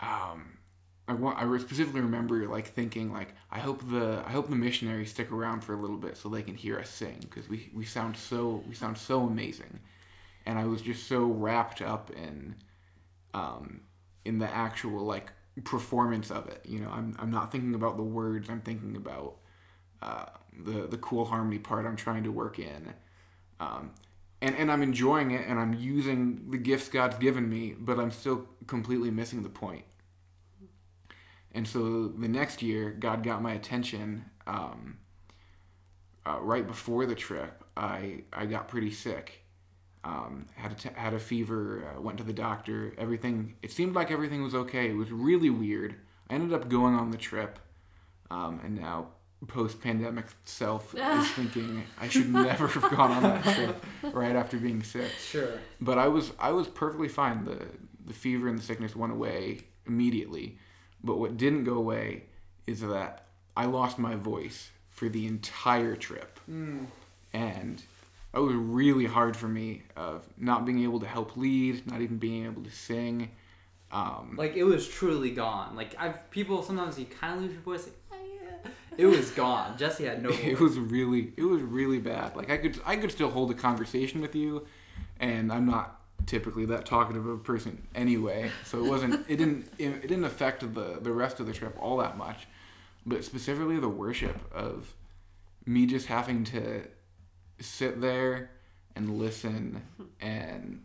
um, 0.00 0.58
I 1.06 1.12
want 1.12 1.38
I 1.38 1.58
specifically 1.58 2.00
remember 2.00 2.46
like 2.48 2.68
thinking 2.68 3.12
like 3.12 3.34
I 3.50 3.58
hope 3.58 3.88
the 3.90 4.22
I 4.26 4.32
hope 4.32 4.48
the 4.48 4.56
missionaries 4.56 5.10
stick 5.10 5.30
around 5.30 5.60
for 5.62 5.74
a 5.74 5.80
little 5.80 5.98
bit 5.98 6.16
so 6.16 6.28
they 6.28 6.42
can 6.42 6.56
hear 6.56 6.78
us 6.78 6.88
sing 6.88 7.18
because 7.20 7.48
we 7.48 7.70
we 7.74 7.84
sound 7.84 8.16
so 8.16 8.64
we 8.68 8.74
sound 8.74 8.96
so 8.98 9.20
amazing, 9.22 9.80
and 10.46 10.58
I 10.58 10.64
was 10.64 10.82
just 10.82 11.06
so 11.06 11.24
wrapped 11.24 11.82
up 11.82 12.10
in, 12.10 12.56
um, 13.34 13.82
in 14.24 14.38
the 14.38 14.48
actual 14.48 15.04
like 15.04 15.32
performance 15.62 16.30
of 16.30 16.48
it. 16.48 16.64
You 16.64 16.80
know, 16.80 16.90
I'm 16.90 17.16
I'm 17.18 17.30
not 17.30 17.52
thinking 17.52 17.74
about 17.74 17.96
the 17.96 18.02
words. 18.02 18.48
I'm 18.50 18.60
thinking 18.60 18.96
about 18.96 19.36
uh, 20.02 20.26
the 20.64 20.86
the 20.86 20.98
cool 20.98 21.24
harmony 21.24 21.58
part 21.58 21.86
I'm 21.86 21.96
trying 21.96 22.24
to 22.24 22.32
work 22.32 22.58
in. 22.58 22.94
Um, 23.60 23.92
and, 24.42 24.56
and 24.56 24.70
I'm 24.70 24.82
enjoying 24.82 25.30
it 25.30 25.46
and 25.48 25.58
I'm 25.58 25.72
using 25.72 26.50
the 26.50 26.58
gifts 26.58 26.88
God's 26.88 27.16
given 27.16 27.48
me, 27.48 27.74
but 27.78 27.98
I'm 27.98 28.10
still 28.10 28.46
completely 28.66 29.10
missing 29.10 29.42
the 29.42 29.48
point. 29.48 29.84
And 31.52 31.66
so 31.66 32.08
the 32.08 32.28
next 32.28 32.60
year, 32.60 32.90
God 32.90 33.22
got 33.22 33.40
my 33.40 33.52
attention. 33.52 34.24
Um, 34.46 34.98
uh, 36.26 36.38
right 36.40 36.66
before 36.66 37.06
the 37.06 37.14
trip, 37.14 37.64
I 37.76 38.24
I 38.32 38.46
got 38.46 38.68
pretty 38.68 38.90
sick. 38.90 39.43
Um, 40.04 40.46
had 40.54 40.72
a 40.72 40.74
t- 40.74 40.90
had 40.94 41.14
a 41.14 41.18
fever. 41.18 41.84
Uh, 41.96 42.00
went 42.00 42.18
to 42.18 42.24
the 42.24 42.32
doctor. 42.32 42.92
Everything. 42.98 43.54
It 43.62 43.72
seemed 43.72 43.94
like 43.94 44.10
everything 44.10 44.42
was 44.42 44.54
okay. 44.54 44.90
It 44.90 44.96
was 44.96 45.10
really 45.10 45.50
weird. 45.50 45.96
I 46.28 46.34
ended 46.34 46.52
up 46.52 46.68
going 46.68 46.94
on 46.94 47.10
the 47.10 47.16
trip, 47.16 47.58
um, 48.30 48.60
and 48.62 48.78
now 48.80 49.08
post 49.46 49.80
pandemic 49.80 50.26
self 50.44 50.94
is 50.98 51.30
thinking 51.32 51.84
I 52.00 52.08
should 52.08 52.32
never 52.32 52.66
have 52.66 52.90
gone 52.90 53.10
on 53.10 53.22
that 53.22 53.44
trip 53.54 53.84
right 54.14 54.36
after 54.36 54.56
being 54.56 54.82
sick. 54.82 55.10
Sure. 55.12 55.58
But 55.80 55.98
I 55.98 56.08
was 56.08 56.32
I 56.38 56.52
was 56.52 56.68
perfectly 56.68 57.08
fine. 57.08 57.44
The 57.44 57.66
the 58.06 58.14
fever 58.14 58.48
and 58.48 58.58
the 58.58 58.62
sickness 58.62 58.94
went 58.94 59.12
away 59.12 59.60
immediately. 59.86 60.58
But 61.02 61.18
what 61.18 61.36
didn't 61.36 61.64
go 61.64 61.74
away 61.74 62.24
is 62.66 62.80
that 62.80 63.26
I 63.56 63.66
lost 63.66 63.98
my 63.98 64.16
voice 64.16 64.70
for 64.88 65.08
the 65.08 65.26
entire 65.26 65.96
trip. 65.96 66.38
Mm. 66.50 66.86
And 67.32 67.82
it 68.34 68.40
was 68.40 68.54
really 68.54 69.06
hard 69.06 69.36
for 69.36 69.48
me 69.48 69.82
of 69.96 70.26
not 70.36 70.64
being 70.64 70.82
able 70.82 71.00
to 71.00 71.06
help 71.06 71.36
lead, 71.36 71.86
not 71.90 72.00
even 72.00 72.18
being 72.18 72.46
able 72.46 72.62
to 72.62 72.70
sing. 72.70 73.30
Um, 73.92 74.34
Like 74.36 74.56
it 74.56 74.64
was 74.64 74.88
truly 74.88 75.30
gone. 75.30 75.76
Like 75.76 75.94
I've 75.98 76.30
people 76.30 76.62
sometimes 76.62 76.98
you 76.98 77.06
kind 77.06 77.36
of 77.36 77.42
lose 77.42 77.52
your 77.52 77.62
voice. 77.62 77.84
Like 77.84 77.96
"Ah, 78.12 78.16
yeah." 78.64 78.70
it 78.96 79.06
was 79.06 79.30
gone. 79.30 79.78
Jesse 79.78 80.04
had 80.04 80.22
no. 80.22 80.30
it 80.30 80.58
was 80.58 80.78
really 80.78 81.32
it 81.36 81.44
was 81.44 81.62
really 81.62 81.98
bad. 81.98 82.34
Like 82.34 82.50
I 82.50 82.56
could 82.56 82.80
I 82.84 82.96
could 82.96 83.12
still 83.12 83.30
hold 83.30 83.50
a 83.52 83.54
conversation 83.54 84.20
with 84.20 84.34
you, 84.34 84.66
and 85.20 85.52
I'm 85.52 85.66
not 85.66 86.00
typically 86.26 86.64
that 86.66 86.86
talkative 86.86 87.26
of 87.26 87.34
a 87.34 87.42
person 87.42 87.86
anyway. 87.94 88.50
So 88.64 88.84
it 88.84 88.88
wasn't 88.88 89.24
it 89.28 89.36
didn't 89.36 89.68
it, 89.78 89.88
it 89.88 90.08
didn't 90.08 90.24
affect 90.24 90.60
the 90.74 90.98
the 91.00 91.12
rest 91.12 91.38
of 91.38 91.46
the 91.46 91.52
trip 91.52 91.76
all 91.78 91.98
that 91.98 92.18
much, 92.18 92.48
but 93.06 93.22
specifically 93.24 93.78
the 93.78 93.88
worship 93.88 94.36
of 94.52 94.92
me 95.66 95.86
just 95.86 96.06
having 96.06 96.42
to 96.44 96.82
sit 97.60 98.00
there 98.00 98.50
and 98.96 99.18
listen 99.18 99.82
and 100.20 100.82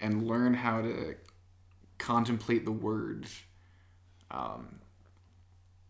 and 0.00 0.26
learn 0.26 0.54
how 0.54 0.82
to 0.82 1.14
contemplate 1.98 2.64
the 2.64 2.72
words. 2.72 3.42
Um, 4.30 4.80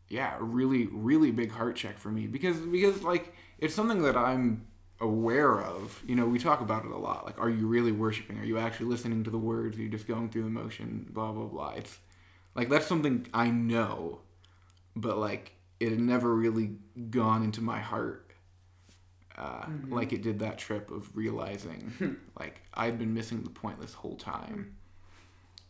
yeah, 0.09 0.37
really, 0.39 0.87
really 0.87 1.31
big 1.31 1.51
heart 1.51 1.77
check 1.77 1.99
for 1.99 2.11
me 2.11 2.27
because 2.27 2.59
because 2.59 3.03
like 3.03 3.35
it's 3.59 3.75
something 3.75 4.03
that 4.03 4.17
I'm 4.17 4.67
aware 5.01 5.61
of. 5.61 6.03
You 6.07 6.15
know, 6.15 6.27
we 6.27 6.39
talk 6.39 6.61
about 6.61 6.85
it 6.85 6.91
a 6.91 6.97
lot. 6.97 7.27
Like, 7.27 7.39
are 7.39 7.51
you 7.51 7.67
really 7.67 7.93
worshiping? 7.93 8.39
Are 8.39 8.45
you 8.45 8.59
actually 8.59 8.87
listening 8.87 9.25
to 9.25 9.31
the 9.31 9.39
words? 9.39 9.79
Are 9.79 9.83
you 9.83 9.89
just 9.89 10.07
going 10.07 10.29
through 10.29 10.45
the 10.45 10.51
motion? 10.51 11.07
Blah 11.11 11.33
blah 11.33 11.47
blah. 11.47 11.73
It's 11.77 11.99
like 12.55 12.69
that's 12.69 12.87
something 12.87 13.27
I 13.35 13.51
know, 13.51 14.21
but 14.95 15.19
like 15.19 15.53
it 15.81 15.91
had 15.91 16.01
never 16.01 16.35
really 16.35 16.77
gone 17.11 17.43
into 17.43 17.61
my 17.61 17.81
heart. 17.81 18.26
Uh, 19.37 19.67
Like 19.89 20.13
it 20.13 20.23
did 20.23 20.39
that 20.39 20.57
trip 20.59 20.91
of 20.91 21.15
realizing, 21.17 22.17
like 22.41 22.61
I'd 22.75 22.99
been 22.99 23.13
missing 23.15 23.43
the 23.43 23.51
point 23.51 23.81
this 23.81 23.93
whole 23.95 24.17
time, 24.17 24.77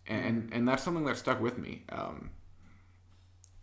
and 0.07 0.49
and 0.53 0.69
that's 0.69 0.83
something 0.85 1.05
that 1.07 1.17
stuck 1.17 1.41
with 1.41 1.59
me. 1.59 1.83
Um, 1.91 2.31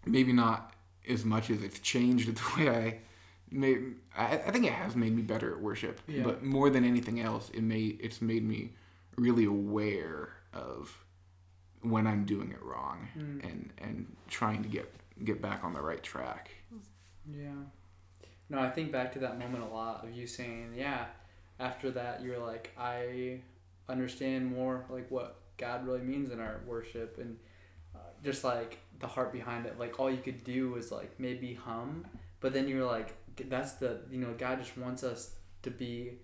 maybe 0.05 0.33
not 0.33 0.73
as 1.07 1.23
much 1.25 1.49
as 1.49 1.63
it's 1.63 1.79
changed 1.79 2.35
the 2.35 2.63
way 2.63 2.69
I 2.69 2.99
may 3.51 3.77
I, 4.17 4.37
I 4.47 4.51
think 4.51 4.65
it 4.65 4.73
has 4.73 4.95
made 4.95 5.15
me 5.15 5.21
better 5.21 5.51
at 5.53 5.61
worship 5.61 6.01
Yeah. 6.07 6.23
but 6.23 6.43
more 6.43 6.69
than 6.69 6.83
anything 6.83 7.19
else 7.21 7.49
it 7.53 7.61
made 7.63 7.99
it's 8.01 8.21
made 8.21 8.43
me 8.43 8.71
really 9.15 9.45
aware 9.45 10.29
of 10.53 10.97
when 11.81 12.07
I'm 12.07 12.25
doing 12.25 12.51
it 12.51 12.61
wrong 12.63 13.07
Mm. 13.17 13.43
and 13.49 13.73
and 13.77 14.15
trying 14.27 14.63
to 14.63 14.69
get 14.69 14.91
get 15.23 15.41
back 15.41 15.63
on 15.63 15.73
the 15.73 15.81
right 15.81 16.01
track 16.03 16.49
Yeah. 17.29 17.51
No, 18.49 18.60
I 18.60 18.69
think 18.69 18.91
back 18.91 19.13
to 19.13 19.19
that 19.19 19.39
moment 19.39 19.63
a 19.63 19.67
lot 19.67 20.03
of 20.03 20.12
you 20.12 20.27
saying, 20.27 20.73
yeah, 20.77 21.06
after 21.60 21.91
that 21.91 22.21
you're 22.21 22.39
like, 22.39 22.71
I 22.77 23.39
understand 23.89 24.53
more 24.53 24.86
like 24.89 25.10
what 25.10 25.39
God 25.58 25.86
really 25.86 26.01
means 26.01 26.32
in 26.32 26.39
our 26.39 26.62
worship 26.65 27.17
and 27.19 27.38
uh, 27.95 27.99
just 28.23 28.43
like 28.43 28.79
the 28.99 29.08
heart 29.08 29.32
behind 29.32 29.65
it. 29.65 29.79
Like 29.79 29.99
all 29.99 30.10
you 30.10 30.17
could 30.17 30.43
do 30.43 30.71
was 30.71 30.91
like 30.91 31.19
maybe 31.19 31.53
hum, 31.53 32.06
but 32.39 32.53
then 32.53 32.67
you're 32.67 32.86
like, 32.86 33.15
that's 33.49 33.73
the, 33.73 34.01
you 34.12 34.19
know, 34.19 34.34
God 34.38 34.60
just 34.60 34.77
wants 34.77 35.03
us 35.03 35.36
to 35.63 35.71
be 35.71 36.19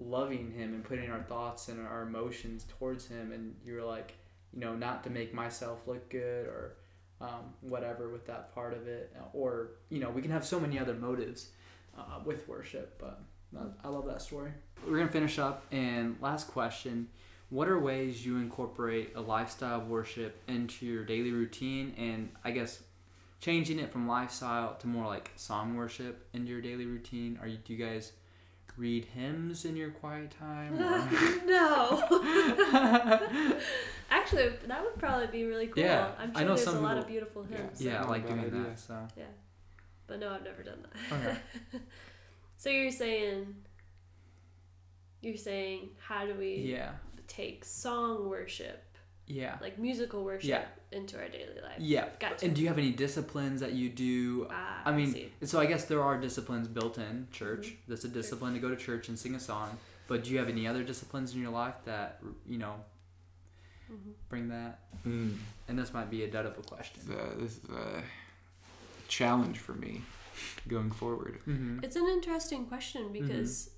loving 0.00 0.50
Him 0.50 0.74
and 0.74 0.84
putting 0.84 1.10
our 1.10 1.22
thoughts 1.22 1.68
and 1.68 1.86
our 1.86 2.02
emotions 2.02 2.66
towards 2.78 3.06
Him. 3.06 3.32
And 3.32 3.54
you're 3.64 3.84
like, 3.84 4.14
you 4.52 4.60
know, 4.60 4.74
not 4.74 5.04
to 5.04 5.10
make 5.10 5.32
myself 5.32 5.80
look 5.86 6.10
good 6.10 6.46
or 6.46 6.76
um, 7.24 7.54
whatever 7.60 8.08
with 8.08 8.26
that 8.26 8.54
part 8.54 8.74
of 8.74 8.86
it. 8.86 9.14
Or, 9.32 9.70
you 9.88 10.00
know, 10.00 10.10
we 10.10 10.22
can 10.22 10.30
have 10.30 10.44
so 10.44 10.60
many 10.60 10.78
other 10.78 10.94
motives 10.94 11.48
uh, 11.98 12.20
with 12.24 12.46
worship, 12.48 12.98
but 12.98 13.20
I 13.84 13.88
love 13.88 14.06
that 14.06 14.20
story. 14.20 14.50
We're 14.86 14.96
to 15.06 15.12
finish 15.12 15.38
up. 15.38 15.64
And 15.72 16.16
last 16.20 16.48
question 16.48 17.08
What 17.50 17.68
are 17.68 17.78
ways 17.78 18.24
you 18.26 18.36
incorporate 18.36 19.12
a 19.14 19.20
lifestyle 19.20 19.80
of 19.80 19.88
worship 19.88 20.42
into 20.48 20.86
your 20.86 21.04
daily 21.04 21.30
routine? 21.30 21.94
And 21.96 22.30
I 22.44 22.50
guess 22.50 22.82
changing 23.40 23.78
it 23.78 23.92
from 23.92 24.08
lifestyle 24.08 24.74
to 24.76 24.86
more 24.86 25.06
like 25.06 25.30
song 25.36 25.76
worship 25.76 26.26
into 26.32 26.50
your 26.50 26.60
daily 26.60 26.86
routine? 26.86 27.38
Are 27.40 27.46
you, 27.46 27.58
do 27.58 27.74
you 27.74 27.84
guys 27.84 28.12
read 28.76 29.04
hymns 29.06 29.64
in 29.64 29.76
your 29.76 29.90
quiet 29.90 30.32
time? 30.38 30.74
or- 30.74 31.46
no. 31.46 32.02
Actually, 34.10 34.50
that 34.66 34.82
would 34.82 34.96
probably 34.98 35.26
be 35.28 35.44
really 35.44 35.66
cool. 35.68 35.82
Yeah, 35.82 36.08
I'm 36.18 36.30
I 36.34 36.40
sure 36.40 36.48
know 36.48 36.54
there's 36.54 36.64
some 36.64 36.76
a 36.76 36.80
lot 36.80 36.98
of 36.98 37.06
people- 37.06 37.10
beautiful 37.12 37.46
Yeah. 37.50 37.56
hymns. 37.58 37.80
yeah, 37.82 38.02
I 38.02 38.06
like 38.08 38.26
doing 38.26 38.40
idea. 38.40 38.50
that. 38.62 38.78
So. 38.78 39.06
But 40.06 40.20
no, 40.20 40.30
I've 40.32 40.44
never 40.44 40.62
done 40.62 40.84
that. 41.10 41.18
Okay. 41.18 41.38
so 42.58 42.68
you're 42.70 42.90
saying 42.90 43.54
you're 45.22 45.36
saying 45.38 45.88
how 45.98 46.26
do 46.26 46.34
we 46.34 46.56
Yeah. 46.56 46.90
take 47.26 47.64
song 47.64 48.28
worship, 48.28 48.83
Yeah. 49.26 49.56
like 49.60 49.78
musical 49.78 50.22
worship 50.24 50.48
Yeah. 50.48 50.64
into 50.92 51.16
our 51.18 51.28
daily 51.28 51.60
life? 51.62 51.78
Yeah. 51.78 52.08
Gotcha. 52.20 52.44
And 52.44 52.54
do 52.54 52.60
you 52.62 52.68
have 52.68 52.78
any 52.78 52.90
disciplines 52.92 53.60
that 53.60 53.72
you 53.72 53.88
do? 53.88 54.46
Ah, 54.50 54.82
I 54.84 54.92
mean, 54.92 55.12
see. 55.12 55.32
so 55.44 55.58
I 55.60 55.66
guess 55.66 55.84
there 55.86 56.02
are 56.02 56.18
disciplines 56.20 56.68
built 56.68 56.98
in 56.98 57.28
church. 57.32 57.74
That's 57.88 58.04
a 58.04 58.08
discipline 58.08 58.52
to 58.54 58.60
go 58.60 58.68
to 58.68 58.76
church 58.76 59.08
and 59.08 59.18
sing 59.18 59.34
a 59.34 59.40
song. 59.40 59.78
But 60.08 60.24
do 60.24 60.30
you 60.30 60.38
have 60.38 60.48
any 60.50 60.66
other 60.66 60.82
disciplines 60.82 61.34
in 61.34 61.40
your 61.40 61.50
life 61.50 61.74
that 61.86 62.20
you 62.46 62.58
know 62.58 62.74
Mm-hmm. 63.92 64.10
bring 64.28 64.48
that? 64.48 64.78
mm. 65.06 65.36
And 65.68 65.78
this 65.78 65.92
might 65.92 66.10
be 66.10 66.24
a 66.24 66.30
dead 66.30 66.46
of 66.46 66.56
a 66.58 66.62
question. 66.62 67.00
It's, 67.02 67.10
uh, 67.10 67.34
this 67.38 67.52
is 67.58 67.64
a 67.70 68.02
challenge 69.08 69.58
for 69.58 69.72
me 69.74 70.02
going 70.68 70.90
forward 70.90 71.38
Mm-hmm. 71.46 71.84
It's 71.84 71.96
an 71.96 72.08
interesting 72.08 72.66
question 72.66 73.12
because 73.12 73.70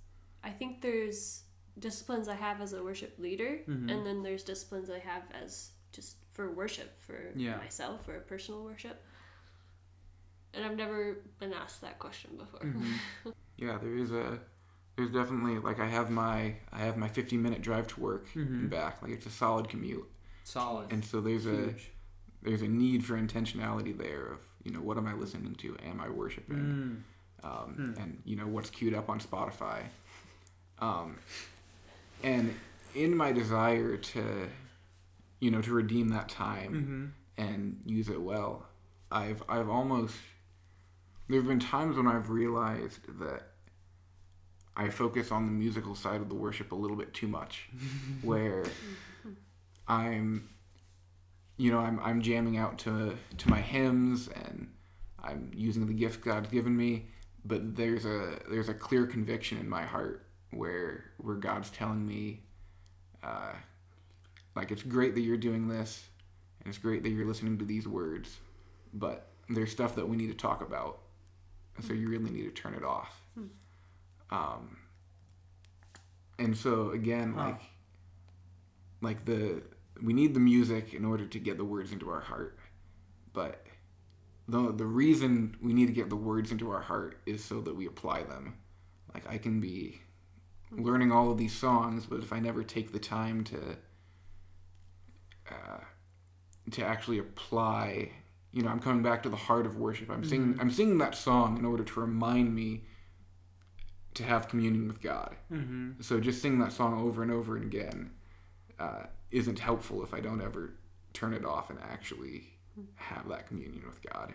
I 0.43 0.51
think 0.51 0.81
there's 0.81 1.43
disciplines 1.79 2.29
I 2.29 2.35
have 2.35 2.61
as 2.61 2.73
a 2.73 2.83
worship 2.83 3.19
leader, 3.19 3.61
Mhm. 3.69 3.91
and 3.91 4.07
then 4.07 4.23
there's 4.23 4.43
disciplines 4.43 4.89
I 4.91 4.99
have 4.99 5.23
as 5.33 5.71
just 5.93 6.17
for 6.33 6.51
worship, 6.51 6.99
for 7.01 7.33
Yeah. 7.35 7.57
myself, 7.59 8.05
for 8.07 8.19
personal 8.21 8.65
worship. 8.65 9.03
and 10.55 10.65
I've 10.65 10.77
never 10.77 11.19
been 11.39 11.53
asked 11.53 11.83
that 11.83 11.99
question 11.99 12.37
before. 12.39 12.61
Mhm. 12.61 12.95
Yeah, 13.59 13.77
there 13.79 13.95
is 13.95 14.11
a 14.11 14.41
there's 14.97 15.11
definitely 15.11 15.59
like 15.59 15.79
I 15.81 15.87
have 15.87 16.11
my 16.11 16.57
I 16.73 16.79
have 16.79 16.97
my 16.97 17.09
50 17.09 17.37
minute 17.37 17.61
drive 17.61 17.87
to 17.89 18.01
work 18.01 18.27
Mhm. 18.33 18.47
and 18.47 18.71
back. 18.71 19.03
Like 19.03 19.11
it's 19.13 19.27
a 19.27 19.31
solid 19.31 19.69
commute, 19.69 20.11
Solid. 20.45 20.91
and 20.93 21.05
so 21.05 21.21
there's 21.21 21.45
a 21.47 21.75
there's 22.43 22.63
a 22.63 22.69
need 22.69 23.05
for 23.05 23.19
intentionality 23.19 23.95
there 23.97 24.25
of 24.27 24.41
you 24.63 24.71
know 24.71 24.81
what 24.81 24.97
am 24.97 25.07
I 25.07 25.13
listening 25.13 25.55
to? 25.57 25.77
Am 25.85 26.01
I 26.01 26.09
worshiping? 26.09 27.05
Mm. 27.43 27.45
um, 27.45 27.75
Hmm. 27.75 28.01
and 28.01 28.23
you 28.25 28.35
know 28.37 28.47
what's 28.47 28.71
queued 28.71 28.95
up 28.95 29.11
on 29.11 29.21
Spotify. 29.21 29.85
Um, 30.79 31.19
and 32.23 32.55
in 32.95 33.17
my 33.17 33.33
desire 33.33 33.97
to, 33.97 34.49
you 35.41 35.51
know, 35.51 35.61
to 35.63 35.73
redeem 35.73 36.09
that 36.11 36.29
time 36.29 37.13
Mm-hmm. 37.39 37.47
and 37.49 37.81
use 37.85 38.09
it 38.09 38.21
well, 38.21 38.67
I've 39.11 39.43
I've 39.49 39.69
almost 39.69 40.15
there 41.29 41.41
have 41.41 41.49
been 41.49 41.61
times 41.61 41.97
when 41.97 42.07
I've 42.07 42.31
realized 42.31 43.01
that 43.21 43.43
I 44.77 44.91
focus 44.91 45.33
on 45.33 45.47
the 45.47 45.53
musical 45.53 45.95
side 45.95 46.21
of 46.21 46.29
the 46.29 46.35
worship 46.35 46.71
a 46.73 46.75
little 46.75 46.97
bit 46.97 47.13
too 47.15 47.27
much, 47.29 47.69
where 48.23 48.65
I'm, 49.89 50.49
you 51.57 51.71
know, 51.71 51.79
I'm 51.79 51.99
I'm 52.01 52.21
jamming 52.23 52.57
out 52.57 52.79
to 52.81 53.17
to 53.39 53.51
my 53.51 53.61
hymns 53.61 54.29
and 54.29 54.71
I'm 55.23 55.51
using 55.55 55.87
the 55.87 55.95
gift 55.95 56.25
God's 56.25 56.49
given 56.49 56.77
me, 56.77 57.07
but 57.45 57.75
there's 57.77 58.05
a 58.05 58.39
there's 58.51 58.69
a 58.69 58.75
clear 58.75 59.07
conviction 59.07 59.59
in 59.59 59.69
my 59.69 59.85
heart 59.85 60.26
where 60.57 61.05
where 61.19 61.37
God's 61.37 61.71
telling 61.71 62.07
me, 62.07 62.43
uh, 63.23 63.53
like 64.55 64.71
it's 64.71 64.83
great 64.83 65.15
that 65.15 65.21
you're 65.21 65.37
doing 65.37 65.69
this, 65.69 66.05
and 66.61 66.69
it's 66.69 66.79
great 66.79 67.03
that 67.03 67.11
you're 67.11 67.27
listening 67.27 67.59
to 67.59 67.65
these 67.65 67.87
words, 67.87 68.37
but 68.93 69.29
there's 69.49 69.71
stuff 69.71 69.95
that 69.97 70.09
we 70.09 70.17
need 70.17 70.29
to 70.29 70.35
talk 70.35 70.63
about, 70.63 70.99
and 71.77 71.85
so 71.85 71.93
you 71.93 72.09
really 72.09 72.31
need 72.31 72.45
to 72.45 72.51
turn 72.51 72.75
it 72.75 72.85
off. 72.85 73.21
Um, 74.31 74.77
and 76.39 76.57
so 76.57 76.91
again, 76.91 77.37
like 77.37 77.61
like 79.01 79.25
the 79.25 79.63
we 80.03 80.13
need 80.13 80.35
the 80.35 80.41
music 80.41 80.95
in 80.95 81.05
order 81.05 81.27
to 81.27 81.39
get 81.39 81.57
the 81.59 81.65
words 81.65 81.93
into 81.93 82.11
our 82.11 82.21
heart, 82.21 82.59
but 83.33 83.65
the 84.49 84.73
the 84.73 84.85
reason 84.87 85.57
we 85.63 85.73
need 85.73 85.87
to 85.87 85.93
get 85.93 86.09
the 86.09 86.17
words 86.17 86.51
into 86.51 86.71
our 86.71 86.81
heart 86.81 87.19
is 87.27 87.45
so 87.45 87.61
that 87.61 87.75
we 87.75 87.87
apply 87.87 88.23
them. 88.25 88.57
Like 89.15 89.29
I 89.29 89.39
can 89.39 89.61
be 89.61 90.01
learning 90.71 91.13
all 91.13 91.31
of 91.31 91.39
these 91.39 91.55
songs, 91.55 92.07
but 92.07 92.21
if 92.21 92.33
I 92.33 92.41
never 92.41 92.63
take 92.63 92.93
the 92.93 92.99
time 92.99 93.45
to 93.45 93.77
uh, 95.51 95.81
to 96.73 96.85
actually 96.85 97.19
apply, 97.19 98.11
you 98.53 98.63
know, 98.63 98.69
I'm 98.69 98.81
coming 98.81 99.03
back 99.03 99.23
to 99.23 99.29
the 99.29 99.37
heart 99.37 99.67
of 99.67 99.77
worship. 99.77 100.11
I'm 100.11 100.25
singing 100.25 100.59
I'm 100.61 100.71
singing 100.71 100.99
that 100.99 101.15
song 101.15 101.59
in 101.59 101.65
order 101.65 101.85
to 101.85 102.01
remind 102.01 102.55
me 102.55 102.85
to 104.15 104.25
have 104.25 104.49
communion 104.49 104.89
with 104.89 105.01
God. 105.03 105.37
Mm-hmm. 105.53 106.01
So 106.01 106.21
just 106.21 106.41
singing 106.41 106.59
that 106.61 106.73
song 106.73 107.01
over 107.01 107.23
and 107.23 107.31
over 107.31 107.57
and 107.57 107.65
again 107.65 108.11
uh, 108.79 109.05
isn't 109.31 109.59
helpful 109.59 110.03
if 110.03 110.15
I 110.15 110.21
don't 110.21 110.41
ever 110.41 110.75
turn 111.13 111.35
it 111.35 111.45
off 111.45 111.71
and 111.71 111.79
actually 111.83 112.57
have 112.97 113.29
that 113.29 113.47
communion 113.47 113.85
with 113.87 114.01
God. 114.13 114.35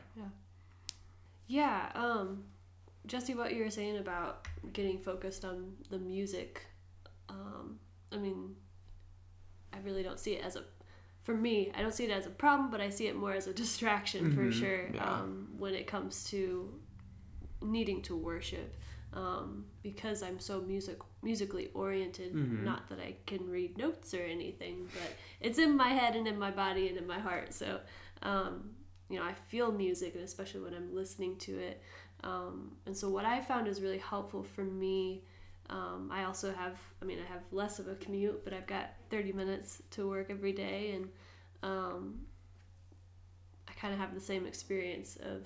Yeah, 1.48 1.92
um, 1.96 2.46
Jesse, 3.08 3.34
what 3.34 3.54
you 3.54 3.64
were 3.64 3.70
saying 3.70 3.98
about 3.98 4.48
getting 4.74 5.00
focused 5.00 5.44
on 5.44 5.74
the 5.90 5.98
music, 5.98 6.62
um, 7.30 7.80
I 8.12 8.18
mean, 8.18 8.56
I 9.74 9.78
really 9.84 10.04
don't 10.04 10.20
see 10.20 10.34
it 10.34 10.44
as 10.46 10.56
a, 10.56 10.64
for 11.24 11.34
me, 11.34 11.72
I 11.76 11.82
don't 11.82 11.94
see 11.94 12.06
it 12.06 12.12
as 12.12 12.26
a 12.26 12.30
problem, 12.30 12.70
but 12.72 12.82
I 12.82 12.90
see 12.90 13.08
it 13.08 13.16
more 13.16 13.34
as 13.34 13.48
a 13.48 13.54
distraction 13.54 14.32
for 14.32 14.42
Mhm, 14.44 14.54
sure 14.54 14.90
yeah. 14.94 15.20
um, 15.22 15.48
when 15.58 15.74
it 15.74 15.88
comes 15.88 16.24
to 16.26 16.80
needing 17.62 18.02
to 18.04 18.16
worship. 18.16 18.76
Um, 19.14 19.66
because 19.84 20.24
I'm 20.24 20.40
so 20.40 20.62
music 20.62 20.98
musically 21.22 21.70
oriented, 21.74 22.34
Mhm. 22.34 22.64
not 22.64 22.88
that 22.90 23.00
I 23.00 23.18
can 23.26 23.50
read 23.50 23.78
notes 23.78 24.14
or 24.14 24.22
anything, 24.24 24.86
but 24.94 25.14
it's 25.42 25.60
in 25.60 25.76
my 25.76 25.90
head 25.90 26.16
and 26.16 26.28
in 26.28 26.40
my 26.40 26.50
body 26.50 26.88
and 26.88 26.98
in 26.98 27.06
my 27.06 27.20
heart. 27.20 27.54
So, 27.54 27.82
um, 28.22 28.74
you 29.10 29.20
know, 29.20 29.26
I 29.26 29.34
feel 29.34 29.70
music, 29.74 30.16
and 30.16 30.24
especially 30.24 30.62
when 30.62 30.74
I'm 30.74 30.96
listening 30.96 31.36
to 31.40 31.60
it. 31.60 31.82
Um, 32.24 32.72
and 32.86 32.96
so, 32.96 33.10
what 33.10 33.26
I 33.26 33.42
found 33.42 33.68
is 33.68 33.82
really 33.82 33.98
helpful 33.98 34.44
for 34.44 34.64
me. 34.64 35.24
Um, 35.70 36.10
I 36.12 36.26
also 36.26 36.52
have, 36.54 36.78
I 37.02 37.06
mean, 37.06 37.20
I 37.20 37.32
have 37.32 37.42
less 37.52 37.80
of 37.80 37.88
a 37.88 37.96
commute, 37.96 38.44
but 38.44 38.54
I've 38.54 38.68
got 38.68 38.92
30 39.10 39.32
minutes 39.34 39.82
to 39.92 40.08
work 40.08 40.28
every 40.30 40.52
day, 40.54 40.92
and 40.96 41.10
um, 41.64 42.22
I 43.68 43.72
kind 43.74 43.94
of 43.94 44.00
have 44.00 44.14
the 44.14 44.20
same 44.22 44.46
experience 44.46 45.18
of, 45.24 45.44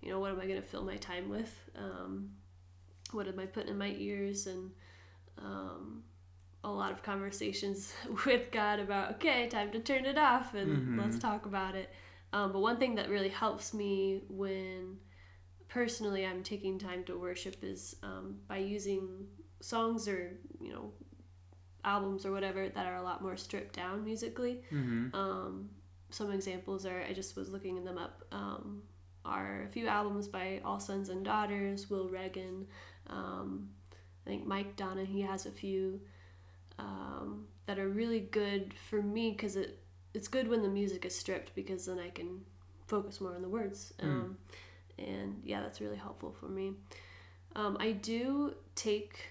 you 0.00 0.10
know, 0.10 0.18
what 0.20 0.30
am 0.30 0.40
I 0.40 0.46
going 0.46 0.60
to 0.60 0.66
fill 0.66 0.84
my 0.84 0.96
time 0.96 1.28
with? 1.28 1.52
Um, 1.76 2.30
what 3.12 3.28
am 3.28 3.38
I 3.38 3.46
putting 3.46 3.70
in 3.70 3.78
my 3.78 3.94
ears? 3.98 4.46
And 4.46 4.70
um, 5.38 6.02
a 6.64 6.70
lot 6.70 6.92
of 6.92 7.02
conversations 7.02 7.92
with 8.26 8.50
God 8.50 8.80
about, 8.80 9.12
okay, 9.14 9.48
time 9.48 9.70
to 9.72 9.80
turn 9.80 10.06
it 10.06 10.18
off 10.18 10.54
and 10.54 10.96
Mhm. 10.96 10.98
let's 10.98 11.18
talk 11.18 11.46
about 11.46 11.74
it. 11.74 11.90
Um, 12.32 12.52
but 12.52 12.60
one 12.60 12.78
thing 12.78 12.94
that 12.94 13.10
really 13.10 13.28
helps 13.28 13.74
me 13.74 14.22
when 14.28 14.98
personally 15.72 16.26
I'm 16.26 16.42
taking 16.42 16.78
time 16.78 17.02
to 17.04 17.18
worship 17.18 17.56
is 17.62 17.96
um, 18.02 18.36
by 18.46 18.58
using 18.58 19.26
songs 19.60 20.06
or, 20.06 20.36
you 20.60 20.72
know, 20.72 20.92
albums 21.84 22.26
or 22.26 22.32
whatever 22.32 22.68
that 22.68 22.86
are 22.86 22.96
a 22.96 23.02
lot 23.02 23.22
more 23.22 23.36
stripped 23.36 23.74
down 23.74 24.04
musically. 24.04 24.60
Mm-hmm. 24.70 25.16
Um, 25.16 25.70
some 26.10 26.30
examples 26.30 26.84
are, 26.84 27.02
I 27.08 27.14
just 27.14 27.36
was 27.36 27.48
looking 27.48 27.82
them 27.84 27.96
up, 27.96 28.22
um, 28.32 28.82
are 29.24 29.64
a 29.66 29.72
few 29.72 29.86
albums 29.86 30.28
by 30.28 30.60
All 30.62 30.78
Sons 30.78 31.08
and 31.08 31.24
Daughters, 31.24 31.88
Will 31.88 32.08
Reagan. 32.08 32.66
Um, 33.08 33.70
I 34.26 34.30
think 34.30 34.46
Mike 34.46 34.76
Donna, 34.76 35.04
he 35.04 35.22
has 35.22 35.46
a 35.46 35.50
few 35.50 36.00
um, 36.78 37.46
that 37.66 37.78
are 37.78 37.88
really 37.88 38.20
good 38.20 38.74
for 38.90 39.00
me 39.00 39.30
because 39.30 39.56
it, 39.56 39.78
it's 40.12 40.28
good 40.28 40.48
when 40.48 40.60
the 40.62 40.68
music 40.68 41.06
is 41.06 41.16
stripped 41.16 41.54
because 41.54 41.86
then 41.86 41.98
I 41.98 42.10
can 42.10 42.42
focus 42.86 43.22
more 43.22 43.34
on 43.34 43.40
the 43.40 43.48
words. 43.48 43.94
Um, 44.00 44.36
And 44.98 45.40
yeah, 45.44 45.60
that's 45.60 45.80
really 45.80 45.96
helpful 45.96 46.34
for 46.38 46.46
me. 46.46 46.74
Um, 47.56 47.76
I 47.80 47.92
do 47.92 48.54
take 48.74 49.28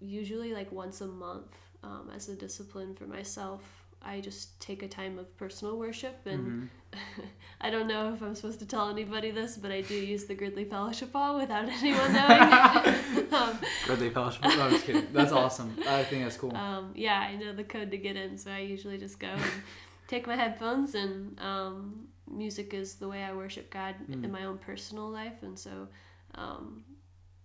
usually 0.00 0.54
like 0.54 0.70
once 0.72 1.00
a 1.00 1.06
month 1.06 1.56
um, 1.82 2.10
as 2.14 2.28
a 2.28 2.34
discipline 2.34 2.94
for 2.94 3.04
myself. 3.06 3.62
I 4.00 4.20
just 4.20 4.60
take 4.60 4.84
a 4.84 4.88
time 4.88 5.18
of 5.18 5.36
personal 5.36 5.76
worship, 5.76 6.20
and 6.26 6.68
Mm-hmm. 6.92 7.20
I 7.60 7.70
don't 7.70 7.88
know 7.88 8.14
if 8.14 8.22
I'm 8.22 8.34
supposed 8.34 8.60
to 8.60 8.66
tell 8.66 8.88
anybody 8.88 9.30
this, 9.32 9.56
but 9.56 9.70
I 9.72 9.80
do 9.80 9.94
use 9.94 10.24
the 10.24 10.34
Gridley 10.34 10.64
Fellowship 10.64 11.12
Hall 11.12 11.36
without 11.38 11.68
anyone 11.68 12.12
knowing. 12.12 12.40
um, 13.32 13.58
Good 13.86 13.98
they 13.98 14.10
fellowship. 14.10 14.44
No, 14.44 14.62
I'm 14.62 14.70
just 14.70 14.84
kidding. 14.84 15.08
That's 15.12 15.32
awesome. 15.32 15.76
I 15.86 16.04
think 16.04 16.22
that's 16.22 16.36
cool. 16.36 16.54
um, 16.56 16.92
yeah, 16.94 17.18
I 17.18 17.34
know 17.34 17.52
the 17.52 17.64
code 17.64 17.90
to 17.90 17.98
get 17.98 18.16
in, 18.16 18.38
so 18.38 18.52
I 18.52 18.60
usually 18.60 18.96
just 18.96 19.18
go 19.18 19.26
and 19.26 19.42
take 20.06 20.26
my 20.26 20.36
headphones, 20.36 20.94
and 20.94 21.38
um, 21.40 22.06
music 22.30 22.74
is 22.74 22.94
the 22.96 23.08
way 23.08 23.22
I 23.24 23.32
worship 23.34 23.70
God 23.70 23.94
Mm. 24.10 24.24
in 24.24 24.32
my 24.32 24.44
own 24.44 24.58
personal 24.58 25.08
life, 25.08 25.42
and 25.42 25.58
so 25.58 25.88
um, 26.34 26.84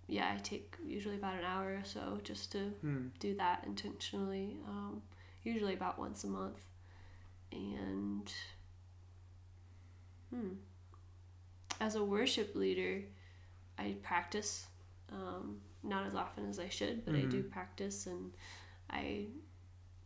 yeah, 0.07 0.31
I 0.35 0.37
take 0.41 0.75
usually 0.85 1.15
about 1.15 1.35
an 1.35 1.45
hour 1.45 1.69
or 1.75 1.83
so 1.85 2.19
just 2.23 2.51
to 2.53 2.73
Hmm. 2.81 3.07
do 3.19 3.35
that 3.35 3.63
intentionally, 3.65 4.57
um, 4.67 5.01
usually 5.43 5.73
about 5.73 5.97
once 5.99 6.23
a 6.23 6.27
month. 6.27 6.59
And 7.51 8.31
hmm, 10.29 10.49
as 11.79 11.95
a 11.95 12.03
worship 12.03 12.55
leader, 12.55 13.03
I 13.77 13.95
practice, 14.01 14.67
um, 15.11 15.61
not 15.83 16.05
as 16.05 16.15
often 16.15 16.49
as 16.49 16.59
I 16.59 16.69
should, 16.69 17.05
but 17.05 17.15
I 17.15 17.25
do 17.25 17.43
Mhm. 17.43 17.51
practice, 17.51 18.07
and 18.07 18.31
I 18.89 19.27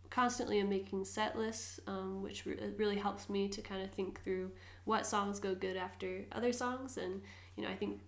constantly 0.09 0.59
am 0.59 0.69
making 0.69 1.05
set 1.05 1.37
lists, 1.37 1.79
um, 1.87 2.21
which 2.23 2.45
re- 2.45 2.57
really 2.77 2.97
helps 2.97 3.29
me 3.29 3.47
to 3.49 3.61
kind 3.61 3.81
of 3.83 3.91
think 3.91 4.21
through 4.23 4.51
what 4.85 5.05
songs 5.05 5.39
go 5.39 5.53
good 5.55 5.77
after 5.77 6.25
other 6.31 6.53
songs, 6.53 6.97
and 6.97 7.21
you 7.55 7.63
know, 7.63 7.69
I 7.69 7.75
think 7.75 8.01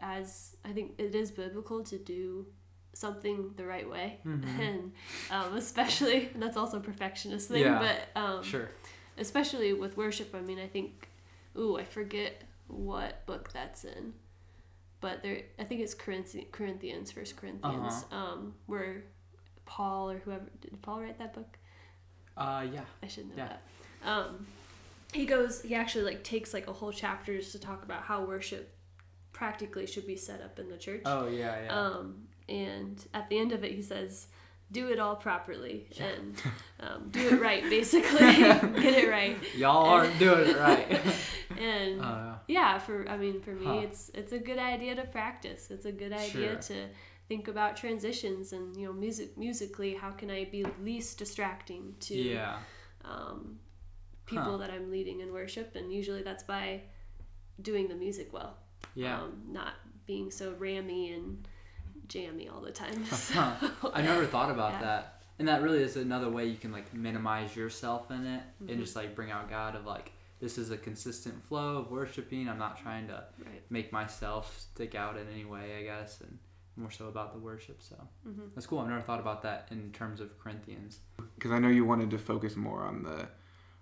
as 0.00 0.56
I 0.64 0.72
think 0.72 0.92
it 0.98 1.14
is 1.14 1.30
biblical 1.30 1.82
to 1.84 1.98
do 1.98 2.46
something 2.92 3.52
the 3.56 3.64
right 3.66 3.88
way, 3.88 4.18
Mhm. 4.24 4.44
and 4.60 4.92
um, 5.30 5.56
especially 5.56 6.28
and 6.34 6.42
that's 6.42 6.56
also 6.56 6.78
a 6.78 6.80
perfectionist 6.80 7.48
thing, 7.48 7.62
Yeah, 7.62 7.78
but 7.78 8.20
um, 8.20 8.42
Sure. 8.42 8.68
especially 9.16 9.72
with 9.72 9.96
worship. 9.96 10.34
I 10.34 10.40
mean, 10.40 10.58
I 10.58 10.66
think, 10.68 11.08
ooh, 11.56 11.76
I 11.78 11.84
forget 11.84 12.42
what 12.68 13.24
book 13.26 13.50
that's 13.52 13.84
in, 13.84 14.14
but 15.00 15.22
there, 15.22 15.42
I 15.58 15.64
think 15.64 15.80
it's 15.80 15.94
Corinthi- 15.94 16.50
Corinthians, 16.52 17.10
First 17.12 17.36
Corinthians, 17.36 18.04
Uh-huh. 18.10 18.16
um, 18.16 18.54
where 18.66 19.04
Paul 19.68 20.10
or 20.10 20.18
whoever 20.18 20.46
did 20.60 20.80
Paul 20.82 21.02
write 21.02 21.18
that 21.18 21.34
book? 21.34 21.58
Uh, 22.36 22.64
yeah. 22.72 22.84
I 23.02 23.06
should 23.06 23.28
know 23.28 23.34
Yeah. 23.36 23.48
that. 23.48 24.08
Um, 24.10 24.46
he 25.12 25.26
goes, 25.26 25.60
he 25.62 25.74
actually 25.74 26.04
like 26.04 26.24
takes 26.24 26.52
like 26.54 26.66
a 26.66 26.72
whole 26.72 26.92
chapter 26.92 27.36
just 27.38 27.52
to 27.52 27.58
talk 27.58 27.82
about 27.84 28.02
how 28.02 28.24
worship 28.24 28.74
practically 29.32 29.86
should 29.86 30.06
be 30.06 30.16
set 30.16 30.40
up 30.42 30.58
in 30.58 30.68
the 30.68 30.76
church. 30.76 31.02
Oh, 31.04 31.28
yeah, 31.28 31.62
yeah. 31.64 31.80
Um, 31.80 32.28
and 32.48 33.04
at 33.14 33.28
the 33.28 33.38
end 33.38 33.52
of 33.52 33.62
it, 33.62 33.72
he 33.72 33.82
says, 33.82 34.28
"Do 34.72 34.88
it 34.88 34.98
all 34.98 35.16
properly 35.16 35.86
and 36.00 36.34
um, 36.80 37.08
do 37.10 37.20
it 37.28 37.40
right. 37.40 37.62
Basically, 37.64 38.18
get 38.18 38.94
it 39.04 39.08
right." 39.10 39.36
Y'all 39.56 39.84
aren't 39.86 40.18
doing 40.18 40.48
it 40.50 40.56
right. 40.56 41.00
and 41.58 42.00
Uh, 42.00 42.34
yeah 42.46 42.78
for 42.78 43.06
i 43.08 43.16
mean 43.16 43.40
for 43.40 43.50
me 43.50 43.66
Huh. 43.66 43.80
it's 43.82 44.10
it's 44.14 44.32
a 44.32 44.38
good 44.38 44.58
idea 44.58 44.94
to 44.94 45.02
practice 45.04 45.70
it's 45.70 45.86
a 45.86 45.92
good 45.92 46.12
idea 46.12 46.52
Sure. 46.52 46.56
to 46.68 46.74
think 47.28 47.46
about 47.48 47.76
transitions 47.76 48.52
and 48.52 48.76
you 48.76 48.86
know 48.86 48.92
music 48.92 49.36
musically 49.36 49.94
how 49.94 50.10
can 50.10 50.30
i 50.30 50.44
be 50.44 50.64
least 50.82 51.18
distracting 51.18 51.94
to 52.00 52.14
yeah. 52.14 52.56
um, 53.04 53.58
people 54.26 54.52
Huh. 54.52 54.56
that 54.58 54.70
i'm 54.70 54.90
leading 54.90 55.20
in 55.20 55.32
worship 55.32 55.76
and 55.76 55.92
usually 55.92 56.22
that's 56.22 56.42
by 56.44 56.82
doing 57.60 57.88
the 57.88 57.94
music 57.94 58.32
well 58.32 58.56
Yeah. 58.94 59.20
um, 59.20 59.42
not 59.50 59.74
being 60.06 60.30
so 60.30 60.54
rammy 60.58 61.12
and 61.12 61.46
jammy 62.08 62.48
all 62.48 62.60
the 62.60 62.72
time 62.72 63.04
Huh. 63.10 63.54
I 63.92 64.00
never 64.02 64.24
thought 64.26 64.50
about 64.50 64.72
Yeah. 64.74 64.80
that. 64.82 65.14
And 65.38 65.46
that 65.46 65.62
really 65.62 65.82
is 65.82 65.96
another 65.96 66.28
way 66.28 66.46
you 66.46 66.56
can 66.56 66.72
like 66.72 66.92
minimize 66.94 67.54
yourself 67.54 68.10
in 68.10 68.26
it 68.26 68.42
Mhm. 68.62 68.70
and 68.70 68.80
just 68.80 68.96
like 68.96 69.14
bring 69.14 69.30
out 69.30 69.48
God 69.50 69.76
of 69.76 69.84
like 69.86 70.12
this 70.40 70.56
is 70.56 70.70
a 70.70 70.76
consistent 70.78 71.42
flow 71.44 71.76
of 71.78 71.90
worshiping. 71.90 72.48
I'm 72.48 72.58
not 72.58 72.78
trying 72.80 73.08
to 73.08 73.24
right 73.44 73.62
make 73.70 73.92
myself 73.92 74.58
stick 74.58 74.94
out 74.94 75.16
in 75.18 75.26
any 75.32 75.44
way, 75.44 75.76
I 75.78 75.82
guess, 75.82 76.20
and 76.20 76.38
more 76.78 76.90
so 76.90 77.08
about 77.08 77.32
the 77.32 77.38
worship. 77.38 77.82
So 77.82 77.96
hmm 78.24 78.42
that's 78.54 78.66
cool. 78.66 78.78
I've 78.80 78.88
never 78.88 79.00
thought 79.02 79.20
about 79.20 79.42
that 79.42 79.68
in 79.70 79.90
terms 79.92 80.20
of 80.20 80.38
Corinthians. 80.38 81.00
because 81.34 81.50
I 81.50 81.58
know 81.58 81.68
you 81.68 81.84
wanted 81.84 82.10
to 82.10 82.18
focus 82.18 82.56
more 82.56 82.82
on 82.82 83.02
the 83.02 83.28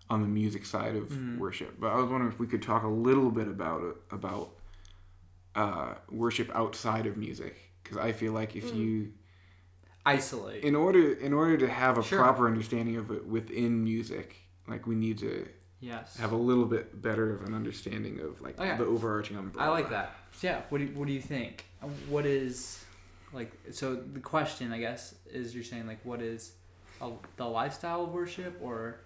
on 0.08 0.22
the 0.22 0.28
music 0.28 0.64
side 0.64 0.94
of 0.96 1.08
Mhm. 1.08 1.38
worship, 1.38 1.80
but 1.80 1.88
I 1.88 1.96
was 1.96 2.08
wondering 2.08 2.30
if 2.32 2.38
we 2.38 2.46
could 2.46 2.62
talk 2.62 2.82
a 2.84 2.88
little 2.88 3.30
bit 3.30 3.48
about 3.48 3.82
about 4.10 4.52
uh, 5.54 5.94
worship 6.10 6.50
outside 6.54 7.06
of 7.06 7.16
music 7.16 7.56
because 7.82 7.96
I 7.98 8.12
feel 8.12 8.32
like 8.32 8.54
if 8.56 8.64
Mm. 8.72 8.76
you 8.76 9.12
Isolate. 10.04 10.62
in 10.62 10.74
order 10.76 11.12
in 11.14 11.32
order 11.32 11.56
to 11.58 11.68
have 11.68 11.98
a 11.98 12.02
Sure. 12.02 12.18
proper 12.18 12.46
understanding 12.46 12.96
of 12.96 13.10
it 13.10 13.26
within 13.26 13.82
music, 13.82 14.36
like 14.68 14.86
we 14.86 14.94
need 14.94 15.18
to 15.18 15.48
yes. 15.80 16.16
have 16.18 16.30
a 16.32 16.36
little 16.36 16.66
bit 16.66 17.00
better 17.02 17.34
of 17.34 17.42
an 17.42 17.54
understanding 17.54 18.20
of 18.20 18.40
like 18.40 18.58
Okay. 18.60 18.76
the 18.76 18.84
overarching 18.84 19.36
umbrella. 19.36 19.68
I 19.68 19.72
like 19.72 19.88
that. 19.90 20.14
So 20.32 20.46
yeah, 20.46 20.62
what 20.68 20.78
do 20.78 20.84
you, 20.84 20.90
what 20.94 21.06
do 21.08 21.12
you 21.12 21.20
think? 21.22 21.64
Uh, 21.82 21.88
What 22.08 22.24
is 22.26 22.84
like 23.36 23.52
so 23.70 23.94
the 23.94 24.20
question 24.20 24.72
I 24.72 24.80
guess 24.80 25.14
is 25.30 25.54
you're 25.54 25.62
saying 25.62 25.86
like 25.86 26.00
what 26.04 26.20
is 26.20 26.52
a, 27.00 27.10
the 27.36 27.44
lifestyle 27.44 28.04
of 28.04 28.12
worship 28.12 28.58
or 28.62 29.00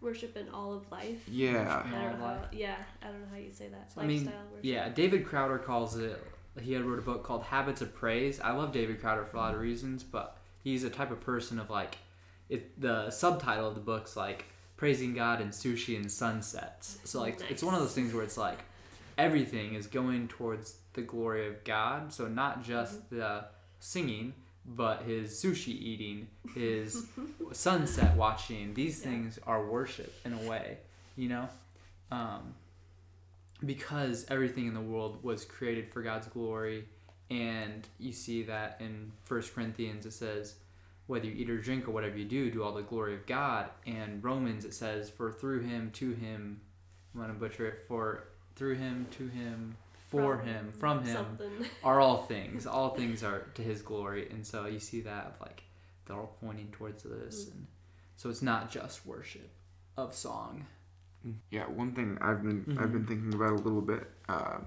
worship 0.00 0.36
in 0.36 0.48
all 0.50 0.74
of 0.74 0.90
life 0.90 1.22
Yeah. 1.28 1.82
I 1.84 1.86
in 1.86 1.92
don't 1.92 2.00
all 2.00 2.08
know 2.08 2.14
of 2.14 2.18
how, 2.18 2.26
life? 2.26 2.48
yeah 2.52 2.76
i 3.02 3.06
don't 3.06 3.20
know 3.20 3.26
how 3.30 3.38
you 3.38 3.52
say 3.52 3.68
that 3.68 3.90
I 3.96 4.06
mean, 4.06 4.24
lifestyle 4.24 4.42
worship 4.50 4.64
Yeah, 4.64 4.88
David 4.88 5.24
Crowder 5.26 5.58
calls 5.58 5.96
it. 5.96 6.22
He 6.60 6.72
had 6.72 6.84
wrote 6.84 6.98
a 6.98 7.02
book 7.02 7.22
called 7.22 7.44
Habits 7.44 7.80
of 7.80 7.94
Praise. 7.94 8.40
I 8.40 8.50
love 8.50 8.72
David 8.72 9.00
Crowder 9.00 9.24
for 9.24 9.36
a 9.36 9.40
lot 9.40 9.54
of 9.54 9.60
reasons, 9.60 10.02
but 10.02 10.36
he's 10.64 10.82
a 10.84 10.90
type 10.90 11.10
of 11.12 11.20
person 11.20 11.58
of 11.60 11.70
like, 11.70 11.98
it. 12.48 12.80
The 12.80 13.10
subtitle 13.10 13.68
of 13.68 13.74
the 13.76 13.80
book's 13.80 14.16
like 14.16 14.46
praising 14.76 15.14
God 15.14 15.40
in 15.40 15.50
sushi 15.50 15.94
and 15.96 16.10
sunsets. 16.10 16.98
So 17.04 17.20
like, 17.20 17.40
it's 17.48 17.62
one 17.62 17.74
of 17.74 17.80
those 17.80 17.94
things 17.94 18.12
where 18.12 18.24
it's 18.24 18.36
like, 18.36 18.58
everything 19.16 19.74
is 19.74 19.86
going 19.86 20.28
towards 20.28 20.76
the 20.94 21.02
glory 21.02 21.46
of 21.46 21.62
God. 21.62 22.12
So 22.12 22.26
not 22.26 22.64
just 22.64 22.94
mm-hmm. 23.04 23.18
the 23.18 23.44
singing, 23.80 24.34
but 24.64 25.02
his 25.02 25.32
sushi 25.32 25.68
eating, 25.68 26.28
his 26.54 27.06
sunset 27.52 28.16
watching. 28.16 28.74
These 28.74 29.00
Yeah. 29.00 29.10
things 29.10 29.38
are 29.46 29.64
worship 29.66 30.14
in 30.24 30.32
a 30.34 30.48
way, 30.48 30.78
you 31.16 31.28
know. 31.28 31.48
Um, 32.12 32.54
because 33.64 34.24
everything 34.28 34.66
in 34.66 34.74
the 34.74 34.80
world 34.80 35.22
was 35.22 35.44
created 35.44 35.92
for 35.92 36.02
God's 36.02 36.26
glory, 36.28 36.86
and 37.30 37.86
you 37.98 38.12
see 38.12 38.42
that 38.44 38.76
in 38.80 39.12
First 39.24 39.54
Corinthians 39.54 40.06
it 40.06 40.12
says, 40.12 40.54
"Whether 41.06 41.26
you 41.26 41.32
eat 41.34 41.50
or 41.50 41.58
drink 41.60 41.86
or 41.86 41.90
whatever 41.90 42.16
you 42.16 42.24
do, 42.24 42.50
do 42.50 42.62
all 42.62 42.72
the 42.72 42.82
glory 42.82 43.14
of 43.14 43.26
God." 43.26 43.70
And 43.86 44.22
Romans 44.24 44.64
it 44.64 44.72
says, 44.74 45.10
"For 45.10 45.30
through 45.32 45.60
Him, 45.60 45.90
to 45.92 46.12
Him." 46.12 46.60
I'm 47.14 47.20
gonna 47.20 47.34
butcher 47.34 47.66
it. 47.66 47.84
For 47.86 48.24
through 48.56 48.76
Him, 48.76 49.06
to 49.18 49.26
Him, 49.28 49.76
for 50.10 50.38
From 50.38 50.46
Him, 50.46 50.72
from 50.72 51.04
Him 51.04 51.14
something 51.14 51.66
are 51.84 52.00
all 52.00 52.18
things. 52.24 52.66
All 52.66 52.90
things 52.90 53.22
are 53.22 53.40
to 53.54 53.62
His 53.62 53.80
glory, 53.82 54.28
and 54.30 54.46
so 54.46 54.66
you 54.66 54.80
see 54.80 55.00
that 55.02 55.26
of 55.26 55.40
like 55.40 55.62
they're 56.06 56.16
all 56.16 56.36
pointing 56.40 56.68
towards 56.72 57.02
this, 57.04 57.44
Mm. 57.46 57.52
and 57.52 57.66
so 58.16 58.28
it's 58.28 58.42
not 58.42 58.70
just 58.70 59.06
worship 59.06 59.50
of 59.96 60.14
song. 60.14 60.66
Yeah, 61.50 61.66
one 61.66 61.92
thing 61.92 62.16
I've 62.20 62.42
been 62.42 62.64
I've 62.80 62.88
Mhm. 62.88 62.92
been 62.92 63.06
thinking 63.06 63.34
about 63.34 63.52
a 63.52 63.62
little 63.62 63.82
bit 63.82 64.10
uh, 64.28 64.58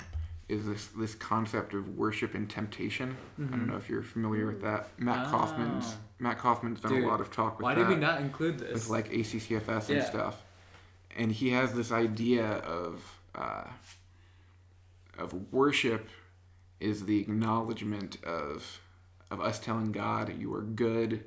is 0.48 0.66
this 0.68 0.88
this 0.90 1.16
concept 1.16 1.74
of 1.74 1.98
worship 1.98 2.36
and 2.36 2.48
temptation. 2.50 3.18
I 3.38 3.42
Mhm. 3.42 3.50
don't 3.52 3.68
know 3.68 3.76
if 3.78 3.90
you're 3.90 4.04
familiar 4.04 4.46
with 4.46 4.62
that. 4.62 4.88
Matt 5.00 5.28
Oh. 5.28 5.32
Kaufman's 5.32 5.98
Matt 6.20 6.38
Kaufman's 6.38 6.80
done 6.80 6.92
Dude, 6.94 7.04
a 7.04 7.08
lot 7.08 7.20
of 7.22 7.32
talk 7.32 7.58
with 7.58 7.64
Why 7.64 7.74
that 7.76 7.82
did 7.82 7.90
we 7.90 7.96
not 7.96 8.22
include 8.22 8.60
this? 8.60 8.74
with 8.74 8.90
like 8.90 9.10
ACCFS 9.12 9.90
and 9.90 9.98
Yeah. 9.98 10.06
stuff, 10.06 10.44
and 11.18 11.32
he 11.32 11.50
has 11.50 11.74
this 11.74 11.92
idea 11.92 12.46
of 12.60 13.04
uh, 13.36 13.64
of 15.18 15.34
worship 15.52 16.10
is 16.80 17.06
the 17.06 17.20
acknowledgement 17.20 18.18
of 18.24 18.82
of 19.32 19.42
us 19.42 19.60
telling 19.60 19.92
God 19.92 20.34
you 20.40 20.54
are 20.54 20.62
good 20.62 21.24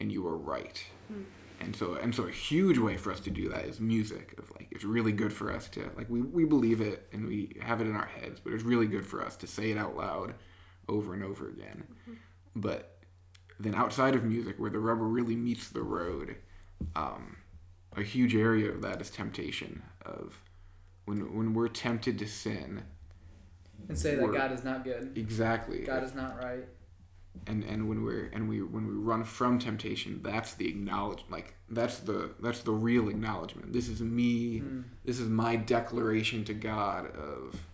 and 0.00 0.10
you 0.10 0.26
are 0.26 0.36
right. 0.36 0.84
Hmm. 1.08 1.22
And 1.60 1.74
so 1.74 1.94
and 1.94 2.14
so 2.14 2.24
a 2.24 2.30
huge 2.30 2.78
way 2.78 2.96
for 2.96 3.12
us 3.12 3.20
to 3.20 3.30
do 3.30 3.48
that 3.48 3.64
is 3.64 3.80
music 3.80 4.34
of 4.38 4.50
like 4.52 4.68
it's 4.70 4.84
really 4.84 5.12
good 5.12 5.32
for 5.32 5.52
us 5.52 5.68
to 5.70 5.90
like 5.96 6.08
we, 6.10 6.20
we 6.20 6.44
believe 6.44 6.80
it 6.80 7.08
and 7.12 7.26
we 7.26 7.56
have 7.62 7.80
it 7.80 7.86
in 7.86 7.94
our 7.94 8.06
heads, 8.06 8.40
but 8.40 8.52
it's 8.52 8.64
really 8.64 8.86
good 8.86 9.06
for 9.06 9.24
us 9.24 9.36
to 9.36 9.46
say 9.46 9.70
it 9.70 9.78
out 9.78 9.96
loud 9.96 10.34
over 10.88 11.14
and 11.14 11.24
over 11.24 11.48
again. 11.48 11.84
But 12.54 12.98
then 13.58 13.74
outside 13.74 14.14
of 14.14 14.24
music 14.24 14.56
where 14.58 14.70
the 14.70 14.78
rubber 14.78 15.04
really 15.04 15.36
meets 15.36 15.68
the 15.68 15.82
road, 15.82 16.36
um, 16.94 17.36
a 17.96 18.02
huge 18.02 18.34
area 18.34 18.70
of 18.70 18.82
that 18.82 19.00
is 19.00 19.10
temptation 19.10 19.82
of 20.04 20.38
when 21.06 21.34
when 21.34 21.54
we're 21.54 21.68
tempted 21.68 22.18
to 22.18 22.26
sin 22.26 22.82
and 23.88 23.98
say 23.98 24.14
that 24.16 24.32
God 24.32 24.52
is 24.52 24.64
not 24.64 24.84
good. 24.84 25.12
exactly 25.16 25.80
God 25.80 26.02
is 26.02 26.14
not 26.14 26.36
right. 26.42 26.64
and 27.46 27.62
and 27.64 27.88
when 27.88 28.02
we're 28.02 28.30
and 28.32 28.48
we 28.48 28.62
when 28.62 28.86
we 28.86 28.94
run 28.94 29.22
from 29.24 29.58
temptation 29.58 30.20
that's 30.22 30.54
the 30.54 30.66
acknowledge 30.68 31.22
like 31.30 31.54
that's 31.68 31.98
the 31.98 32.30
that's 32.40 32.60
the 32.60 32.72
real 32.72 33.08
acknowledgement 33.08 33.72
this 33.72 33.88
is 33.88 34.00
me 34.00 34.60
Mm. 34.60 34.84
this 35.04 35.18
is 35.20 35.28
my 35.28 35.54
declaration 35.56 36.44
to 36.44 36.54
god 36.54 37.06
of 37.16 37.66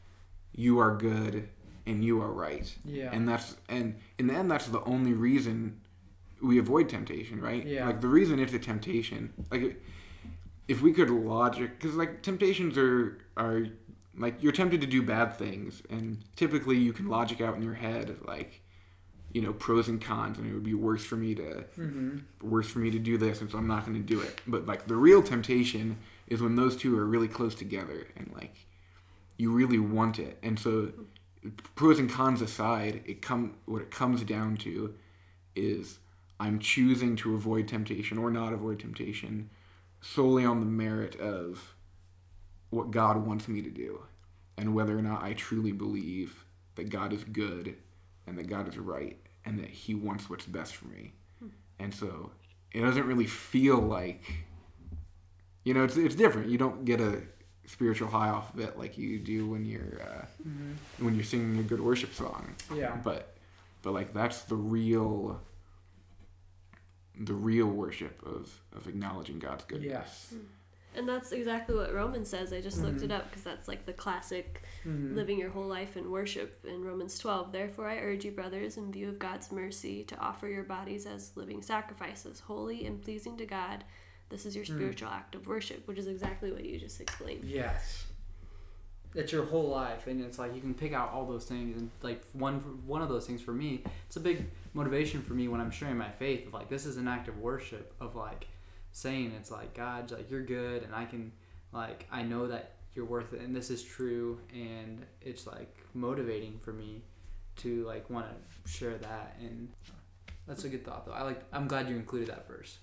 you 0.53 0.79
are 0.81 0.97
good 0.97 1.49
and 1.87 2.05
you 2.05 2.21
are 2.21 2.31
right 2.33 2.75
Yeah. 2.85 3.11
and 3.13 3.29
that's 3.29 3.57
and 3.69 3.95
in 4.19 4.27
the 4.27 4.35
end 4.35 4.51
that's 4.51 4.67
the 4.67 4.83
only 4.85 5.13
reason 5.15 5.81
we 6.43 6.59
avoid 6.59 6.89
temptation 6.89 7.41
right 7.41 7.65
Yeah. 7.65 7.87
like 7.87 8.01
the 8.01 8.09
reason 8.09 8.39
it's 8.41 8.53
a 8.53 8.59
temptation 8.59 9.33
like 9.51 9.81
if 10.69 10.83
we 10.83 10.93
could 10.93 11.11
logic 11.11 11.79
because 11.79 11.95
like 11.95 12.23
temptations 12.23 12.77
are 12.77 13.19
are 13.37 13.67
like 14.17 14.43
you're 14.43 14.53
tempted 14.53 14.81
to 14.81 14.87
do 14.87 15.03
bad 15.03 15.37
things 15.37 15.83
and 15.91 16.19
typically 16.37 16.77
you 16.77 16.93
can 16.93 17.09
logic 17.09 17.41
out 17.41 17.55
in 17.55 17.63
your 17.63 17.75
head 17.75 18.17
like 18.27 18.61
you 19.33 19.41
know 19.41 19.53
pros 19.53 19.89
and 19.89 20.01
cons 20.01 20.39
and 20.39 20.49
it 20.49 20.53
would 20.53 20.63
be 20.63 20.75
worse 20.75 21.05
for 21.05 21.17
me 21.17 21.35
to 21.35 21.65
mm-hmm. 21.79 22.19
worse 22.43 22.69
for 22.69 22.79
me 22.79 22.91
to 22.91 22.99
do 22.99 23.17
this 23.17 23.41
and 23.41 23.51
so 23.51 23.59
i'm 23.59 23.67
not 23.67 23.85
going 23.87 23.97
to 23.97 24.03
do 24.03 24.21
it 24.21 24.41
but 24.47 24.67
like 24.67 24.87
the 24.87 24.97
real 24.97 25.23
temptation 25.23 25.97
is 26.29 26.43
when 26.43 26.57
those 26.57 26.77
two 26.77 26.99
are 26.99 27.07
really 27.07 27.29
close 27.29 27.55
together 27.55 28.07
and 28.17 28.31
like 28.35 28.55
you 29.39 29.51
really 29.51 29.79
want 29.79 30.19
it 30.19 30.39
and 30.43 30.59
so 30.59 30.93
pros 31.75 31.99
and 31.99 32.11
cons 32.11 32.43
aside 32.43 33.03
it 33.07 33.23
come 33.23 33.55
what 33.65 33.83
it 33.83 33.91
comes 33.91 34.23
down 34.23 34.57
to 34.57 34.95
is 35.57 35.99
i'm 36.39 36.59
choosing 36.59 37.17
to 37.17 37.35
avoid 37.35 37.67
temptation 37.67 38.19
or 38.19 38.31
not 38.31 38.53
avoid 38.53 38.79
temptation 38.79 39.49
solely 40.03 40.45
on 40.45 40.61
the 40.61 40.67
merit 40.67 41.19
of 41.19 41.72
what 42.73 42.91
god 42.91 43.16
wants 43.27 43.47
me 43.49 43.61
to 43.62 43.70
do 43.70 44.01
and 44.59 44.75
whether 44.75 44.99
or 44.99 45.03
not 45.03 45.23
i 45.23 45.33
truly 45.35 45.73
believe 45.73 46.45
that 46.75 46.89
god 46.91 47.12
is 47.12 47.23
good 47.25 47.77
and 48.27 48.37
that 48.39 48.47
god 48.49 48.66
is 48.68 48.77
right 48.79 49.18
and 49.45 49.59
that 49.59 49.68
he 49.70 49.95
wants 49.95 50.29
what's 50.31 50.47
best 50.47 50.75
for 50.77 50.87
me 50.89 51.12
and 51.79 51.93
so 51.95 52.31
it 52.73 52.81
doesn't 52.81 53.07
really 53.07 53.27
feel 53.27 53.79
like 53.79 54.23
you 55.64 55.75
know 55.75 55.85
it's, 55.85 55.97
it's 55.97 56.14
different 56.14 56.49
you 56.49 56.59
don't 56.59 56.85
get 56.85 57.01
a 57.01 57.20
spiritual 57.66 58.09
high 58.09 58.29
off 58.31 58.53
of 58.55 58.61
it 58.61 58.79
like 58.79 58.97
you 58.99 59.18
do 59.18 59.47
when 59.49 59.64
you're 59.64 60.01
uh, 60.03 60.25
Mm-hmm. 60.49 61.05
when 61.05 61.14
you're 61.14 61.25
singing 61.25 61.59
a 61.61 61.62
good 61.62 61.81
worship 61.81 62.12
song 62.14 62.55
Yeah. 62.75 62.97
but 63.05 63.37
but 63.83 63.93
like 63.93 64.12
that's 64.12 64.43
the 64.43 64.57
real 64.57 65.41
the 67.20 67.35
real 67.35 67.66
worship 67.66 68.20
of 68.27 68.51
of 68.75 68.87
acknowledging 68.89 69.39
god's 69.39 69.64
goodness 69.64 69.91
Yes. 69.91 70.35
And 70.95 71.09
that's 71.09 71.32
exactly 71.32 71.74
what 71.74 71.93
romans 71.95 72.28
says 72.28 72.53
i 72.53 72.61
just 72.61 72.82
looked 72.82 72.99
Mhm. 73.01 73.05
it 73.05 73.12
up 73.12 73.28
because 73.30 73.43
that's 73.43 73.68
like 73.68 73.86
the 73.86 73.93
classic 73.93 74.62
Mhm. 74.84 75.14
living 75.14 75.38
your 75.38 75.51
whole 75.51 75.66
life 75.66 75.97
in 75.97 76.11
worship 76.11 76.64
in 76.64 76.82
Romans 76.84 77.16
12. 77.16 77.53
Therefore, 77.53 77.88
I 77.88 77.99
urge 77.99 78.24
you, 78.24 78.32
brothers, 78.32 78.76
in 78.76 78.90
view 78.90 79.09
of 79.09 79.16
God's 79.20 79.53
mercy, 79.53 80.03
to 80.05 80.16
offer 80.18 80.49
your 80.49 80.64
bodies 80.64 81.07
as 81.07 81.36
living 81.36 81.62
sacrifices, 81.62 82.40
holy 82.40 82.84
and 82.84 83.01
pleasing 83.01 83.36
to 83.36 83.47
God. 83.47 83.84
This 84.28 84.45
is 84.45 84.57
your 84.57 84.64
Mm. 84.64 84.74
spiritual 84.74 85.09
act 85.11 85.36
of 85.36 85.47
worship, 85.47 85.86
which 85.86 85.99
is 85.99 86.09
exactly 86.09 86.51
what 86.51 86.64
you 86.64 86.80
just 86.80 87.01
explained. 87.01 87.45
Yes. 87.45 88.07
It's 89.14 89.30
your 89.30 89.45
whole 89.45 89.68
life, 89.68 90.09
and 90.09 90.20
it's 90.20 90.38
like 90.40 90.53
you 90.53 90.61
can 90.61 90.74
pick 90.74 90.93
out 90.93 91.11
all 91.12 91.26
those 91.26 91.45
things, 91.45 91.76
and 91.80 91.90
like 92.03 92.24
one 92.32 92.59
one 92.84 93.03
of 93.03 93.09
those 93.09 93.24
things 93.26 93.40
for 93.40 93.53
me, 93.53 93.84
it's 94.09 94.16
a 94.16 94.20
big 94.20 94.47
motivation 94.74 95.22
for 95.22 95.34
me 95.34 95.47
when 95.47 95.61
I'm 95.61 95.70
sharing 95.70 95.97
my 95.97 96.11
faith. 96.11 96.49
Of 96.49 96.55
like 96.55 96.68
this 96.70 96.86
is 96.86 96.97
an 96.97 97.07
act 97.07 97.28
of 97.28 97.38
worship 97.38 97.95
of 98.01 98.16
like 98.16 98.49
saying 98.93 99.32
it's 99.38 99.51
like 99.51 99.74
God, 99.74 100.11
like 100.11 100.30
you're 100.30 100.45
good, 100.45 100.82
and 100.82 100.95
I 100.95 101.05
can 101.05 101.32
like 101.72 102.07
I 102.11 102.22
know 102.22 102.47
that 102.49 102.72
you're 102.95 103.05
worth 103.05 103.32
it 103.32 103.40
and 103.40 103.55
this 103.57 103.70
is 103.70 103.82
true 103.82 104.38
and 104.53 105.05
it's 105.20 105.47
like 105.47 105.74
motivating 105.95 106.59
for 106.59 106.72
me 106.72 107.03
to 107.57 107.84
like 107.86 108.09
want 108.11 108.26
to 108.26 108.70
share 108.70 108.97
that 108.99 109.36
and 109.40 109.68
that's 110.47 110.64
a 110.64 110.68
good 110.68 110.84
thought 110.84 111.07
though. 111.07 111.12
I 111.12 111.22
like 111.22 111.43
i'm 111.53 111.66
glad 111.66 111.88
you 111.88 111.97
included 111.97 112.28
that 112.28 112.47
verse. 112.47 112.78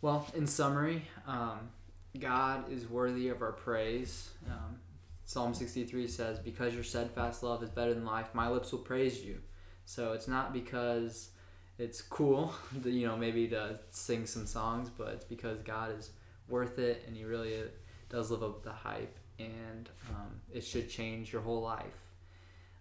Well 0.00 0.26
in 0.34 0.46
summary 0.46 1.02
um, 1.26 1.70
god 2.18 2.70
is 2.70 2.88
worthy 2.88 3.28
of 3.28 3.42
our 3.42 3.52
praise. 3.52 4.30
Um, 4.46 4.78
psalm 5.24 5.52
63 5.52 6.06
says 6.06 6.38
because 6.38 6.74
your 6.74 6.84
steadfast 6.84 7.42
love 7.42 7.62
is 7.62 7.70
better 7.70 7.92
than 7.94 8.04
life 8.04 8.28
my 8.34 8.48
lips 8.48 8.70
will 8.72 8.78
praise 8.80 9.22
you. 9.24 9.40
So 9.84 10.12
it's 10.12 10.28
not 10.28 10.52
because 10.52 11.30
it's 11.78 12.02
cool 12.02 12.52
that 12.82 12.90
you 12.90 13.06
know 13.06 13.16
maybe 13.16 13.48
to 13.48 13.78
sing 13.90 14.26
some 14.26 14.46
songs 14.46 14.90
but 14.96 15.08
it's 15.08 15.24
because 15.24 15.58
god 15.60 15.96
is 15.98 16.10
worth 16.48 16.78
it 16.78 17.04
and 17.06 17.16
he 17.16 17.24
really 17.24 17.62
does 18.08 18.30
live 18.30 18.42
up 18.42 18.62
to 18.62 18.68
the 18.68 18.74
hype 18.74 19.18
and 19.38 19.88
um, 20.10 20.40
it 20.52 20.64
should 20.64 20.88
change 20.90 21.32
your 21.32 21.42
whole 21.42 21.60
life. 21.60 21.84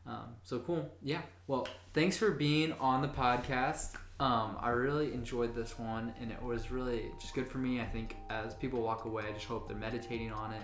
Um, 0.05 0.35
so 0.43 0.59
cool. 0.59 0.89
Yeah. 1.01 1.21
Well 1.47 1.67
thanks 1.93 2.17
for 2.17 2.31
being 2.31 2.73
on 2.73 3.01
the 3.01 3.07
podcast. 3.07 3.95
Um, 4.19 4.57
i 4.61 4.69
really 4.69 5.13
enjoyed 5.13 5.53
this 5.53 5.77
one 5.77 6.11
and 6.19 6.31
it 6.31 6.41
was 6.41 6.71
really 6.71 7.11
just 7.21 7.35
good 7.35 7.47
for 7.47 7.59
me 7.59 7.81
i 7.81 7.85
think 7.85 8.15
as 8.31 8.55
people 8.55 8.81
walk 8.81 9.05
away 9.05 9.25
i 9.29 9.31
just 9.31 9.45
hope 9.45 9.67
they're 9.67 9.77
meditating 9.77 10.31
on 10.31 10.53
it 10.53 10.61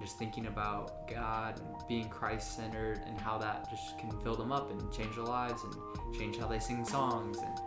just 0.00 0.18
thinking 0.18 0.46
about 0.46 1.08
god 1.08 1.58
and 1.58 1.88
being 1.88 2.08
christ-centered 2.08 3.02
and 3.06 3.20
how 3.20 3.38
that 3.38 3.68
just 3.70 3.98
can 3.98 4.10
fill 4.20 4.34
them 4.34 4.52
up 4.52 4.70
and 4.70 4.92
change 4.92 5.14
their 5.14 5.24
lives 5.24 5.62
and 5.64 5.74
change 6.18 6.36
how 6.38 6.46
they 6.46 6.58
sing 6.58 6.84
songs 6.84 7.38
and 7.38 7.60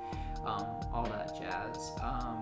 um, 0.46 0.66
all 0.94 1.04
that 1.04 1.38
jazz. 1.40 1.92
Um, 2.02 2.42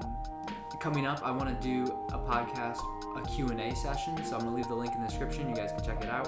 coming 0.79 1.07
up 1.07 1.19
i 1.23 1.31
want 1.31 1.49
to 1.49 1.67
do 1.67 1.85
a 2.13 2.19
podcast 2.19 2.77
a 3.15 3.27
q&a 3.27 3.75
session 3.75 4.15
so 4.23 4.35
i'm 4.35 4.41
going 4.41 4.43
to 4.43 4.49
leave 4.51 4.67
the 4.67 4.75
link 4.75 4.93
in 4.93 5.01
the 5.01 5.07
description. 5.07 5.49
You 5.49 5.55
guys 5.55 5.71
can 5.71 5.83
check 5.83 6.03
it 6.03 6.09
out. 6.09 6.27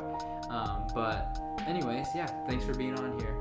Um, 0.50 0.88
but 0.96 1.40
anyways 1.68 2.08
yeah 2.16 2.26
thanks 2.48 2.66
for 2.66 2.74
being 2.74 2.98
on 2.98 3.20
here. 3.20 3.40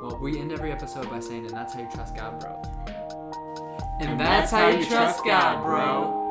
Well 0.00 0.18
we 0.22 0.40
end 0.40 0.50
every 0.50 0.72
episode 0.72 1.10
by 1.10 1.20
saying 1.20 1.44
and 1.44 1.50
that's 1.50 1.74
how 1.74 1.80
you 1.80 1.88
trust 1.92 2.16
god 2.16 2.40
bro. 2.40 2.62
And, 4.00 4.18
that's, 4.18 4.50
how 4.50 4.68
you 4.70 4.84
trust 4.84 5.24
god 5.24 5.62
bro 5.62 6.23